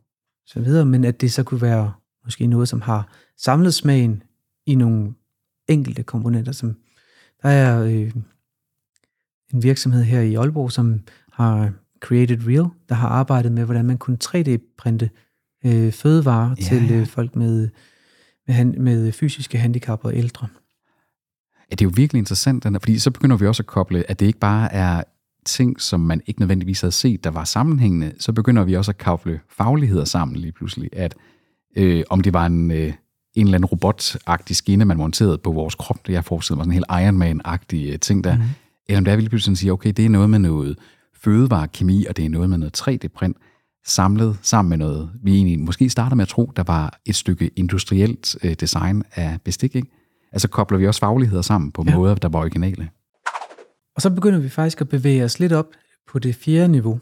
så 0.47 0.61
videre, 0.61 0.87
men 0.87 1.05
at 1.05 1.21
det 1.21 1.33
så 1.33 1.43
kunne 1.43 1.63
være 1.63 1.93
måske 2.25 2.47
noget, 2.47 2.69
som 2.69 2.81
har 2.81 3.09
samlet 3.43 3.75
smagen 3.75 4.23
i 4.67 4.75
nogle 4.75 5.15
enkelte 5.69 6.03
komponenter. 6.03 6.53
Som, 6.53 6.77
der 7.43 7.49
er 7.49 7.83
øh, 7.83 8.13
en 9.55 9.63
virksomhed 9.63 10.05
her 10.05 10.21
i 10.21 10.35
Aalborg, 10.35 10.73
som 10.73 11.01
har 11.33 11.73
Created 12.01 12.47
Real, 12.47 12.69
der 12.89 12.95
har 12.95 13.09
arbejdet 13.09 13.53
med, 13.53 13.65
hvordan 13.65 13.87
man 13.87 13.99
kunne 13.99 14.19
3D-printe 14.25 15.11
øh, 15.65 15.93
fødevarer 15.93 16.55
ja, 16.59 16.65
til 16.65 16.91
øh, 16.93 17.07
folk 17.07 17.37
med, 17.37 17.69
med, 18.49 18.65
med 18.65 19.13
fysiske 19.13 19.59
handicap 19.59 20.05
og 20.05 20.17
ældre. 20.17 20.49
Ja, 21.71 21.75
det 21.75 21.81
er 21.81 21.87
jo 21.87 21.93
virkelig 21.97 22.19
interessant, 22.19 22.65
den 22.65 22.73
der, 22.73 22.81
fordi 22.81 22.99
så 22.99 23.11
begynder 23.11 23.37
vi 23.37 23.47
også 23.47 23.63
at 23.63 23.67
koble, 23.67 24.11
at 24.11 24.21
det 24.21 24.27
ikke 24.27 24.39
bare 24.39 24.73
er 24.73 25.03
ting, 25.47 25.81
som 25.81 26.01
man 26.01 26.23
ikke 26.27 26.41
nødvendigvis 26.41 26.81
havde 26.81 26.93
set, 26.93 27.25
der 27.25 27.31
var 27.31 27.45
sammenhængende, 27.45 28.13
så 28.19 28.33
begynder 28.33 28.65
vi 28.65 28.77
også 28.77 28.91
at 28.91 28.99
koble 28.99 29.41
fagligheder 29.49 30.05
sammen 30.05 30.37
lige 30.37 30.53
pludselig, 30.53 30.91
at 30.93 31.15
øh, 31.77 32.05
om 32.11 32.21
det 32.21 32.33
var 32.33 32.47
en, 32.47 32.71
øh, 32.71 32.93
en 33.35 33.47
eller 33.47 33.55
anden 33.55 33.67
robotagtig 33.67 34.57
skinne, 34.57 34.85
man 34.85 34.97
monterede 34.97 35.39
på 35.39 35.53
vores 35.53 35.75
krop, 35.75 36.07
det 36.07 36.13
jeg 36.13 36.25
forestiller 36.25 36.57
mig, 36.57 36.65
sådan 36.65 36.73
en 36.73 36.97
helt 36.99 37.05
Iron 37.05 37.19
Man-agtig 37.19 37.93
øh, 37.93 37.99
ting 37.99 38.25
der, 38.25 38.37
mm. 38.37 38.43
eller 38.89 38.99
om 38.99 39.05
det 39.05 39.13
er, 39.13 39.17
vi 39.17 39.29
pludselig 39.29 39.59
siger, 39.59 39.73
okay, 39.73 39.93
det 39.97 40.05
er 40.05 40.09
noget 40.09 40.31
med 40.31 40.39
noget 40.39 40.79
fødevarekemi, 41.15 42.07
og 42.07 42.17
det 42.17 42.25
er 42.25 42.29
noget 42.29 42.51
med 42.51 42.59
noget 42.59 42.81
3D-print, 42.81 43.37
samlet 43.87 44.39
sammen 44.43 44.69
med 44.69 44.79
noget, 44.79 45.11
vi 45.23 45.35
egentlig 45.35 45.59
måske 45.59 45.91
starter 45.91 46.17
med 46.17 46.23
at 46.23 46.29
tro, 46.29 46.53
der 46.57 46.63
var 46.63 47.01
et 47.07 47.15
stykke 47.15 47.51
industrielt 47.57 48.37
øh, 48.45 48.55
design 48.55 49.03
af 49.15 49.39
bestik, 49.45 49.77
ikke? 49.77 49.89
Altså 50.33 50.49
kobler 50.49 50.79
vi 50.79 50.87
også 50.87 51.01
fagligheder 51.01 51.43
sammen 51.43 51.73
på 51.73 51.85
ja. 51.87 51.97
måder, 51.97 52.15
der 52.15 52.29
var 52.29 52.41
originale. 52.41 52.91
Og 53.97 54.03
så 54.03 54.11
begynder 54.11 54.39
vi 54.39 54.49
faktisk 54.49 54.81
at 54.81 54.89
bevæge 54.89 55.25
os 55.25 55.41
lidt 55.41 55.53
op 55.53 55.67
på 56.13 56.19
det 56.19 56.35
fjerde 56.35 56.69
niveau. 56.73 57.01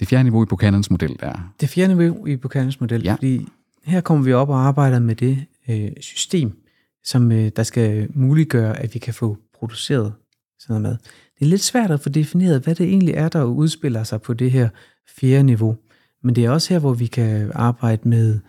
Det 0.00 0.08
fjerde 0.08 0.22
niveau 0.24 0.42
i 0.42 0.46
Buchanans 0.46 0.90
model, 0.90 1.16
der. 1.20 1.52
Det 1.60 1.68
fjerde 1.68 1.94
niveau 1.94 2.26
i 2.26 2.36
Buchanans 2.36 2.80
model, 2.80 3.02
ja. 3.02 3.14
fordi 3.14 3.48
her 3.84 4.00
kommer 4.00 4.24
vi 4.24 4.32
op 4.32 4.48
og 4.48 4.66
arbejder 4.66 4.98
med 4.98 5.16
det 5.16 5.44
øh, 5.68 5.92
system, 6.00 6.62
som 7.04 7.32
øh, 7.32 7.50
der 7.56 7.62
skal 7.62 8.08
muliggøre, 8.14 8.78
at 8.78 8.94
vi 8.94 8.98
kan 8.98 9.14
få 9.14 9.36
produceret 9.54 10.12
sådan 10.58 10.74
noget 10.74 10.82
mad. 10.82 10.96
Det 11.38 11.44
er 11.44 11.50
lidt 11.50 11.62
svært 11.62 11.90
at 11.90 12.00
få 12.00 12.08
defineret, 12.08 12.62
hvad 12.62 12.74
det 12.74 12.86
egentlig 12.86 13.14
er, 13.14 13.28
der 13.28 13.44
udspiller 13.44 14.04
sig 14.04 14.22
på 14.22 14.34
det 14.34 14.50
her 14.50 14.68
fjerde 15.08 15.42
niveau. 15.42 15.76
Men 16.22 16.36
det 16.36 16.44
er 16.44 16.50
også 16.50 16.74
her, 16.74 16.80
hvor 16.80 16.94
vi 16.94 17.06
kan 17.06 17.52
arbejde 17.54 18.08
med 18.08 18.40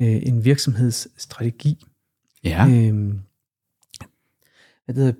øh, 0.00 0.26
en 0.26 0.44
virksomhedsstrategi. 0.44 1.84
Ja. 2.44 2.68
Øh, 2.68 3.14
hvad 4.84 4.94
hedder, 4.94 5.12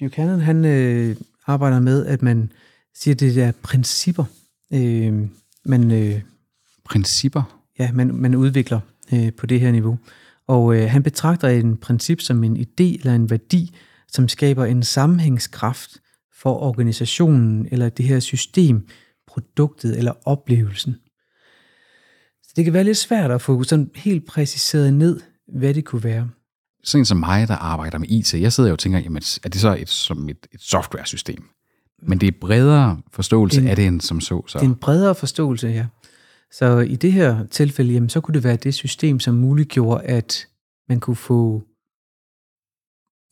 Buchanan, 0.00 0.40
han 0.40 0.64
øh, 0.64 1.16
arbejder 1.46 1.80
med, 1.80 2.06
at 2.06 2.22
man 2.22 2.52
siger, 2.94 3.14
at 3.14 3.20
det 3.20 3.38
er 3.38 3.52
principper. 3.62 4.24
Øh, 4.72 5.28
man, 5.64 5.90
øh, 5.90 6.22
principper? 6.84 7.57
Ja, 7.78 7.92
man, 7.92 8.14
man 8.14 8.34
udvikler 8.34 8.80
øh, 9.12 9.32
på 9.32 9.46
det 9.46 9.60
her 9.60 9.72
niveau. 9.72 9.98
Og 10.48 10.76
øh, 10.76 10.90
han 10.90 11.02
betragter 11.02 11.48
en 11.48 11.76
princip 11.76 12.20
som 12.20 12.44
en 12.44 12.56
idé 12.56 12.98
eller 12.98 13.14
en 13.14 13.30
værdi, 13.30 13.76
som 14.08 14.28
skaber 14.28 14.64
en 14.64 14.82
sammenhængskraft 14.82 15.90
for 16.42 16.62
organisationen 16.62 17.68
eller 17.70 17.88
det 17.88 18.04
her 18.04 18.20
system, 18.20 18.88
produktet 19.26 19.98
eller 19.98 20.12
oplevelsen. 20.24 20.96
Så 22.42 22.52
det 22.56 22.64
kan 22.64 22.72
være 22.72 22.84
lidt 22.84 22.96
svært 22.96 23.30
at 23.30 23.42
få 23.42 23.62
sådan 23.62 23.90
helt 23.94 24.26
præciseret 24.26 24.94
ned, 24.94 25.20
hvad 25.58 25.74
det 25.74 25.84
kunne 25.84 26.04
være. 26.04 26.28
Sådan 26.84 27.04
som 27.04 27.16
mig, 27.16 27.48
der 27.48 27.54
arbejder 27.54 27.98
med 27.98 28.08
IT, 28.10 28.34
jeg 28.34 28.52
sidder 28.52 28.70
jo 28.70 28.72
og 28.72 28.78
tænker, 28.78 28.98
jamen, 28.98 29.22
er 29.44 29.48
det 29.48 29.60
så 29.60 29.76
et, 29.78 29.88
som 29.88 30.28
et, 30.28 30.46
et 30.52 30.60
software-system? 30.60 31.44
Men 32.02 32.20
det 32.20 32.26
er 32.26 32.32
bredere 32.40 32.98
forståelse 33.12 33.68
af 33.68 33.76
det 33.76 33.86
end 33.86 34.00
som 34.00 34.20
så, 34.20 34.42
så. 34.46 34.58
Det 34.58 34.64
er 34.64 34.68
en 34.68 34.76
bredere 34.76 35.14
forståelse, 35.14 35.68
ja. 35.68 35.86
Så 36.50 36.78
i 36.78 36.96
det 36.96 37.12
her 37.12 37.46
tilfælde, 37.46 37.92
jamen, 37.92 38.08
så 38.08 38.20
kunne 38.20 38.34
det 38.34 38.44
være 38.44 38.56
det 38.56 38.74
system, 38.74 39.20
som 39.20 39.34
muliggjorde, 39.34 40.04
at 40.04 40.48
man 40.88 41.00
kunne 41.00 41.16
få 41.16 41.62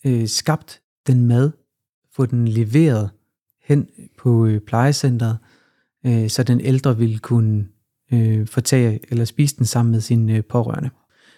øh, 0.07 0.29
skabt 0.29 0.81
den 1.07 1.27
mad, 1.27 1.51
få 2.13 2.27
den 2.27 2.49
leveret 2.49 3.11
hen 3.63 3.89
på 4.19 4.47
øh, 4.47 4.61
plejecentret, 4.61 5.39
øh, 6.07 6.29
så 6.29 6.43
den 6.43 6.61
ældre 6.61 6.99
ville 6.99 7.19
kunne 7.19 7.69
øh, 8.13 8.47
fortage 8.47 9.01
eller 9.11 9.25
spise 9.25 9.57
den 9.57 9.67
sammen 9.67 9.93
med 9.93 10.01
sine 10.01 10.37
øh, 10.37 10.45
pårørende. 10.45 10.91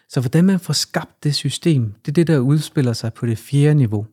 Så 0.09 0.21
hvordan 0.21 0.45
man 0.45 0.61
får 0.61 0.73
skabt 0.73 1.25
det 1.25 1.35
system, 1.35 1.95
det 2.07 2.13
er 2.13 2.15
det, 2.15 2.27
der 2.27 2.39
udspiller 2.39 2.93
sig 2.93 3.15
på 3.15 3.27
det 3.27 3.39
fjerde 3.39 3.75
niveau. 3.75 4.07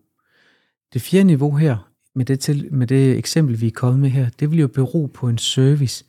Det 0.93 1.01
fjerde 1.01 1.23
niveau 1.23 1.55
her, 1.55 1.91
med 2.15 2.25
det, 2.25 2.39
til, 2.39 2.73
med 2.73 2.87
det 2.87 3.17
eksempel, 3.17 3.61
vi 3.61 3.67
er 3.67 3.71
kommet 3.71 3.99
med 3.99 4.09
her, 4.09 4.29
det 4.29 4.51
vil 4.51 4.59
jo 4.59 4.67
bero 4.67 5.05
på 5.05 5.29
en 5.29 5.37
service. 5.37 6.05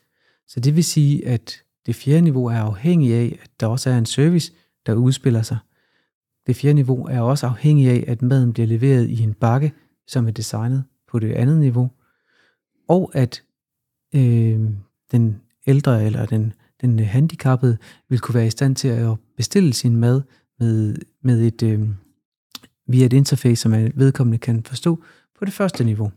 Så 0.49 0.61
det 0.61 0.77
vil 0.77 0.85
sige, 0.85 1.29
at 1.29 1.63
det 1.87 1.95
fjerde 1.95 2.21
niveau 2.21 2.47
er 2.47 2.59
afhængig 2.59 3.15
af, 3.15 3.39
at 3.43 3.51
der 3.61 3.67
også 3.67 3.91
er 3.91 3.99
en 3.99 4.07
service, 4.07 4.53
der 4.87 4.95
udspiller 4.95 5.43
sig. 5.43 5.59
Det 6.47 6.57
fjerde 6.57 6.75
niveau 6.75 7.07
er 7.07 7.21
også 7.21 7.47
afhængig 7.47 7.89
af, 7.89 8.05
at 8.07 8.23
maden 8.23 8.53
bliver 8.53 8.67
leveret 8.67 9.09
i 9.09 9.23
en 9.23 9.35
bakke, 9.35 9.73
som 10.07 10.27
er 10.27 10.31
designet 10.31 10.85
på 11.09 11.19
det 11.19 11.33
andet 11.33 11.61
niveau, 11.61 11.91
og 12.89 13.11
at 13.15 13.43
øh, 14.15 14.61
den 15.13 15.41
ældre 15.67 16.05
eller 16.05 16.27
den, 16.27 16.53
den 16.81 16.99
handicappede 16.99 17.79
vil 18.09 18.21
kunne 18.21 18.35
være 18.35 18.47
i 18.47 18.51
stand 18.51 18.77
til 18.77 18.89
at 18.89 19.17
bestille 19.37 19.73
sin 19.73 19.97
mad 19.97 20.23
med, 20.59 20.97
med 21.23 21.43
et, 21.43 21.63
øh, 21.63 21.89
via 22.87 23.07
et 23.07 23.13
interface, 23.13 23.63
som 23.63 23.73
vedkommende 23.73 24.39
kan 24.39 24.65
forstå 24.65 25.03
på 25.39 25.45
det 25.45 25.53
første 25.53 25.85
niveau. 25.85 26.11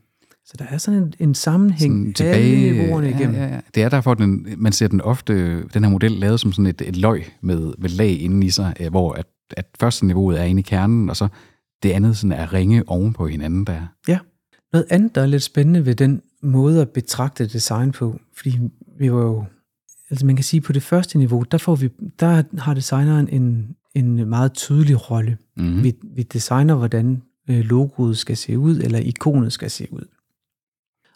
Så 0.49 0.55
der 0.59 0.65
er 0.69 0.77
sådan 0.77 1.03
en, 1.03 1.13
en 1.19 1.35
sammenhæng 1.35 1.79
sådan 1.81 2.13
tilbage, 2.13 2.35
alle 2.35 2.71
niveauerne 2.71 3.09
igennem. 3.09 3.35
Ja, 3.35 3.47
ja. 3.47 3.59
Det 3.75 3.83
er 3.83 3.89
derfor, 3.89 4.13
den, 4.13 4.47
man 4.57 4.71
ser 4.71 4.87
den 4.87 5.01
ofte, 5.01 5.63
den 5.63 5.83
her 5.83 5.89
model 5.89 6.11
lavet 6.11 6.39
som 6.39 6.51
sådan 6.51 6.65
et, 6.65 6.81
et 6.81 6.97
løg 6.97 7.25
med, 7.41 7.73
med 7.77 7.89
lag 7.89 8.21
inden 8.21 8.43
i 8.43 8.49
sig, 8.49 8.73
øh, 8.79 8.89
hvor 8.89 9.13
at, 9.13 9.25
at 9.57 9.65
første 9.79 10.05
niveauet 10.05 10.39
er 10.39 10.43
inde 10.43 10.59
i 10.59 10.63
kernen, 10.63 11.09
og 11.09 11.17
så 11.17 11.27
det 11.83 11.91
andet 11.91 12.17
sådan 12.17 12.31
er 12.31 12.53
ringe 12.53 12.83
oven 12.87 13.13
på 13.13 13.27
hinanden 13.27 13.65
der. 13.65 13.81
Ja. 14.07 14.19
Noget 14.73 14.85
andet, 14.89 15.15
der 15.15 15.21
er 15.21 15.25
lidt 15.25 15.43
spændende 15.43 15.85
ved 15.85 15.95
den 15.95 16.21
måde 16.43 16.81
at 16.81 16.89
betragte 16.89 17.47
design 17.47 17.91
på, 17.91 18.19
fordi 18.37 18.59
vi 18.99 19.11
var 19.11 19.21
jo, 19.21 19.45
altså 20.09 20.25
man 20.25 20.35
kan 20.35 20.45
sige, 20.45 20.61
på 20.61 20.73
det 20.73 20.83
første 20.83 21.17
niveau, 21.17 21.43
der, 21.51 21.57
får 21.57 21.75
vi, 21.75 21.89
der 22.19 22.43
har 22.57 22.73
designeren 22.73 23.29
en, 23.29 23.75
en 23.95 24.29
meget 24.29 24.53
tydelig 24.53 25.11
rolle. 25.11 25.37
Mm-hmm. 25.57 25.83
Vi, 25.83 25.93
vi 26.15 26.23
designer, 26.23 26.75
hvordan 26.75 27.21
øh, 27.49 27.59
logoet 27.59 28.17
skal 28.17 28.37
se 28.37 28.57
ud, 28.57 28.79
eller 28.79 28.99
ikonet 28.99 29.53
skal 29.53 29.69
se 29.69 29.87
ud. 29.91 30.05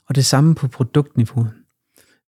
Og 0.09 0.15
det 0.15 0.25
samme 0.25 0.55
på 0.55 0.67
produktniveau. 0.67 1.47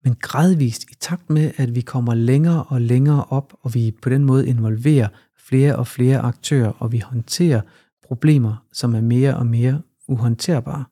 Men 0.04 0.16
gradvist, 0.22 0.84
i 0.84 0.96
takt 1.00 1.30
med, 1.30 1.52
at 1.58 1.76
vi 1.76 1.82
kommer 1.82 2.14
længere 2.16 2.64
og 2.64 2.82
længere 2.82 3.24
op, 3.24 3.54
og 3.62 3.74
vi 3.74 3.96
på 4.02 4.10
den 4.10 4.26
måde 4.26 4.48
involverer 4.48 5.08
flere 5.48 5.76
og 5.76 5.88
flere 5.88 6.20
aktører, 6.20 6.70
og 6.70 6.92
vi 6.92 7.00
håndterer 7.00 7.62
problemer, 8.08 8.66
som 8.74 8.96
er 8.96 9.02
mere 9.02 9.38
og 9.38 9.48
mere 9.48 9.82
uhåndterbare, 10.08 10.84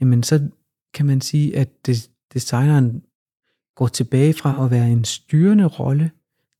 jamen 0.00 0.22
så 0.22 0.48
kan 0.94 1.06
man 1.06 1.20
sige, 1.20 1.56
at 1.56 1.88
designeren 2.34 3.02
går 3.76 3.88
tilbage 3.88 4.34
fra 4.34 4.64
at 4.64 4.70
være 4.70 4.90
en 4.90 5.04
styrende 5.04 5.64
rolle 5.64 6.10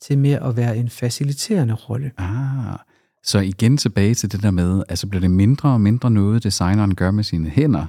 til 0.00 0.18
mere 0.18 0.42
at 0.42 0.56
være 0.56 0.76
en 0.76 0.90
faciliterende 0.90 1.74
rolle. 1.74 2.12
Ah, 2.18 2.78
så 3.22 3.38
igen 3.38 3.76
tilbage 3.76 4.14
til 4.14 4.32
det 4.32 4.42
der 4.42 4.50
med, 4.50 4.82
altså 4.88 5.06
bliver 5.06 5.20
det 5.20 5.30
mindre 5.30 5.68
og 5.68 5.80
mindre 5.80 6.10
noget, 6.10 6.42
designeren 6.42 6.94
gør 6.94 7.10
med 7.10 7.24
sine 7.24 7.48
hænder, 7.48 7.86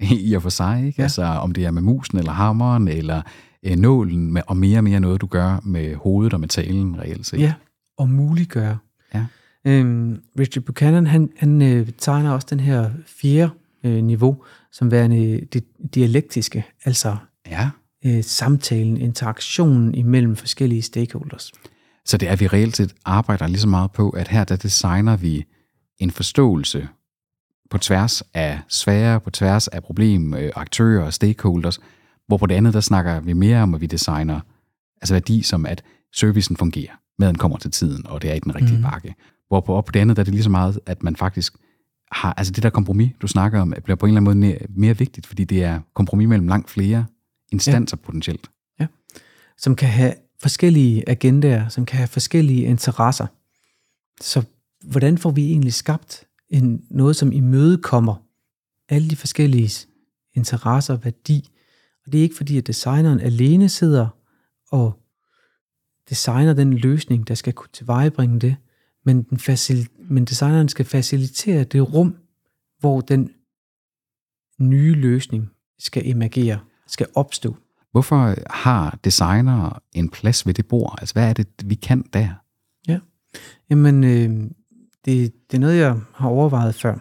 i 0.00 0.34
og 0.34 0.42
for 0.42 0.50
sig, 0.50 0.86
ikke? 0.86 1.00
Ja. 1.00 1.02
Altså 1.02 1.22
om 1.22 1.52
det 1.52 1.64
er 1.64 1.70
med 1.70 1.82
musen 1.82 2.18
eller 2.18 2.32
hammeren 2.32 2.88
eller 2.88 3.22
øh, 3.62 3.76
nålen, 3.76 4.32
med, 4.32 4.42
og 4.46 4.56
mere 4.56 4.78
og 4.78 4.84
mere 4.84 5.00
noget, 5.00 5.20
du 5.20 5.26
gør 5.26 5.60
med 5.64 5.94
hovedet 5.94 6.34
og 6.34 6.40
metalen 6.40 6.98
reelt 6.98 7.26
set. 7.26 7.40
Ja, 7.40 7.52
og 7.98 8.08
muliggøre. 8.08 8.78
Ja. 9.14 9.26
Øhm, 9.64 10.20
Richard 10.38 10.64
Buchanan, 10.64 11.06
han, 11.06 11.30
han 11.36 11.62
øh, 11.62 11.88
tegner 11.98 12.30
også 12.30 12.46
den 12.50 12.60
her 12.60 12.90
fjerde 13.20 13.50
øh, 13.84 14.04
niveau, 14.04 14.36
som 14.72 14.90
værende 14.90 15.40
det 15.52 15.64
dialektiske, 15.94 16.64
altså 16.84 17.16
ja. 17.50 17.70
øh, 18.04 18.24
samtalen, 18.24 18.96
interaktionen 18.96 19.94
imellem 19.94 20.36
forskellige 20.36 20.82
stakeholders. 20.82 21.52
Så 22.04 22.16
det 22.16 22.28
er, 22.28 22.32
at 22.32 22.40
vi 22.40 22.46
reelt 22.46 22.76
set 22.76 22.94
arbejder 23.04 23.46
lige 23.46 23.60
så 23.60 23.68
meget 23.68 23.92
på, 23.92 24.10
at 24.10 24.28
her 24.28 24.44
der 24.44 24.56
designer 24.56 25.16
vi 25.16 25.44
en 25.98 26.10
forståelse 26.10 26.88
på 27.70 27.78
tværs 27.78 28.22
af 28.34 28.60
sfære, 28.68 29.20
på 29.20 29.30
tværs 29.30 29.68
af 29.68 29.82
problem, 29.82 30.34
øh, 30.34 30.52
aktører 30.56 31.04
og 31.04 31.12
stakeholders, 31.12 31.80
hvor 32.26 32.36
på 32.36 32.46
det 32.46 32.54
andet, 32.54 32.74
der 32.74 32.80
snakker 32.80 33.20
vi 33.20 33.32
mere 33.32 33.62
om, 33.62 33.74
at 33.74 33.80
vi 33.80 33.86
designer 33.86 34.40
altså 35.02 35.14
værdi 35.14 35.42
som, 35.42 35.66
at 35.66 35.82
servicen 36.14 36.56
fungerer, 36.56 36.92
maden 37.18 37.38
kommer 37.38 37.58
til 37.58 37.70
tiden, 37.70 38.06
og 38.06 38.22
det 38.22 38.30
er 38.30 38.34
i 38.34 38.38
den 38.38 38.54
rigtige 38.54 38.76
mm. 38.76 38.82
bakke. 38.82 39.14
Hvor 39.48 39.60
på, 39.60 39.80
på 39.80 39.92
det 39.92 40.00
andet, 40.00 40.16
der 40.16 40.22
er 40.22 40.24
det 40.24 40.34
lige 40.34 40.42
så 40.42 40.50
meget, 40.50 40.80
at 40.86 41.02
man 41.02 41.16
faktisk 41.16 41.54
har, 42.12 42.32
altså 42.32 42.52
det 42.52 42.62
der 42.62 42.70
kompromis, 42.70 43.10
du 43.22 43.26
snakker 43.26 43.60
om, 43.60 43.74
bliver 43.84 43.96
på 43.96 44.06
en 44.06 44.10
eller 44.10 44.20
anden 44.20 44.24
måde 44.24 44.36
mere, 44.36 44.58
mere 44.68 44.98
vigtigt, 44.98 45.26
fordi 45.26 45.44
det 45.44 45.64
er 45.64 45.80
kompromis 45.94 46.28
mellem 46.28 46.48
langt 46.48 46.70
flere 46.70 47.06
instanser 47.52 47.96
ja. 48.00 48.06
potentielt. 48.06 48.50
Ja, 48.80 48.86
som 49.58 49.76
kan 49.76 49.88
have 49.88 50.14
forskellige 50.42 51.08
agendaer, 51.08 51.68
som 51.68 51.86
kan 51.86 51.96
have 51.96 52.08
forskellige 52.08 52.64
interesser. 52.64 53.26
Så 54.20 54.42
hvordan 54.84 55.18
får 55.18 55.30
vi 55.30 55.50
egentlig 55.50 55.74
skabt 55.74 56.24
en, 56.48 56.84
noget, 56.90 57.16
som 57.16 57.32
imødekommer 57.32 58.22
alle 58.88 59.10
de 59.10 59.16
forskellige 59.16 59.86
interesser 60.34 60.94
og 60.94 61.04
værdi. 61.04 61.50
Og 62.06 62.12
det 62.12 62.18
er 62.18 62.22
ikke 62.22 62.36
fordi, 62.36 62.58
at 62.58 62.66
designeren 62.66 63.20
alene 63.20 63.68
sidder 63.68 64.08
og 64.70 65.02
designer 66.08 66.54
den 66.54 66.74
løsning, 66.74 67.28
der 67.28 67.34
skal 67.34 67.52
kunne 67.52 67.68
tilvejebringe 67.72 68.40
det, 68.40 68.56
men, 69.04 69.22
den 69.22 69.38
facil- 69.38 69.88
men 69.98 70.24
designeren 70.24 70.68
skal 70.68 70.84
facilitere 70.84 71.64
det 71.64 71.94
rum, 71.94 72.16
hvor 72.80 73.00
den 73.00 73.30
nye 74.60 74.94
løsning 74.94 75.50
skal 75.78 76.08
emergere, 76.08 76.60
skal 76.86 77.06
opstå. 77.14 77.56
Hvorfor 77.92 78.34
har 78.50 78.98
designere 79.04 79.72
en 79.92 80.08
plads 80.08 80.46
ved 80.46 80.54
det 80.54 80.66
bord? 80.66 80.94
Altså, 80.98 81.14
hvad 81.14 81.28
er 81.28 81.32
det, 81.32 81.48
vi 81.64 81.74
kan 81.74 82.02
der? 82.12 82.28
Ja, 82.88 82.98
jamen, 83.70 84.04
øh, 84.04 84.50
det, 85.06 85.32
det 85.50 85.56
er 85.56 85.60
noget, 85.60 85.78
jeg 85.78 85.96
har 86.14 86.28
overvejet 86.28 86.74
før, 86.74 86.98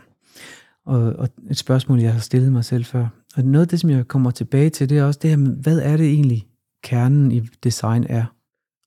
og, 0.86 1.02
og 1.02 1.30
et 1.50 1.58
spørgsmål, 1.58 2.00
jeg 2.00 2.14
har 2.14 2.20
stillet 2.20 2.52
mig 2.52 2.66
selv 2.66 2.86
før. 2.86 3.08
Og 3.36 3.44
noget 3.44 3.66
af 3.66 3.68
det, 3.68 3.80
som 3.80 3.90
jeg 3.90 4.08
kommer 4.08 4.32
tilbage 4.32 4.70
til, 4.70 4.90
det 4.90 4.98
er 4.98 5.04
også 5.04 5.20
det 5.22 5.30
her 5.30 5.38
med, 5.38 5.56
hvad 5.56 5.80
er 5.80 5.98
det 5.98 6.06
egentlig, 6.06 6.48
kernen 6.84 7.32
i 7.32 7.40
design 7.40 8.06
er? 8.10 8.26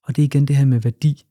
Og 0.04 0.16
det 0.16 0.22
er 0.22 0.26
igen 0.26 0.46
det 0.46 0.56
her 0.56 0.64
med 0.64 0.80
værdi, 0.80 1.24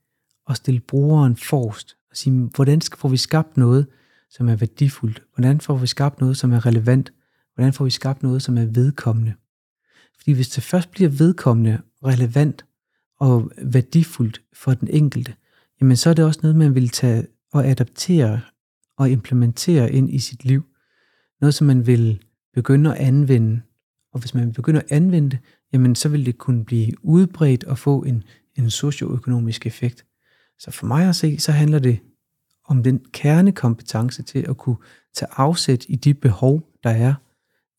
og 0.45 0.55
stille 0.55 0.79
brugeren 0.79 1.35
forrest, 1.35 1.97
og 2.11 2.17
sige, 2.17 2.49
hvordan 2.55 2.81
får 2.97 3.09
vi 3.09 3.17
skabt 3.17 3.57
noget, 3.57 3.87
som 4.29 4.49
er 4.49 4.55
værdifuldt? 4.55 5.23
Hvordan 5.35 5.61
får 5.61 5.75
vi 5.77 5.87
skabt 5.87 6.21
noget, 6.21 6.37
som 6.37 6.53
er 6.53 6.65
relevant? 6.65 7.13
Hvordan 7.55 7.73
får 7.73 7.85
vi 7.85 7.89
skabt 7.89 8.23
noget, 8.23 8.41
som 8.41 8.57
er 8.57 8.65
vedkommende? 8.65 9.33
Fordi 10.17 10.31
hvis 10.31 10.49
det 10.49 10.63
først 10.63 10.91
bliver 10.91 11.09
vedkommende, 11.09 11.79
relevant 12.05 12.65
og 13.19 13.51
værdifuldt 13.61 14.41
for 14.53 14.73
den 14.73 14.87
enkelte, 14.87 15.33
jamen 15.81 15.97
så 15.97 16.09
er 16.09 16.13
det 16.13 16.25
også 16.25 16.39
noget, 16.43 16.55
man 16.55 16.75
vil 16.75 16.89
tage 16.89 17.27
og 17.57 17.67
adaptere 17.67 18.41
og 18.97 19.09
implementere 19.09 19.91
ind 19.91 20.13
i 20.13 20.19
sit 20.19 20.45
liv. 20.45 20.63
Noget, 21.41 21.53
som 21.53 21.67
man 21.67 21.87
vil 21.87 22.23
begynde 22.53 22.95
at 22.95 23.07
anvende. 23.07 23.61
Og 24.13 24.19
hvis 24.19 24.33
man 24.33 24.53
begynder 24.53 24.81
at 24.81 24.91
anvende 24.91 25.29
det, 25.29 25.39
jamen 25.73 25.95
så 25.95 26.09
vil 26.09 26.25
det 26.25 26.37
kunne 26.37 26.65
blive 26.65 26.93
udbredt 27.03 27.63
og 27.63 27.77
få 27.77 28.03
en, 28.03 28.23
en 28.55 28.69
socioøkonomisk 28.69 29.65
effekt. 29.65 30.05
Så 30.59 30.71
for 30.71 30.85
mig 30.87 31.09
at 31.09 31.15
se, 31.15 31.39
så 31.39 31.51
handler 31.51 31.79
det 31.79 31.99
om 32.65 32.83
den 32.83 33.05
kernekompetence 33.11 34.23
til 34.23 34.45
at 34.49 34.57
kunne 34.57 34.77
tage 35.13 35.29
afsæt 35.31 35.85
i 35.89 35.95
de 35.95 36.13
behov, 36.13 36.69
der 36.83 36.89
er 36.89 37.13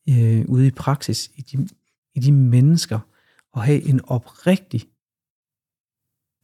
øh, 0.09 0.45
ude 0.49 0.66
i 0.66 0.70
praksis, 0.70 1.31
i 1.37 1.41
de, 1.41 1.68
i 2.14 2.20
de 2.20 2.33
mennesker, 2.33 3.01
og 3.53 3.62
have 3.62 3.83
en 3.83 4.01
oprigtig 4.05 4.89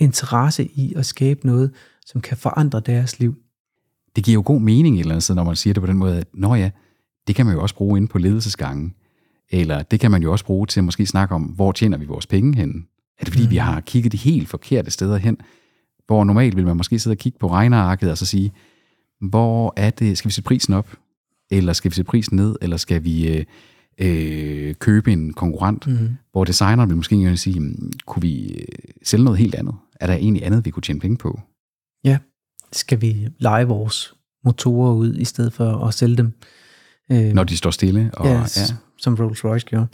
interesse 0.00 0.64
i 0.64 0.94
at 0.94 1.06
skabe 1.06 1.46
noget, 1.46 1.74
som 2.04 2.20
kan 2.20 2.36
forandre 2.36 2.80
deres 2.80 3.18
liv. 3.18 3.36
Det 4.16 4.24
giver 4.24 4.34
jo 4.34 4.42
god 4.46 4.60
mening 4.60 4.96
et 4.96 5.00
eller 5.00 5.14
andet 5.14 5.22
sted, 5.22 5.34
når 5.34 5.44
man 5.44 5.56
siger 5.56 5.74
det 5.74 5.80
på 5.80 5.86
den 5.86 5.96
måde, 5.96 6.18
at 6.18 6.26
nå 6.34 6.54
ja, 6.54 6.70
det 7.26 7.34
kan 7.34 7.46
man 7.46 7.54
jo 7.54 7.62
også 7.62 7.74
bruge 7.74 7.98
inde 7.98 8.08
på 8.08 8.18
ledelsesgangen. 8.18 8.94
Eller 9.50 9.82
det 9.82 10.00
kan 10.00 10.10
man 10.10 10.22
jo 10.22 10.32
også 10.32 10.44
bruge 10.44 10.66
til 10.66 10.80
at 10.80 10.84
måske 10.84 11.06
snakke 11.06 11.34
om, 11.34 11.42
hvor 11.42 11.72
tjener 11.72 11.98
vi 11.98 12.04
vores 12.04 12.26
penge 12.26 12.56
hen? 12.56 12.86
Er 13.18 13.24
det 13.24 13.34
fordi, 13.34 13.44
mm. 13.44 13.50
vi 13.50 13.56
har 13.56 13.80
kigget 13.80 14.12
de 14.12 14.16
helt 14.16 14.48
forkerte 14.48 14.90
steder 14.90 15.16
hen? 15.16 15.36
Hvor 16.06 16.24
normalt 16.24 16.56
vil 16.56 16.66
man 16.66 16.76
måske 16.76 16.98
sidde 16.98 17.14
og 17.14 17.18
kigge 17.18 17.38
på 17.38 17.50
regnearket 17.50 18.10
og 18.10 18.18
så 18.18 18.26
sige, 18.26 18.52
hvor 19.20 19.72
er 19.76 19.90
det, 19.90 20.18
skal 20.18 20.28
vi 20.28 20.32
sætte 20.32 20.48
prisen 20.48 20.74
op? 20.74 20.96
Eller 21.50 21.72
skal 21.72 21.90
vi 21.90 21.94
sætte 21.94 22.08
prisen 22.08 22.36
ned? 22.36 22.56
Eller 22.62 22.76
skal 22.76 23.04
vi 23.04 23.36
øh, 23.36 23.44
øh, 23.98 24.74
købe 24.74 25.12
en 25.12 25.32
konkurrent? 25.32 25.86
Mm. 25.86 26.08
Hvor 26.32 26.44
designeren 26.44 26.88
vil 26.88 26.96
måske 26.96 27.36
sige, 27.36 27.76
kunne 28.06 28.22
vi 28.22 28.54
øh, 28.54 28.64
sælge 29.02 29.24
noget 29.24 29.38
helt 29.38 29.54
andet? 29.54 29.74
Er 30.00 30.06
der 30.06 30.14
egentlig 30.14 30.46
andet, 30.46 30.64
vi 30.64 30.70
kunne 30.70 30.82
tjene 30.82 31.00
penge 31.00 31.16
på? 31.16 31.40
Ja, 32.04 32.18
skal 32.72 33.00
vi 33.00 33.28
lege 33.38 33.66
vores 33.66 34.14
motorer 34.44 34.94
ud, 34.94 35.14
i 35.14 35.24
stedet 35.24 35.52
for 35.52 35.86
at 35.86 35.94
sælge 35.94 36.16
dem. 36.16 36.32
Øh, 37.12 37.32
Når 37.32 37.44
de 37.44 37.56
står 37.56 37.70
stille? 37.70 38.10
Og, 38.12 38.26
ja, 38.26 38.32
ja, 38.32 38.46
som 38.98 39.14
Rolls-Royce 39.14 39.64
gjorde. 39.64 39.86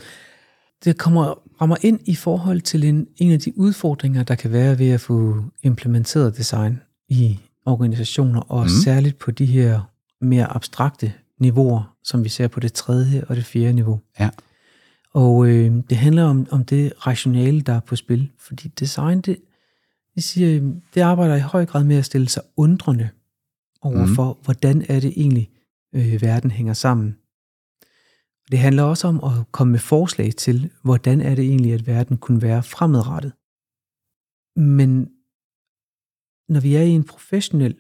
Det 0.84 0.98
kommer, 0.98 1.34
rammer 1.60 1.76
ind 1.80 2.00
i 2.04 2.14
forhold 2.14 2.60
til 2.60 2.84
en, 2.84 3.06
en 3.16 3.32
af 3.32 3.40
de 3.40 3.58
udfordringer, 3.58 4.22
der 4.22 4.34
kan 4.34 4.52
være 4.52 4.78
ved 4.78 4.90
at 4.90 5.00
få 5.00 5.44
implementeret 5.62 6.36
design 6.36 6.80
i 7.08 7.38
organisationer, 7.66 8.40
og 8.40 8.62
mm. 8.62 8.68
særligt 8.68 9.18
på 9.18 9.30
de 9.30 9.46
her 9.46 9.80
mere 10.20 10.46
abstrakte 10.46 11.12
niveauer, 11.38 11.96
som 12.04 12.24
vi 12.24 12.28
ser 12.28 12.48
på 12.48 12.60
det 12.60 12.72
tredje 12.72 13.24
og 13.28 13.36
det 13.36 13.44
fjerde 13.44 13.72
niveau. 13.72 14.00
Ja. 14.20 14.30
Og 15.14 15.46
øh, 15.46 15.72
det 15.90 15.96
handler 15.96 16.24
om, 16.24 16.46
om 16.50 16.64
det 16.64 16.92
rationale, 17.06 17.60
der 17.60 17.72
er 17.72 17.80
på 17.80 17.96
spil. 17.96 18.30
Fordi 18.38 18.68
design, 18.68 19.20
det 19.20 19.36
det, 20.14 20.24
siger, 20.24 20.72
det 20.94 21.00
arbejder 21.00 21.36
i 21.36 21.40
høj 21.40 21.66
grad 21.66 21.84
med 21.84 21.96
at 21.96 22.04
stille 22.04 22.28
sig 22.28 22.42
undrende 22.56 23.08
over 23.82 24.06
mm. 24.06 24.14
for, 24.14 24.38
hvordan 24.42 24.84
er 24.88 25.00
det 25.00 25.12
egentlig, 25.16 25.50
øh, 25.94 26.22
verden 26.22 26.50
hænger 26.50 26.72
sammen. 26.72 27.16
Det 28.50 28.58
handler 28.58 28.82
også 28.82 29.08
om 29.08 29.24
at 29.24 29.52
komme 29.52 29.70
med 29.70 29.78
forslag 29.78 30.34
til, 30.34 30.70
hvordan 30.82 31.20
er 31.20 31.34
det 31.34 31.44
egentlig, 31.44 31.72
at 31.72 31.86
verden 31.86 32.16
kunne 32.16 32.42
være 32.42 32.62
fremadrettet. 32.62 33.32
Men 34.56 35.10
når 36.48 36.60
vi 36.60 36.76
er 36.76 36.82
i 36.82 36.90
en 36.90 37.04
professionel 37.04 37.76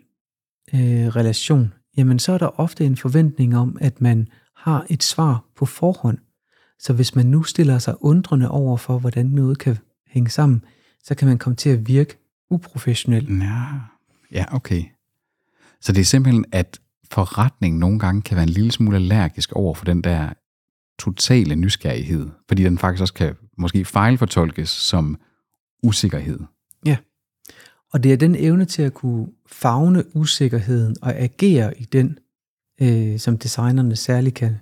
øh, 0.74 1.06
relation, 1.06 1.72
jamen 1.96 2.18
så 2.18 2.32
er 2.32 2.38
der 2.38 2.60
ofte 2.60 2.84
en 2.84 2.96
forventning 2.96 3.56
om, 3.56 3.78
at 3.80 4.00
man 4.00 4.28
har 4.56 4.86
et 4.90 5.02
svar 5.02 5.44
på 5.56 5.66
forhånd. 5.66 6.18
Så 6.78 6.92
hvis 6.92 7.14
man 7.14 7.26
nu 7.26 7.42
stiller 7.42 7.78
sig 7.78 8.04
undrende 8.04 8.50
over 8.50 8.76
for, 8.76 8.98
hvordan 8.98 9.26
noget 9.26 9.58
kan 9.58 9.78
hænge 10.06 10.30
sammen, 10.30 10.64
så 11.04 11.14
kan 11.14 11.28
man 11.28 11.38
komme 11.38 11.56
til 11.56 11.70
at 11.70 11.88
virke 11.88 12.18
uprofessionel. 12.50 13.38
Ja, 13.40 13.64
ja 14.32 14.54
okay. 14.54 14.84
Så 15.80 15.92
det 15.92 16.00
er 16.00 16.04
simpelthen, 16.04 16.44
at 16.52 16.80
forretningen 17.10 17.80
nogle 17.80 17.98
gange 17.98 18.22
kan 18.22 18.36
være 18.36 18.42
en 18.42 18.48
lille 18.48 18.72
smule 18.72 18.96
allergisk 18.96 19.52
over 19.52 19.74
for 19.74 19.84
den 19.84 20.02
der 20.02 20.32
totale 20.98 21.56
nysgerrighed, 21.56 22.28
fordi 22.48 22.64
den 22.64 22.78
faktisk 22.78 23.00
også 23.00 23.14
kan 23.14 23.34
måske 23.58 23.84
fejlfortolkes 23.84 24.68
som 24.68 25.18
usikkerhed. 25.82 26.40
Ja, 26.86 26.96
og 27.92 28.02
det 28.02 28.12
er 28.12 28.16
den 28.16 28.36
evne 28.36 28.64
til 28.64 28.82
at 28.82 28.94
kunne 28.94 29.28
fagne 29.46 30.16
usikkerheden 30.16 30.96
og 31.02 31.14
agere 31.14 31.80
i 31.80 31.84
den, 31.84 32.18
øh, 32.82 33.18
som 33.18 33.38
designerne 33.38 33.96
særligt 33.96 34.34
kan, 34.34 34.56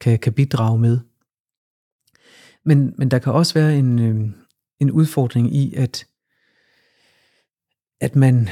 kan, 0.00 0.18
kan 0.18 0.32
bidrage 0.32 0.78
med. 0.78 1.00
Men, 2.64 2.94
men 2.98 3.10
der 3.10 3.18
kan 3.18 3.32
også 3.32 3.54
være 3.54 3.78
en, 3.78 3.98
øh, 3.98 4.30
en 4.80 4.90
udfordring 4.90 5.54
i, 5.54 5.74
at, 5.74 6.06
at 8.00 8.16
man 8.16 8.48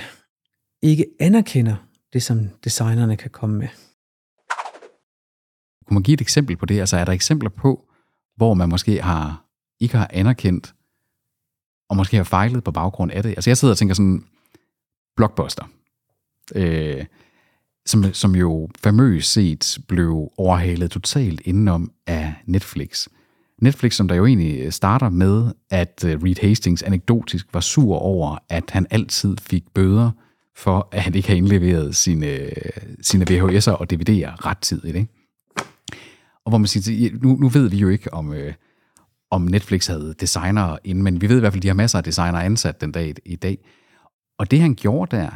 ikke 0.82 1.06
anerkender 1.20 1.76
det, 2.12 2.22
som 2.22 2.48
designerne 2.64 3.16
kan 3.16 3.30
komme 3.30 3.58
med. 3.58 3.68
Kunne 5.86 5.94
man 5.94 6.02
give 6.02 6.14
et 6.14 6.20
eksempel 6.20 6.56
på 6.56 6.66
det? 6.66 6.80
Altså 6.80 6.96
er 6.96 7.04
der 7.04 7.12
eksempler 7.12 7.50
på, 7.50 7.88
hvor 8.36 8.54
man 8.54 8.68
måske 8.68 9.02
har 9.02 9.44
ikke 9.80 9.96
har 9.96 10.10
anerkendt, 10.12 10.74
og 11.88 11.96
måske 11.96 12.16
har 12.16 12.24
fejlet 12.24 12.64
på 12.64 12.70
baggrund 12.70 13.12
af 13.12 13.22
det? 13.22 13.30
Altså 13.30 13.50
jeg 13.50 13.56
sidder 13.56 13.74
og 13.74 13.78
tænker 13.78 13.94
sådan, 13.94 14.24
Blockbuster, 15.16 15.64
øh, 16.54 17.04
som, 17.86 18.14
som 18.14 18.34
jo 18.34 18.68
famøst 18.78 19.32
set 19.32 19.78
blev 19.88 20.32
overhalet 20.36 20.90
totalt 20.90 21.40
indenom 21.40 21.92
af 22.06 22.34
Netflix. 22.46 23.08
Netflix, 23.62 23.94
som 23.94 24.08
der 24.08 24.14
jo 24.14 24.26
egentlig 24.26 24.60
øh, 24.60 24.72
starter 24.72 25.08
med, 25.08 25.52
at 25.70 26.04
øh, 26.06 26.22
Reed 26.22 26.40
Hastings 26.40 26.82
anekdotisk 26.82 27.46
var 27.52 27.60
sur 27.60 27.96
over, 27.96 28.38
at 28.48 28.70
han 28.70 28.86
altid 28.90 29.36
fik 29.40 29.64
bøder 29.74 30.10
for, 30.56 30.88
at 30.92 31.02
han 31.02 31.14
ikke 31.14 31.28
har 31.28 31.36
indleveret 31.36 31.86
øh, 31.86 31.94
sine, 31.94 32.50
sine 33.00 33.24
VHS'er 33.30 33.70
og 33.70 33.86
DVD'er 33.92 34.46
rettidigt. 34.46 34.96
Ikke? 34.96 35.08
Og 36.44 36.50
hvor 36.50 36.58
man 36.58 36.66
siger, 36.66 37.10
nu, 37.22 37.36
nu 37.36 37.48
ved 37.48 37.68
vi 37.68 37.76
jo 37.76 37.88
ikke, 37.88 38.14
om, 38.14 38.32
øh, 38.32 38.54
om 39.30 39.42
Netflix 39.42 39.86
havde 39.86 40.14
designer 40.20 40.78
inden, 40.84 41.04
men 41.04 41.20
vi 41.20 41.28
ved 41.28 41.36
i 41.36 41.40
hvert 41.40 41.52
fald, 41.52 41.58
at 41.58 41.62
de 41.62 41.68
har 41.68 41.74
masser 41.74 41.98
af 41.98 42.04
designer 42.04 42.38
ansat 42.38 42.80
den 42.80 42.92
dag 42.92 43.14
i 43.24 43.36
dag. 43.36 43.58
Og 44.38 44.50
det 44.50 44.60
han 44.60 44.74
gjorde 44.74 45.16
der, 45.16 45.28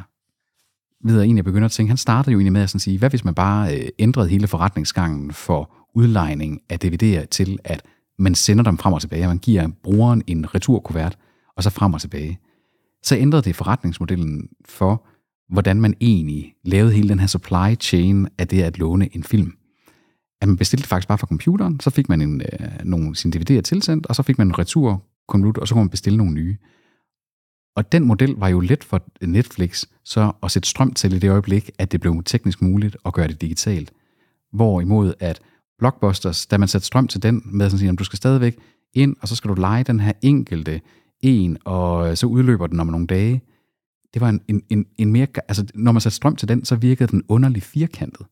ved 1.04 1.14
jeg 1.14 1.24
egentlig 1.24 1.44
begynder 1.44 1.64
at 1.64 1.72
tænke, 1.72 1.90
han 1.90 1.96
startede 1.96 2.32
jo 2.32 2.38
egentlig 2.38 2.52
med 2.52 2.62
at 2.62 2.70
sådan 2.70 2.80
sige, 2.80 2.98
hvad 2.98 3.10
hvis 3.10 3.24
man 3.24 3.34
bare 3.34 3.78
øh, 3.78 3.88
ændrede 3.98 4.28
hele 4.28 4.46
forretningsgangen 4.46 5.32
for 5.32 5.70
udlejning 5.94 6.60
af 6.68 6.78
DVD'er 6.84 7.24
til, 7.24 7.58
at 7.64 7.82
man 8.20 8.34
sender 8.34 8.64
dem 8.64 8.78
frem 8.78 8.92
og 8.92 9.00
tilbage, 9.00 9.26
man 9.26 9.38
giver 9.38 9.68
brugeren 9.82 10.22
en 10.26 10.54
returkuvert, 10.54 11.18
og 11.56 11.62
så 11.62 11.70
frem 11.70 11.94
og 11.94 12.00
tilbage. 12.00 12.38
Så 13.02 13.16
ændrede 13.16 13.42
det 13.42 13.56
forretningsmodellen 13.56 14.48
for, 14.64 15.06
hvordan 15.48 15.80
man 15.80 15.94
egentlig 16.00 16.54
lavede 16.64 16.92
hele 16.92 17.08
den 17.08 17.18
her 17.18 17.26
supply 17.26 17.80
chain 17.80 18.28
af 18.38 18.48
det 18.48 18.62
at 18.62 18.78
låne 18.78 19.16
en 19.16 19.24
film. 19.24 19.52
At 20.40 20.48
man 20.48 20.56
bestilte 20.56 20.88
faktisk 20.88 21.08
bare 21.08 21.18
fra 21.18 21.26
computeren, 21.26 21.80
så 21.80 21.90
fik 21.90 22.08
man 22.08 22.20
en, 22.20 22.40
øh, 22.40 22.68
nogle 22.84 23.16
sine 23.16 23.36
DVD'er 23.36 23.60
tilsendt, 23.60 24.06
og 24.06 24.16
så 24.16 24.22
fik 24.22 24.38
man 24.38 24.46
en 24.46 24.58
returkonvolut, 24.58 25.58
og 25.58 25.68
så 25.68 25.74
kunne 25.74 25.84
man 25.84 25.90
bestille 25.90 26.16
nogle 26.16 26.32
nye. 26.32 26.56
Og 27.76 27.92
den 27.92 28.04
model 28.04 28.34
var 28.36 28.48
jo 28.48 28.60
let 28.60 28.84
for 28.84 29.02
Netflix 29.22 29.84
så 30.04 30.32
at 30.42 30.50
sætte 30.50 30.68
strøm 30.68 30.92
til 30.92 31.12
i 31.12 31.18
det 31.18 31.30
øjeblik, 31.30 31.70
at 31.78 31.92
det 31.92 32.00
blev 32.00 32.22
teknisk 32.24 32.62
muligt 32.62 32.96
at 33.06 33.12
gøre 33.12 33.28
det 33.28 33.40
digitalt. 33.40 33.92
Hvorimod 34.52 35.14
at 35.20 35.40
Blockbusters, 35.80 36.46
da 36.46 36.58
man 36.58 36.68
satte 36.68 36.86
strøm 36.86 37.08
til 37.08 37.22
den 37.22 37.42
med 37.44 37.66
at 37.66 37.72
sige, 37.72 37.90
at 37.90 37.98
du 37.98 38.04
skal 38.04 38.16
stadigvæk 38.16 38.58
ind, 38.94 39.16
og 39.20 39.28
så 39.28 39.36
skal 39.36 39.48
du 39.48 39.54
lege 39.54 39.84
den 39.84 40.00
her 40.00 40.12
enkelte 40.22 40.80
en, 41.20 41.58
og 41.64 42.10
øh, 42.10 42.16
så 42.16 42.26
udløber 42.26 42.66
den 42.66 42.80
om 42.80 42.86
nogle 42.86 43.06
dage. 43.06 43.42
Det 44.14 44.20
var 44.20 44.28
en, 44.28 44.40
en, 44.48 44.62
en, 44.68 44.86
en 44.98 45.12
mere, 45.12 45.26
altså 45.48 45.66
når 45.74 45.92
man 45.92 46.00
satte 46.00 46.16
strøm 46.16 46.36
til 46.36 46.48
den, 46.48 46.64
så 46.64 46.76
virkede 46.76 47.10
den 47.10 47.22
underligt 47.28 47.64
firkantet. 47.64 48.26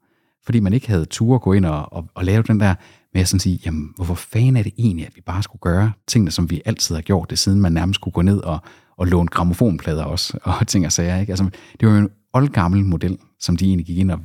Fordi 0.45 0.61
man 0.61 0.73
ikke 0.73 0.89
havde 0.89 1.05
tur 1.05 1.35
at 1.35 1.43
gå 1.43 1.53
ind 1.53 1.67
og, 1.67 1.93
og, 1.93 2.09
og 2.15 2.25
lave 2.25 2.43
den 2.43 2.61
der 2.61 2.75
med 3.15 3.21
at 3.21 3.29
sådan 3.29 3.41
sige, 3.41 3.61
jamen 3.65 3.93
hvorfor 3.97 4.15
fanden 4.15 4.57
er 4.57 4.63
det 4.63 4.73
egentlig, 4.79 5.07
at 5.07 5.17
vi 5.17 5.21
bare 5.21 5.43
skulle 5.43 5.61
gøre 5.61 5.93
tingene, 6.07 6.31
som 6.31 6.51
vi 6.51 6.63
altid 6.65 6.95
har 6.95 7.03
gjort 7.03 7.31
det, 7.31 7.39
siden 7.39 7.61
man 7.61 7.73
nærmest 7.73 8.01
kunne 8.01 8.13
gå 8.13 8.23
ned 8.23 8.39
og, 8.39 8.59
og 8.97 9.07
låne 9.07 9.29
gramofonplader 9.29 10.05
også, 10.05 10.39
og 10.61 10.67
ting 10.67 10.87
og 10.87 10.93
sager. 10.93 11.21
Ikke? 11.21 11.33
Altså, 11.33 11.51
det 11.81 11.89
var 11.89 11.95
jo 11.95 12.01
en 12.01 12.11
oldgammel 12.33 12.85
model, 12.85 13.19
som 13.41 13.57
de 13.57 13.65
egentlig 13.65 13.87
gik 13.87 13.99
ind 13.99 14.11
og 14.11 14.21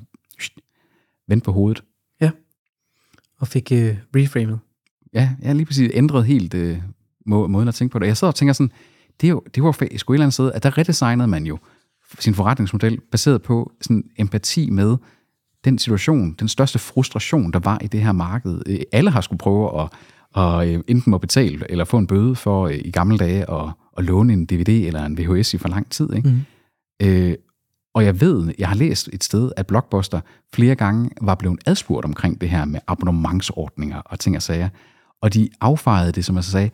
vendte 1.28 1.46
på 1.46 1.52
hovedet. 1.52 1.84
Og 3.40 3.48
fik 3.48 3.72
øh, 3.72 3.98
reframet. 4.16 4.60
Ja, 5.14 5.30
jeg 5.42 5.56
lige 5.56 5.66
præcis 5.66 5.92
ændret 5.94 6.26
helt 6.26 6.54
øh, 6.54 6.78
må, 7.26 7.48
måden 7.48 7.68
at 7.68 7.76
tænke 7.76 7.92
på 7.92 8.00
det. 8.00 8.08
Jeg 8.08 8.18
sidder 8.18 8.32
og 8.32 8.36
tænker 8.36 8.54
sådan, 8.54 8.72
det, 9.22 9.28
er 9.28 9.32
jo, 9.32 9.44
det 9.56 9.64
var 9.64 9.72
sgu 9.72 10.14
et 10.14 10.16
eller 10.16 10.26
andet 10.26 10.34
sted, 10.34 10.52
at 10.52 10.64
der 10.64 10.78
redesignede 10.78 11.28
man 11.28 11.46
jo 11.46 11.58
sin 12.20 12.34
forretningsmodel 12.34 13.00
baseret 13.12 13.42
på 13.42 13.72
sådan 13.82 14.04
empati 14.18 14.70
med 14.70 14.98
den 15.66 15.78
situation, 15.78 16.34
den 16.34 16.48
største 16.48 16.80
frustration, 16.80 17.52
der 17.52 17.60
var 17.60 17.80
i 17.82 17.88
det 17.88 18.02
her 18.02 18.12
marked. 18.12 18.62
Øh, 18.66 18.80
alle 18.92 19.12
har 19.12 19.22
skulle 19.22 19.40
prøve 19.40 19.82
at, 19.82 19.90
og 20.34 20.70
øh, 20.70 20.84
enten 20.88 21.12
må 21.12 21.18
betale 21.18 21.72
eller 21.72 21.86
få 21.86 21.98
en 21.98 22.08
bøde 22.08 22.36
for 22.36 22.68
øh, 22.68 22.76
i 22.76 22.92
gamle 22.92 23.18
dage 23.18 23.52
at, 23.52 23.70
at 23.98 24.04
låne 24.04 24.34
en 24.34 24.46
DVD 24.46 24.70
eller 24.70 25.06
en 25.06 25.18
VHS 25.18 25.54
i 25.54 25.58
for 25.58 25.68
lang 25.68 25.92
tid. 25.92 26.14
Ikke? 26.14 26.30
Mm. 26.30 26.40
Øh, 27.08 27.36
og 27.94 28.06
jeg 28.06 28.22
ved, 28.22 28.54
jeg 28.60 28.68
har 28.68 28.76
læst 28.76 29.10
et 29.14 29.24
sted, 29.24 29.52
at 29.58 29.68
Blockbuster 29.68 30.22
flere 30.54 30.76
gange 30.76 31.10
var 31.22 31.36
blevet 31.36 31.60
adspurgt 31.66 32.06
omkring 32.06 32.42
det 32.42 32.50
her 32.50 32.66
med 32.66 32.80
abonnementsordninger 32.88 33.98
og 33.98 34.20
ting 34.20 34.36
og 34.36 34.42
sager. 34.42 34.70
Og 35.22 35.34
de 35.34 35.50
affejede 35.62 36.12
det, 36.12 36.26
som 36.26 36.36
jeg 36.36 36.44
sagde, 36.44 36.70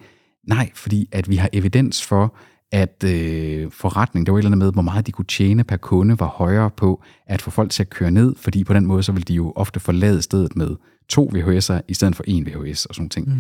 nej, 0.48 0.70
fordi 0.76 1.10
at 1.12 1.30
vi 1.30 1.36
har 1.36 1.50
evidens 1.54 2.06
for, 2.06 2.36
at 2.72 3.04
øh, 3.04 3.72
forretning, 3.72 4.26
det 4.26 4.32
var 4.32 4.38
et 4.38 4.42
eller 4.42 4.48
andet 4.50 4.66
med, 4.66 4.74
hvor 4.74 4.82
meget 4.82 5.08
de 5.08 5.12
kunne 5.12 5.26
tjene 5.26 5.64
per 5.64 5.78
kunde, 5.78 6.20
var 6.20 6.28
højere 6.28 6.70
på 6.70 7.04
at 7.28 7.42
få 7.42 7.50
folk 7.50 7.72
til 7.72 7.84
at 7.84 7.90
køre 7.90 8.12
ned, 8.12 8.36
fordi 8.38 8.64
på 8.64 8.74
den 8.74 8.86
måde, 8.86 9.04
så 9.04 9.12
ville 9.12 9.26
de 9.26 9.34
jo 9.34 9.54
ofte 9.56 9.80
forlade 9.80 10.22
stedet 10.22 10.56
med 10.56 10.76
to 11.10 11.32
VHS'er 11.36 11.82
i 11.88 11.94
stedet 11.94 12.16
for 12.16 12.24
en 12.28 12.46
VHS 12.46 12.86
og 12.86 12.96
sådan 12.96 13.10
ting. 13.10 13.28
Mm. 13.28 13.36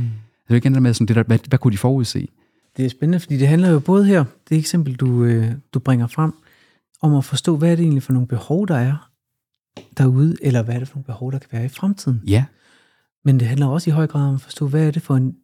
Det 0.47 0.53
er 0.53 0.55
igen 0.55 0.73
det 0.73 0.82
med, 0.82 0.93
sådan 0.93 1.07
det 1.07 1.15
der, 1.15 1.23
hvad, 1.23 1.39
hvad 1.47 1.59
kunne 1.59 1.71
de 1.71 1.77
forudse? 1.77 2.27
Det 2.77 2.86
er 2.86 2.89
spændende, 2.89 3.19
fordi 3.19 3.38
det 3.38 3.47
handler 3.47 3.69
jo 3.69 3.80
både 3.80 4.05
her, 4.05 4.23
det 4.49 4.57
eksempel, 4.57 4.95
du, 4.95 5.23
øh, 5.23 5.51
du 5.73 5.80
bringer 5.80 6.07
frem, 6.07 6.34
om 7.01 7.15
at 7.15 7.25
forstå, 7.25 7.57
hvad 7.57 7.71
er 7.71 7.75
det 7.75 7.83
egentlig 7.83 8.03
for 8.03 8.13
nogle 8.13 8.27
behov, 8.27 8.67
der 8.67 8.75
er 8.75 9.11
derude, 9.97 10.35
eller 10.41 10.63
hvad 10.63 10.75
er 10.75 10.79
det 10.79 10.87
for 10.87 10.95
nogle 10.95 11.05
behov, 11.05 11.31
der 11.31 11.39
kan 11.39 11.49
være 11.51 11.65
i 11.65 11.69
fremtiden. 11.69 12.21
Ja. 12.27 12.45
Men 13.25 13.39
det 13.39 13.47
handler 13.47 13.67
også 13.67 13.89
i 13.89 13.93
høj 13.93 14.07
grad 14.07 14.27
om 14.27 14.35
at 14.35 14.41
forstå, 14.41 14.67
hvad 14.67 14.87
er 14.87 14.91
det 14.91 15.01
for 15.01 15.15
en, 15.15 15.35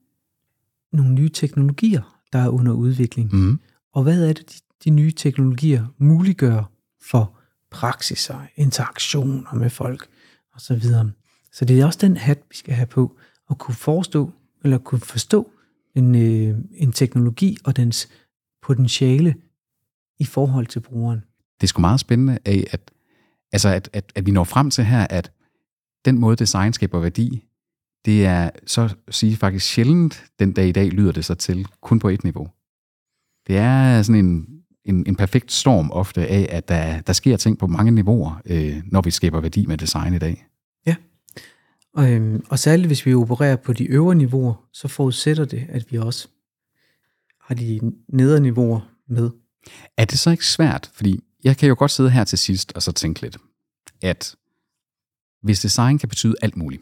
nogle 0.93 1.13
nye 1.13 1.29
teknologier, 1.29 2.21
der 2.33 2.39
er 2.39 2.49
under 2.49 2.73
udvikling. 2.73 3.35
Mm. 3.35 3.59
Og 3.93 4.03
hvad 4.03 4.29
er 4.29 4.33
det, 4.33 4.49
de, 4.49 4.59
de 4.83 4.89
nye 4.89 5.11
teknologier 5.11 5.85
muliggør 5.97 6.71
for 7.09 7.37
praksiser, 7.71 8.39
interaktioner 8.55 9.53
med 9.53 9.69
folk 9.69 10.07
osv. 10.55 10.79
Så, 10.79 11.09
så 11.51 11.65
det 11.65 11.79
er 11.79 11.85
også 11.85 11.99
den 12.01 12.17
hat, 12.17 12.39
vi 12.49 12.55
skal 12.55 12.73
have 12.73 12.85
på, 12.85 13.17
at 13.49 13.57
kunne 13.57 13.75
forestå, 13.75 14.31
eller 14.63 14.77
kunne 14.77 15.01
forstå 15.01 15.51
en, 15.95 16.15
øh, 16.15 16.57
en 16.73 16.91
teknologi 16.91 17.57
og 17.63 17.77
dens 17.77 18.09
potentiale 18.61 19.35
i 20.19 20.25
forhold 20.25 20.67
til 20.67 20.79
brugeren. 20.79 21.23
Det 21.61 21.63
er 21.63 21.67
sgu 21.67 21.81
meget 21.81 21.99
spændende, 21.99 22.39
af, 22.45 22.67
at, 22.71 22.91
altså 23.51 23.69
at, 23.69 23.89
at, 23.93 24.11
at 24.15 24.25
vi 24.25 24.31
når 24.31 24.43
frem 24.43 24.69
til 24.69 24.83
her, 24.83 25.07
at 25.09 25.31
den 26.05 26.19
måde 26.19 26.35
design 26.35 26.73
skaber 26.73 26.99
værdi, 26.99 27.43
det 28.05 28.25
er 28.25 28.49
så 28.65 28.95
at 29.07 29.13
sige 29.15 29.35
faktisk 29.35 29.65
sjældent 29.65 30.25
den 30.39 30.51
dag 30.51 30.67
i 30.67 30.71
dag 30.71 30.89
lyder 30.89 31.11
det 31.11 31.25
sig 31.25 31.37
til 31.37 31.67
kun 31.81 31.99
på 31.99 32.09
et 32.09 32.23
niveau. 32.23 32.49
Det 33.47 33.57
er 33.57 34.01
sådan 34.01 34.25
en, 34.25 34.47
en, 34.85 35.03
en 35.07 35.15
perfekt 35.15 35.51
storm 35.51 35.91
ofte 35.91 36.27
af, 36.27 36.47
at 36.49 36.67
der, 36.67 37.01
der 37.01 37.13
sker 37.13 37.37
ting 37.37 37.57
på 37.57 37.67
mange 37.67 37.91
niveauer, 37.91 38.41
øh, 38.45 38.81
når 38.85 39.01
vi 39.01 39.11
skaber 39.11 39.41
værdi 39.41 39.65
med 39.65 39.77
design 39.77 40.13
i 40.13 40.17
dag. 40.17 40.47
Ja, 40.87 40.95
og, 41.93 42.11
øhm, 42.11 42.45
og 42.49 42.59
særligt 42.59 42.87
hvis 42.87 43.05
vi 43.05 43.13
opererer 43.13 43.55
på 43.55 43.73
de 43.73 43.85
øvre 43.85 44.15
niveauer, 44.15 44.67
så 44.73 44.87
forudsætter 44.87 45.45
det, 45.45 45.65
at 45.69 45.91
vi 45.91 45.97
også 45.97 46.27
har 47.41 47.55
de 47.55 47.79
nedre 48.09 48.39
niveauer 48.39 48.91
med. 49.07 49.29
Er 49.97 50.05
det 50.05 50.19
så 50.19 50.31
ikke 50.31 50.45
svært? 50.45 50.91
Fordi 50.93 51.23
jeg 51.45 51.57
kan 51.57 51.69
jo 51.69 51.75
godt 51.79 51.91
sidde 51.91 52.09
her 52.09 52.23
til 52.23 52.37
sidst 52.37 52.73
og 52.75 52.81
så 52.81 52.91
tænke 52.91 53.21
lidt, 53.21 53.37
at 54.01 54.35
hvis 55.41 55.59
design 55.59 55.97
kan 55.97 56.09
betyde 56.09 56.35
alt 56.41 56.57
muligt, 56.57 56.81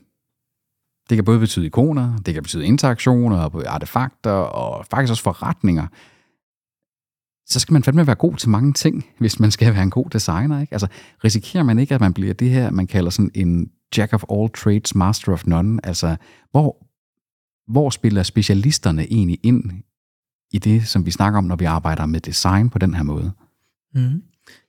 det 1.09 1.17
kan 1.17 1.25
både 1.25 1.39
betyde 1.39 1.65
ikoner, 1.65 2.17
det 2.17 2.33
kan 2.33 2.43
betyde 2.43 2.65
interaktioner, 2.65 3.65
artefakter 3.67 4.31
og 4.31 4.85
faktisk 4.85 5.11
også 5.11 5.23
forretninger, 5.23 5.87
så 7.45 7.59
skal 7.59 7.73
man 7.73 7.83
fandme 7.83 8.07
være 8.07 8.15
god 8.15 8.35
til 8.35 8.49
mange 8.49 8.73
ting, 8.73 9.05
hvis 9.19 9.39
man 9.39 9.51
skal 9.51 9.73
være 9.73 9.83
en 9.83 9.89
god 9.89 10.09
designer. 10.09 10.61
Ikke? 10.61 10.73
Altså, 10.73 10.87
risikerer 11.23 11.63
man 11.63 11.79
ikke, 11.79 11.95
at 11.95 12.01
man 12.01 12.13
bliver 12.13 12.33
det 12.33 12.49
her, 12.49 12.71
man 12.71 12.87
kalder 12.87 13.09
sådan 13.09 13.31
en 13.33 13.71
jack 13.97 14.13
of 14.13 14.23
all 14.31 14.49
trades, 14.49 14.95
master 14.95 15.33
of 15.33 15.45
none. 15.45 15.85
Altså, 15.85 16.15
hvor, 16.51 16.87
hvor 17.71 17.89
spiller 17.89 18.23
specialisterne 18.23 19.03
egentlig 19.13 19.39
ind 19.43 19.71
i 20.51 20.59
det, 20.59 20.87
som 20.87 21.05
vi 21.05 21.11
snakker 21.11 21.37
om, 21.37 21.43
når 21.43 21.55
vi 21.55 21.65
arbejder 21.65 22.05
med 22.05 22.19
design 22.19 22.69
på 22.69 22.79
den 22.79 22.93
her 22.93 23.03
måde? 23.03 23.31
Mm. 23.95 24.23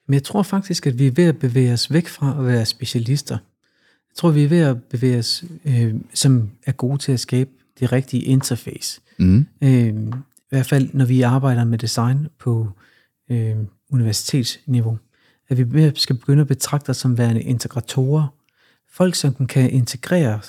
Men 0.06 0.14
jeg 0.14 0.22
tror 0.22 0.42
faktisk, 0.42 0.86
at 0.86 0.98
vi 0.98 1.06
er 1.06 1.10
ved 1.10 1.24
at 1.24 1.38
bevæge 1.38 1.72
os 1.72 1.92
væk 1.92 2.08
fra 2.08 2.36
at 2.38 2.46
være 2.46 2.66
specialister. 2.66 3.38
Jeg 4.10 4.16
tror, 4.16 4.30
vi 4.30 4.44
er 4.44 4.48
ved 4.48 4.60
at 4.60 4.82
bevæge 4.82 5.18
os, 5.18 5.44
øh, 5.64 5.94
som 6.14 6.50
er 6.66 6.72
gode 6.72 6.98
til 6.98 7.12
at 7.12 7.20
skabe 7.20 7.50
det 7.80 7.92
rigtige 7.92 8.22
interface. 8.22 9.00
Mm. 9.18 9.46
Øh, 9.62 9.94
I 10.26 10.48
hvert 10.48 10.66
fald, 10.66 10.88
når 10.92 11.04
vi 11.04 11.22
arbejder 11.22 11.64
med 11.64 11.78
design 11.78 12.28
på 12.38 12.68
øh, 13.30 13.56
universitetsniveau. 13.90 14.98
At 15.48 15.58
vi 15.58 15.64
mere 15.64 15.92
skal 15.96 16.16
begynde 16.16 16.40
at 16.40 16.48
betragte 16.48 16.90
os 16.90 16.96
som 16.96 17.18
værende 17.18 17.42
integratorer. 17.42 18.26
Folk, 18.92 19.14
som 19.14 19.46
kan 19.46 19.70
integrere 19.70 20.40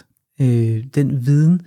øh, 0.41 0.83
den 0.95 1.25
viden, 1.25 1.61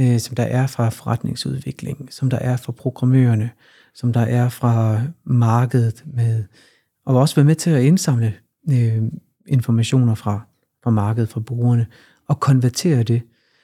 øh, 0.00 0.20
som 0.20 0.34
der 0.34 0.42
er 0.42 0.66
fra 0.66 0.88
forretningsudvikling, 0.88 2.08
som 2.10 2.30
der 2.30 2.38
er 2.38 2.56
fra 2.56 2.72
programmørerne, 2.72 3.50
som 3.94 4.12
der 4.12 4.20
er 4.20 4.48
fra 4.48 5.02
markedet, 5.24 6.04
med, 6.06 6.44
og 7.06 7.16
også 7.16 7.34
være 7.34 7.44
med 7.44 7.54
til 7.54 7.70
at 7.70 7.82
indsamle 7.82 8.34
øh, 8.72 9.02
informationer 9.46 10.14
fra, 10.14 10.40
fra 10.82 10.90
markedet, 10.90 11.28
fra 11.28 11.40
brugerne, 11.40 11.86
og 12.28 12.40
konvertere 12.40 13.02
det. 13.02 13.22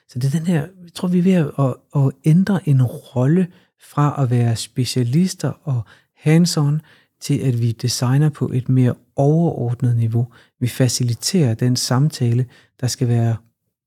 Så 0.09 0.18
det 0.18 0.34
er 0.34 0.38
den 0.38 0.47
her, 0.47 0.61
jeg 0.61 0.93
tror, 0.95 1.09
vi 1.09 1.18
er 1.18 1.22
ved 1.22 1.32
at, 1.32 1.51
at, 1.59 2.03
at 2.03 2.12
ændre 2.24 2.68
en 2.68 2.82
rolle 2.82 3.47
fra 3.93 4.22
at 4.22 4.30
være 4.30 4.57
specialister 4.57 5.53
og 5.62 5.82
hands-on, 6.26 6.78
til 7.20 7.38
at 7.38 7.61
vi 7.61 7.72
designer 7.72 8.28
på 8.28 8.51
et 8.55 8.68
mere 8.68 8.95
overordnet 9.16 9.97
niveau. 9.97 10.28
Vi 10.61 10.68
faciliterer 10.68 11.55
den 11.55 11.76
samtale, 11.76 12.47
der 12.80 12.86
skal 12.86 13.09
være 13.09 13.36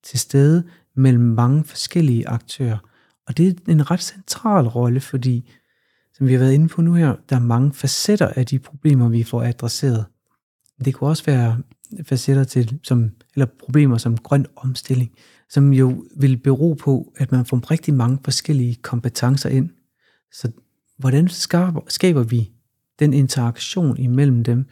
til 0.04 0.20
stede 0.20 0.64
mellem 0.96 1.24
mange 1.24 1.64
forskellige 1.64 2.28
aktører. 2.28 2.78
Og 3.28 3.38
det 3.38 3.48
er 3.48 3.72
en 3.72 3.92
ret 3.92 4.02
central 4.02 4.68
rolle, 4.68 5.02
fordi, 5.02 5.52
som 6.18 6.28
vi 6.28 6.34
har 6.34 6.40
været 6.40 6.54
inde 6.54 6.68
på 6.68 6.82
nu 6.82 6.94
her, 6.94 7.16
der 7.30 7.36
er 7.36 7.40
mange 7.40 7.74
facetter 7.74 8.28
af 8.28 8.46
de 8.46 8.60
problemer, 8.60 9.10
vi 9.10 9.24
får 9.24 9.44
adresseret. 9.44 10.06
Det 10.86 10.94
kunne 10.94 11.10
også 11.10 11.26
være 11.26 11.58
facetter 12.04 12.44
til, 12.44 12.80
som, 12.84 13.10
eller 13.34 13.46
problemer 13.60 13.98
som 13.98 14.18
grøn 14.18 14.46
omstilling, 14.56 15.12
som 15.50 15.74
jo 15.74 16.06
vil 16.18 16.38
bero 16.38 16.74
på, 16.74 17.14
at 17.18 17.32
man 17.32 17.46
får 17.46 17.72
rigtig 17.72 17.94
mange 17.94 18.20
forskellige 18.24 18.76
kompetencer 18.76 19.50
ind. 19.50 19.70
Så 20.32 20.52
hvordan 20.98 21.28
skaber, 21.28 21.82
skaber 21.88 22.24
vi 22.24 22.52
den 23.00 23.14
interaktion 23.14 23.98
imellem 23.98 24.44
dem? 24.44 24.66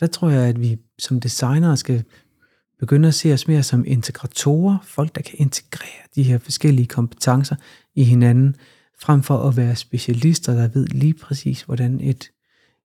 Der 0.00 0.06
tror 0.06 0.30
jeg, 0.30 0.48
at 0.48 0.60
vi 0.60 0.76
som 0.98 1.20
designere 1.20 1.76
skal 1.76 2.04
begynde 2.78 3.08
at 3.08 3.14
se 3.14 3.32
os 3.32 3.48
mere 3.48 3.62
som 3.62 3.84
integratorer, 3.86 4.78
folk, 4.82 5.14
der 5.14 5.22
kan 5.22 5.34
integrere 5.38 6.06
de 6.14 6.22
her 6.22 6.38
forskellige 6.38 6.86
kompetencer 6.86 7.56
i 7.94 8.02
hinanden, 8.02 8.56
frem 9.00 9.22
for 9.22 9.48
at 9.48 9.56
være 9.56 9.76
specialister, 9.76 10.54
der 10.54 10.68
ved 10.68 10.86
lige 10.86 11.14
præcis, 11.14 11.62
hvordan 11.62 12.00
et, 12.00 12.30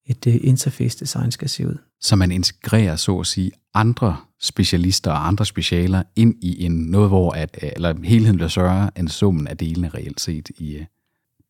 et 0.06 0.28
øh, 0.28 0.36
interface 0.42 1.00
design 1.00 1.32
skal 1.32 1.50
se 1.50 1.68
ud. 1.68 1.78
Så 2.00 2.16
man 2.16 2.32
integrerer, 2.32 2.96
så 2.96 3.20
at 3.20 3.28
sige, 3.28 3.52
andre 3.74 4.18
specialister 4.40 5.12
og 5.12 5.28
andre 5.28 5.46
specialer 5.46 6.04
ind 6.16 6.36
i 6.42 6.66
en 6.66 6.72
noget, 6.72 7.10
hvor 7.10 7.32
at, 7.32 7.60
øh, 7.64 7.70
eller 7.76 7.96
helheden 8.04 8.36
bliver 8.36 8.50
større 8.50 8.92
end 9.00 9.10
summen 9.10 9.48
af 9.48 9.58
delene 9.58 9.90
reelt 9.90 10.22
set 10.22 10.50
i 10.50 10.76
øh, 10.76 10.86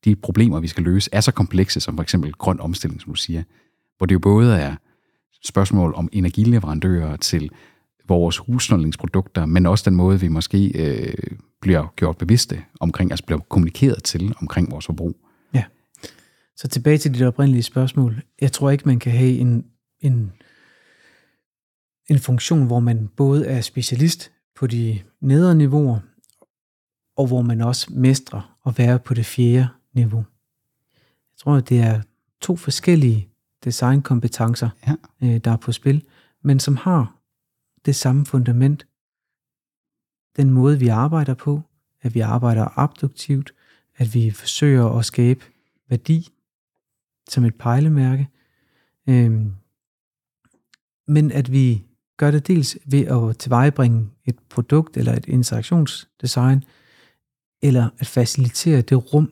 de 0.05 0.15
problemer, 0.15 0.59
vi 0.59 0.67
skal 0.67 0.83
løse, 0.83 1.09
er 1.13 1.21
så 1.21 1.31
komplekse, 1.31 1.79
som 1.79 1.95
for 1.95 2.03
eksempel 2.03 2.33
grøn 2.33 2.59
omstilling, 2.59 3.01
som 3.01 3.11
du 3.11 3.15
siger, 3.15 3.43
hvor 3.97 4.05
det 4.05 4.13
jo 4.13 4.19
både 4.19 4.57
er 4.57 4.75
spørgsmål 5.43 5.93
om 5.95 6.09
energileverandører 6.11 7.17
til 7.17 7.51
vores 8.11 8.37
husholdningsprodukter, 8.37 9.45
men 9.45 9.65
også 9.65 9.89
den 9.89 9.97
måde, 9.97 10.19
vi 10.19 10.27
måske 10.27 10.67
øh, 10.67 11.37
bliver 11.61 11.93
gjort 11.95 12.17
bevidste 12.17 12.63
omkring, 12.79 13.11
altså 13.11 13.25
bliver 13.25 13.39
kommunikeret 13.39 14.03
til 14.03 14.33
omkring 14.41 14.71
vores 14.71 14.85
forbrug. 14.85 15.15
Ja. 15.53 15.63
Så 16.55 16.67
tilbage 16.67 16.97
til 16.97 17.13
dit 17.13 17.21
oprindelige 17.21 17.63
spørgsmål. 17.63 18.21
Jeg 18.41 18.51
tror 18.51 18.69
ikke, 18.69 18.83
man 18.87 18.99
kan 18.99 19.11
have 19.11 19.31
en, 19.37 19.65
en, 19.99 20.31
en 22.09 22.19
funktion, 22.19 22.65
hvor 22.67 22.79
man 22.79 23.09
både 23.17 23.47
er 23.47 23.61
specialist 23.61 24.31
på 24.59 24.67
de 24.67 24.99
nedre 25.21 25.55
niveauer, 25.55 25.99
og 27.17 27.27
hvor 27.27 27.41
man 27.41 27.61
også 27.61 27.87
mestrer 27.93 28.57
at 28.67 28.77
være 28.77 28.99
på 28.99 29.13
det 29.13 29.25
fjerde 29.25 29.67
niveau. 29.93 30.17
Jeg 31.31 31.37
tror, 31.37 31.59
det 31.59 31.79
er 31.79 32.01
to 32.41 32.55
forskellige 32.55 33.27
designkompetencer, 33.63 34.69
Ja. 34.87 34.93
øh, 35.23 35.37
der 35.37 35.51
er 35.51 35.57
på 35.57 35.71
spil, 35.71 36.03
men 36.43 36.59
som 36.59 36.75
har 36.75 37.15
det 37.85 37.95
samme 37.95 38.25
fundament. 38.25 38.87
Den 40.37 40.49
måde, 40.49 40.79
vi 40.79 40.87
arbejder 40.87 41.33
på, 41.33 41.61
at 42.01 42.15
vi 42.15 42.19
arbejder 42.19 42.79
abduktivt, 42.79 43.53
at 43.95 44.13
vi 44.13 44.31
forsøger 44.31 44.85
at 44.85 45.05
skabe 45.05 45.45
værdi 45.89 46.29
som 47.29 47.45
et 47.45 47.55
pejlemærke, 47.55 48.29
øhm, 49.09 49.53
men 51.07 51.31
at 51.31 51.51
vi 51.51 51.85
gør 52.17 52.31
det 52.31 52.47
dels 52.47 52.77
ved 52.85 53.05
at 53.07 53.37
tilvejebringe 53.37 54.09
et 54.25 54.39
produkt 54.49 54.97
eller 54.97 55.13
et 55.13 55.25
interaktionsdesign, 55.25 56.63
eller 57.61 57.89
at 57.97 58.07
facilitere 58.07 58.81
det 58.81 59.13
rum, 59.13 59.31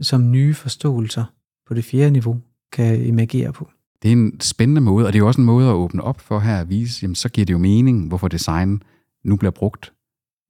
som 0.00 0.30
nye 0.30 0.54
forståelser 0.54 1.24
på 1.66 1.74
det 1.74 1.84
fjerde 1.84 2.10
niveau 2.10 2.40
kan 2.72 3.00
emergere 3.00 3.52
på. 3.52 3.70
Det 4.02 4.08
er 4.08 4.12
en 4.12 4.40
spændende 4.40 4.80
måde, 4.80 5.06
og 5.06 5.12
det 5.12 5.18
er 5.18 5.22
jo 5.22 5.26
også 5.26 5.40
en 5.40 5.46
måde 5.46 5.68
at 5.68 5.74
åbne 5.74 6.02
op 6.02 6.20
for 6.20 6.38
her 6.38 6.60
at 6.60 6.68
vise, 6.68 6.98
jamen 7.02 7.14
så 7.14 7.28
giver 7.28 7.44
det 7.44 7.52
jo 7.52 7.58
mening, 7.58 8.08
hvorfor 8.08 8.28
design 8.28 8.82
nu 9.24 9.36
bliver 9.36 9.50
brugt 9.50 9.92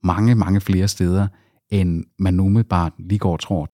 mange, 0.05 0.35
mange 0.35 0.61
flere 0.61 0.89
steder, 0.89 1.29
end 1.71 2.05
man 2.19 2.41
umiddelbart 2.41 2.93
lige 2.99 3.19
går 3.19 3.33
og 3.33 3.41
tror. 3.41 3.69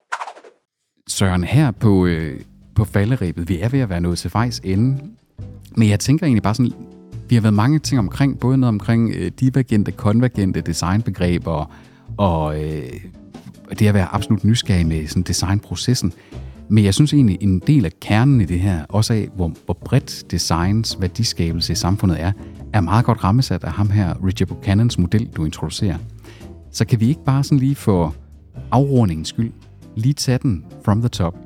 Søren, 1.09 1.45
her 1.45 1.71
på, 1.71 2.07
øh, 2.07 2.41
på 2.75 2.85
falderæbet, 2.85 3.49
vi 3.49 3.59
er 3.59 3.69
ved 3.69 3.81
at 3.81 3.89
være 3.89 4.01
nået 4.01 4.19
til 4.19 4.31
vejs 4.35 4.61
ende, 4.65 4.99
men 5.77 5.89
jeg 5.89 6.01
tænker 6.01 6.27
egentlig 6.27 6.43
bare 6.43 6.55
sådan, 6.55 6.73
vi 7.29 7.35
har 7.35 7.43
været 7.43 7.55
mange 7.55 7.79
ting 7.79 7.99
omkring, 7.99 8.39
både 8.41 8.57
noget 8.57 8.69
omkring 8.69 9.11
øh, 9.15 9.31
divergente, 9.41 9.93
konvergente 9.93 10.61
designbegreber, 10.61 11.75
og 12.17 12.65
øh, 12.65 12.93
det 13.79 13.87
at 13.87 13.95
være 13.95 14.15
absolut 14.15 14.45
nysgerrig 14.45 14.87
med 14.87 15.07
sådan 15.07 15.23
designprocessen. 15.23 16.13
Men 16.69 16.85
jeg 16.85 16.95
synes 16.95 17.13
egentlig, 17.13 17.39
en 17.41 17.63
del 17.67 17.85
af 17.85 17.91
kernen 18.01 18.41
i 18.41 18.45
det 18.45 18.61
her, 18.61 18.85
også 18.89 19.13
af 19.13 19.29
hvor, 19.37 19.53
hvor 19.65 19.75
bredt 19.75 20.25
designs 20.31 20.97
værdiskabelse 21.01 21.73
i 21.73 21.77
samfundet 21.77 22.21
er, 22.21 22.33
er 22.73 22.81
meget 22.81 23.05
godt 23.05 23.25
rammesat 23.25 23.65
af 23.65 23.73
ham 23.73 23.91
her, 23.91 24.27
Richard 24.27 24.49
Buchanans 24.49 24.99
model, 24.99 25.29
du 25.37 25.45
introducerer. 25.45 25.99
Så 26.71 26.85
kan 26.85 27.01
vi 27.01 27.09
ikke 27.09 27.25
bare 27.25 27.45
sådan 27.45 27.59
lige 27.59 27.75
for 27.75 28.15
afrundingens 28.71 29.29
skyld, 29.29 29.53
lige 29.97 30.13
tage 30.13 30.39
den 30.43 30.65
from 30.85 31.01
the 31.01 31.09
top. 31.09 31.37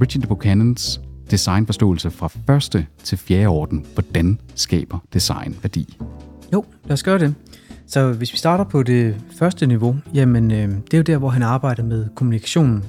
Richard 0.00 0.28
Buchanans 0.28 1.00
designforståelse 1.30 2.10
fra 2.10 2.28
første 2.46 2.86
til 3.04 3.18
fjerde 3.18 3.46
orden. 3.46 3.86
Hvordan 3.94 4.38
skaber 4.54 4.98
design 5.12 5.56
værdi? 5.62 5.98
Jo, 6.52 6.64
lad 6.84 6.92
os 6.92 7.02
gøre 7.02 7.18
det. 7.18 7.34
Så 7.86 8.12
hvis 8.12 8.32
vi 8.32 8.38
starter 8.38 8.64
på 8.64 8.82
det 8.82 9.16
første 9.38 9.66
niveau, 9.66 9.96
jamen 10.14 10.50
øh, 10.50 10.68
det 10.68 10.94
er 10.94 10.98
jo 10.98 11.02
der, 11.02 11.18
hvor 11.18 11.28
han 11.28 11.42
arbejder 11.42 11.82
med 11.82 12.06
kommunikationen. 12.14 12.84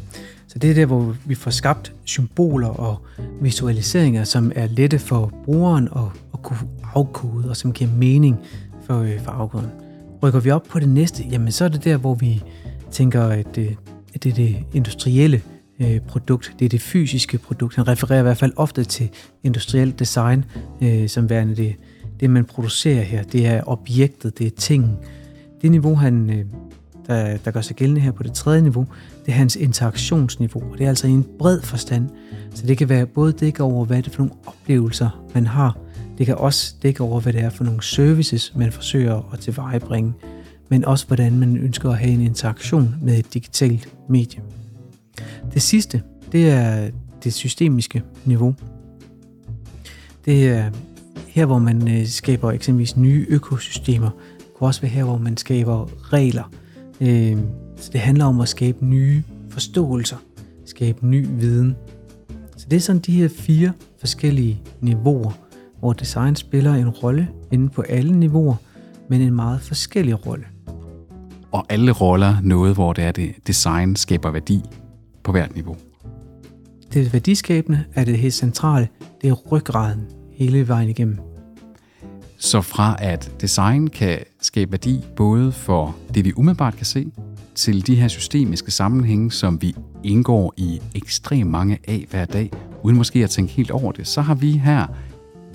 Så 0.56 0.60
det 0.60 0.70
er 0.70 0.74
der, 0.74 0.86
hvor 0.86 1.16
vi 1.26 1.36
får 1.36 1.52
skabt 1.52 1.94
symboler 2.06 2.68
og 2.68 2.98
visualiseringer, 3.42 4.24
som 4.24 4.52
er 4.56 4.68
lette 4.68 5.00
for 5.00 5.34
brugeren 5.46 5.88
at, 5.96 6.22
at 6.34 6.42
kunne 6.44 6.60
afkode, 6.94 7.50
og 7.50 7.58
som 7.58 7.74
giver 7.74 7.90
mening 7.92 8.38
for, 8.86 9.00
øh, 9.00 9.20
for 9.20 9.32
afkoderen. 9.32 9.72
Rykker 10.24 10.40
vi 10.40 10.52
op 10.52 10.64
på 10.70 10.80
det 10.80 10.90
næste, 10.90 11.24
jamen 11.32 11.52
så 11.52 11.66
er 11.66 11.70
det 11.70 11.84
der, 11.84 11.98
hvor 11.98 12.16
vi 12.16 12.44
tænker, 12.92 13.24
at 13.24 13.56
det, 13.56 13.78
at 14.14 14.24
det 14.24 14.32
er 14.32 14.36
det 14.36 14.56
industrielle 14.74 15.42
øh, 15.80 16.00
produkt, 16.00 16.56
det 16.60 16.66
er 16.66 16.70
det 16.70 16.82
fysiske 16.82 17.38
produkt. 17.38 17.76
Han 17.76 17.88
refererer 17.88 18.20
i 18.20 18.24
hvert 18.24 18.38
fald 18.38 18.54
ofte 18.56 18.84
til 18.84 19.10
industrielt 19.44 20.00
design, 20.00 20.46
øh, 20.82 21.10
som 21.10 21.30
værende 21.30 21.56
det, 21.56 21.76
det, 22.20 22.30
man 22.30 22.46
producerer 22.46 23.02
her. 23.02 23.24
Det 23.24 23.48
er 23.48 23.62
objektet, 23.68 24.38
det 24.40 24.48
er 24.48 24.52
tingen. 24.58 24.98
Det 25.62 25.72
niveau, 25.72 25.96
han, 25.96 26.30
øh, 26.30 26.46
der, 27.08 27.38
der 27.38 27.52
gør 27.52 27.62
sig 27.62 27.76
gældende 27.76 28.02
her 28.02 28.12
på 28.12 28.24
det 28.24 28.34
tredje 28.34 28.62
niveau, 28.62 28.88
det 29.26 29.32
er 29.32 29.36
hans 29.36 29.56
interaktionsniveau. 29.56 30.64
Og 30.72 30.78
det 30.78 30.84
er 30.84 30.90
altså 30.90 31.08
i 31.08 31.12
en 31.12 31.26
bred 31.40 31.62
forstand. 31.62 32.10
Så 32.54 32.68
det 32.68 32.78
kan 32.78 32.90
være 32.90 33.06
både 33.06 33.32
dække 33.32 33.64
over, 33.64 33.86
hvad 33.86 33.98
det 33.98 34.08
er 34.08 34.12
for 34.12 34.22
nogle 34.22 34.36
oplevelser, 34.46 35.26
man 35.34 35.48
har. 35.48 35.78
Det 36.18 36.26
kan 36.26 36.36
også 36.36 36.76
dække 36.84 37.04
over, 37.04 37.20
hvad 37.20 37.34
det 37.34 37.42
er 37.42 37.50
for 37.50 37.64
nogle 37.64 37.84
services, 37.84 38.54
man 38.56 38.72
forsøger 38.72 39.30
at 39.34 39.40
tilvejebringe. 39.40 40.14
Men 40.70 40.86
også, 40.86 41.08
hvordan 41.08 41.40
man 41.40 41.58
ønsker 41.58 41.90
at 41.90 41.98
have 41.98 42.12
en 42.12 42.22
interaktion 42.22 42.96
med 43.02 43.20
et 43.20 43.34
digitalt 43.34 43.90
medie. 44.10 44.42
Det 45.54 45.62
sidste, 45.62 46.02
det 46.32 46.50
er 46.50 46.90
det 47.24 47.34
systemiske 47.34 48.04
niveau. 48.26 48.56
Det 50.26 50.50
er 50.50 50.70
her, 51.28 51.46
hvor 51.46 51.60
man 51.60 52.00
øh, 52.00 52.08
skaber 52.08 52.52
eksempelvis 52.52 52.98
nye 52.98 53.26
økosystemer. 53.30 54.10
Det 54.38 54.54
kunne 54.56 54.68
også 54.68 54.82
være 54.82 54.92
her, 54.92 55.04
hvor 55.04 55.18
man 55.18 55.38
skaber 55.38 56.14
regler. 56.14 56.52
Øh, 57.02 57.38
så 57.78 57.90
det 57.94 58.00
handler 58.00 58.26
om 58.26 58.42
at 58.42 58.50
skabe 58.50 58.86
nye 58.86 59.24
forståelser, 59.50 60.18
skabe 60.66 61.08
ny 61.08 61.28
viden. 61.30 61.76
Så 62.58 62.68
det 62.70 62.76
er 62.76 62.82
sådan 62.82 63.02
de 63.02 63.12
her 63.12 63.28
fire 63.28 63.72
forskellige 64.00 64.62
niveauer, 64.82 65.32
hvor 65.80 65.94
design 65.94 66.36
spiller 66.36 66.74
en 66.74 66.90
rolle 66.90 67.28
inde 67.52 67.70
på 67.70 67.82
alle 67.82 68.20
niveauer, 68.20 68.56
men 69.10 69.22
en 69.22 69.36
meget 69.36 69.62
forskellig 69.62 70.26
rolle. 70.26 70.46
Og 71.52 71.66
alle 71.70 71.92
roller 71.92 72.36
noget, 72.44 72.74
hvor 72.74 72.94
det 72.94 73.04
er 73.04 73.12
det 73.12 73.36
design 73.48 73.96
skaber 73.96 74.32
værdi 74.32 74.62
på 75.24 75.32
hvert 75.32 75.56
niveau. 75.56 75.76
Det 76.94 77.14
værdiskabende 77.14 77.84
er 77.94 78.06
det 78.06 78.18
helt 78.18 78.34
centrale. 78.34 78.88
Det 79.22 79.30
er 79.30 79.34
ryggraden 79.34 80.02
hele 80.32 80.68
vejen 80.68 80.90
igennem. 80.90 81.20
Så 82.38 82.62
fra 82.62 82.96
at 83.00 83.32
design 83.42 83.88
kan 83.88 84.20
skabe 84.42 84.72
værdi 84.72 85.06
både 85.16 85.52
for 85.52 85.96
det, 86.14 86.26
vi 86.26 86.34
umiddelbart 86.36 86.76
kan 86.76 86.86
se, 86.86 87.12
til 87.56 87.88
de 87.88 87.96
her 87.96 88.08
systemiske 88.08 88.72
sammenhænge, 88.72 89.32
som 89.32 89.62
vi 89.62 89.76
indgår 90.04 90.54
i 90.58 90.82
ekstremt 90.96 91.50
mange 91.50 91.80
af 91.88 92.08
hver 92.10 92.26
dag, 92.26 92.52
uden 92.84 92.98
måske 92.98 93.24
at 93.24 93.30
tænke 93.30 93.54
helt 93.54 93.72
over 93.72 93.92
det, 93.92 94.08
så 94.08 94.22
har 94.22 94.36
vi 94.36 94.52
her 94.52 94.86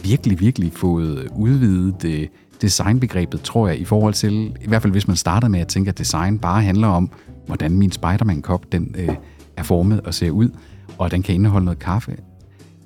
virkelig, 0.03 0.41
virkelig 0.41 0.73
fået 0.73 1.29
udvidet 1.37 2.03
det 2.03 2.29
designbegrebet, 2.63 3.43
tror 3.43 3.69
jeg, 3.69 3.79
i 3.79 3.85
forhold 3.85 4.15
til, 4.15 4.57
i 4.61 4.69
hvert 4.69 4.83
fald 4.83 4.93
hvis 4.93 5.09
man 5.09 5.17
starter 5.17 5.49
med 5.49 5.61
at 5.61 5.69
tænke, 5.69 5.89
at 5.89 5.99
design 5.99 6.39
bare 6.39 6.63
handler 6.63 6.89
om, 6.89 7.11
hvordan 7.47 7.73
min 7.73 7.93
Spider-Man-kop 7.93 8.73
den, 8.73 8.95
øh, 8.99 9.15
er 9.57 9.63
formet 9.63 10.01
og 10.01 10.15
ser 10.15 10.31
ud, 10.31 10.49
og 10.99 11.11
den 11.11 11.23
kan 11.23 11.35
indeholde 11.35 11.65
noget 11.65 11.79
kaffe. 11.79 12.17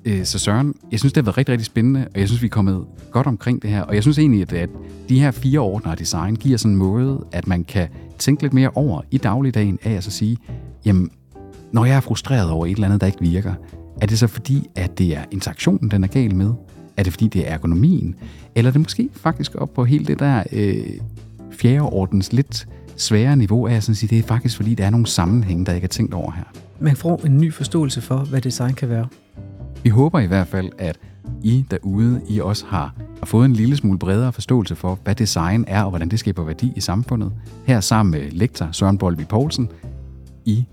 Øh, 0.05 0.25
så 0.25 0.39
Søren, 0.39 0.75
jeg 0.91 0.99
synes, 0.99 1.13
det 1.13 1.21
har 1.21 1.25
været 1.25 1.37
rigtig, 1.37 1.53
rigtig 1.53 1.65
spændende, 1.65 2.07
og 2.13 2.19
jeg 2.19 2.27
synes, 2.27 2.41
vi 2.41 2.47
er 2.47 2.49
kommet 2.49 2.85
godt 3.11 3.27
omkring 3.27 3.61
det 3.61 3.69
her. 3.69 3.81
Og 3.81 3.95
jeg 3.95 4.03
synes 4.03 4.19
egentlig, 4.19 4.53
at, 4.53 4.69
de 5.09 5.19
her 5.19 5.31
fire 5.31 5.59
ordner 5.59 5.95
design 5.95 6.35
giver 6.35 6.57
sådan 6.57 6.71
en 6.71 6.77
måde, 6.77 7.25
at 7.31 7.47
man 7.47 7.63
kan 7.63 7.87
tænke 8.19 8.41
lidt 8.41 8.53
mere 8.53 8.69
over 8.75 9.01
i 9.11 9.17
dagligdagen 9.17 9.79
af 9.83 9.91
at 9.91 10.03
så 10.03 10.11
sige, 10.11 10.37
jamen, 10.85 11.09
når 11.71 11.85
jeg 11.85 11.95
er 11.95 11.99
frustreret 11.99 12.49
over 12.49 12.65
et 12.65 12.71
eller 12.71 12.87
andet, 12.87 13.01
der 13.01 13.07
ikke 13.07 13.21
virker, 13.21 13.53
er 14.01 14.05
det 14.05 14.19
så 14.19 14.27
fordi, 14.27 14.67
at 14.75 14.97
det 14.97 15.17
er 15.17 15.23
interaktionen, 15.31 15.91
den 15.91 16.03
er 16.03 16.07
gal 16.07 16.35
med? 16.35 16.53
Er 16.97 17.03
det 17.03 17.13
fordi, 17.13 17.27
det 17.27 17.47
er 17.47 17.53
ergonomien? 17.53 18.15
Eller 18.55 18.69
er 18.69 18.73
det 18.73 18.81
måske 18.81 19.09
faktisk 19.13 19.55
op 19.55 19.73
på 19.73 19.85
helt 19.85 20.07
det 20.07 20.19
der 20.19 20.43
øh, 20.51 20.85
fjerde 21.51 21.81
ordens 21.81 22.33
lidt 22.33 22.67
sværere 22.95 23.35
niveau 23.35 23.67
af 23.67 23.75
at 23.75 23.83
sige, 23.83 24.07
det 24.15 24.19
er 24.19 24.23
faktisk 24.23 24.55
fordi, 24.55 24.75
der 24.75 24.85
er 24.85 24.89
nogle 24.89 25.07
sammenhænge, 25.07 25.65
der 25.65 25.73
ikke 25.73 25.85
er 25.85 25.89
tænkt 25.89 26.13
over 26.13 26.31
her. 26.31 26.43
Man 26.79 26.95
får 26.95 27.21
en 27.25 27.37
ny 27.37 27.53
forståelse 27.53 28.01
for, 28.01 28.17
hvad 28.17 28.41
design 28.41 28.73
kan 28.73 28.89
være. 28.89 29.07
Vi 29.85 29.89
håber 29.89 30.19
i 30.19 30.25
hvert 30.25 30.47
fald, 30.47 30.69
at 30.77 30.99
I 31.43 31.65
derude, 31.71 32.21
I 32.29 32.39
også 32.39 32.65
har, 32.65 32.93
har 33.19 33.25
fået 33.25 33.45
en 33.45 33.53
lille 33.53 33.77
smule 33.77 33.99
bredere 33.99 34.33
forståelse 34.33 34.75
for, 34.75 34.99
hvad 35.03 35.15
design 35.15 35.65
er 35.67 35.83
og 35.83 35.89
hvordan 35.89 36.09
det 36.09 36.19
skaber 36.19 36.43
værdi 36.43 36.73
i 36.75 36.79
samfundet. 36.79 37.31
Her 37.65 37.79
sammen 37.79 38.11
med 38.11 38.31
lektor 38.31 38.69
Søren 38.71 38.97
Bolvi 38.97 39.23
Poulsen 39.23 39.69
i 40.45 40.65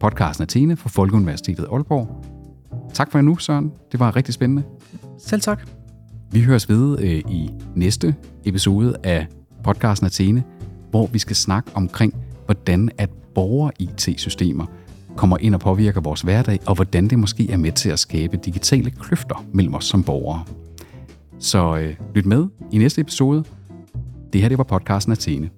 podcasten 0.00 0.42
Athene 0.42 0.76
for 0.76 0.88
Folkeuniversitetet 0.88 1.66
Aalborg. 1.72 2.24
Tak 2.94 3.12
for 3.12 3.20
nu, 3.20 3.36
Søren. 3.36 3.72
Det 3.92 4.00
var 4.00 4.16
rigtig 4.16 4.34
spændende. 4.34 4.62
Selv 5.18 5.40
tak. 5.40 5.68
Vi 6.30 6.40
høres 6.40 6.68
ved 6.68 6.98
øh, 6.98 7.32
i 7.32 7.50
næste 7.74 8.14
episode 8.44 8.96
af 9.04 9.26
podcasten 9.64 10.06
Athene, 10.06 10.44
hvor 10.90 11.06
vi 11.06 11.18
skal 11.18 11.36
snakke 11.36 11.70
omkring, 11.74 12.14
hvordan 12.46 12.90
at 12.98 13.10
borger-IT-systemer 13.34 14.66
kommer 15.16 15.38
ind 15.40 15.54
og 15.54 15.60
påvirker 15.60 16.00
vores 16.00 16.20
hverdag, 16.20 16.58
og 16.66 16.74
hvordan 16.74 17.08
det 17.08 17.18
måske 17.18 17.50
er 17.50 17.56
med 17.56 17.72
til 17.72 17.90
at 17.90 17.98
skabe 17.98 18.36
digitale 18.36 18.90
kløfter 18.90 19.44
mellem 19.52 19.74
os 19.74 19.84
som 19.84 20.02
borgere. 20.04 20.44
Så 21.38 21.76
øh, 21.76 21.94
lyt 22.14 22.26
med 22.26 22.46
i 22.72 22.78
næste 22.78 23.00
episode. 23.00 23.44
Det 24.32 24.40
her 24.40 24.48
det 24.48 24.58
var 24.58 24.64
podcasten 24.64 25.12
Athene. 25.12 25.50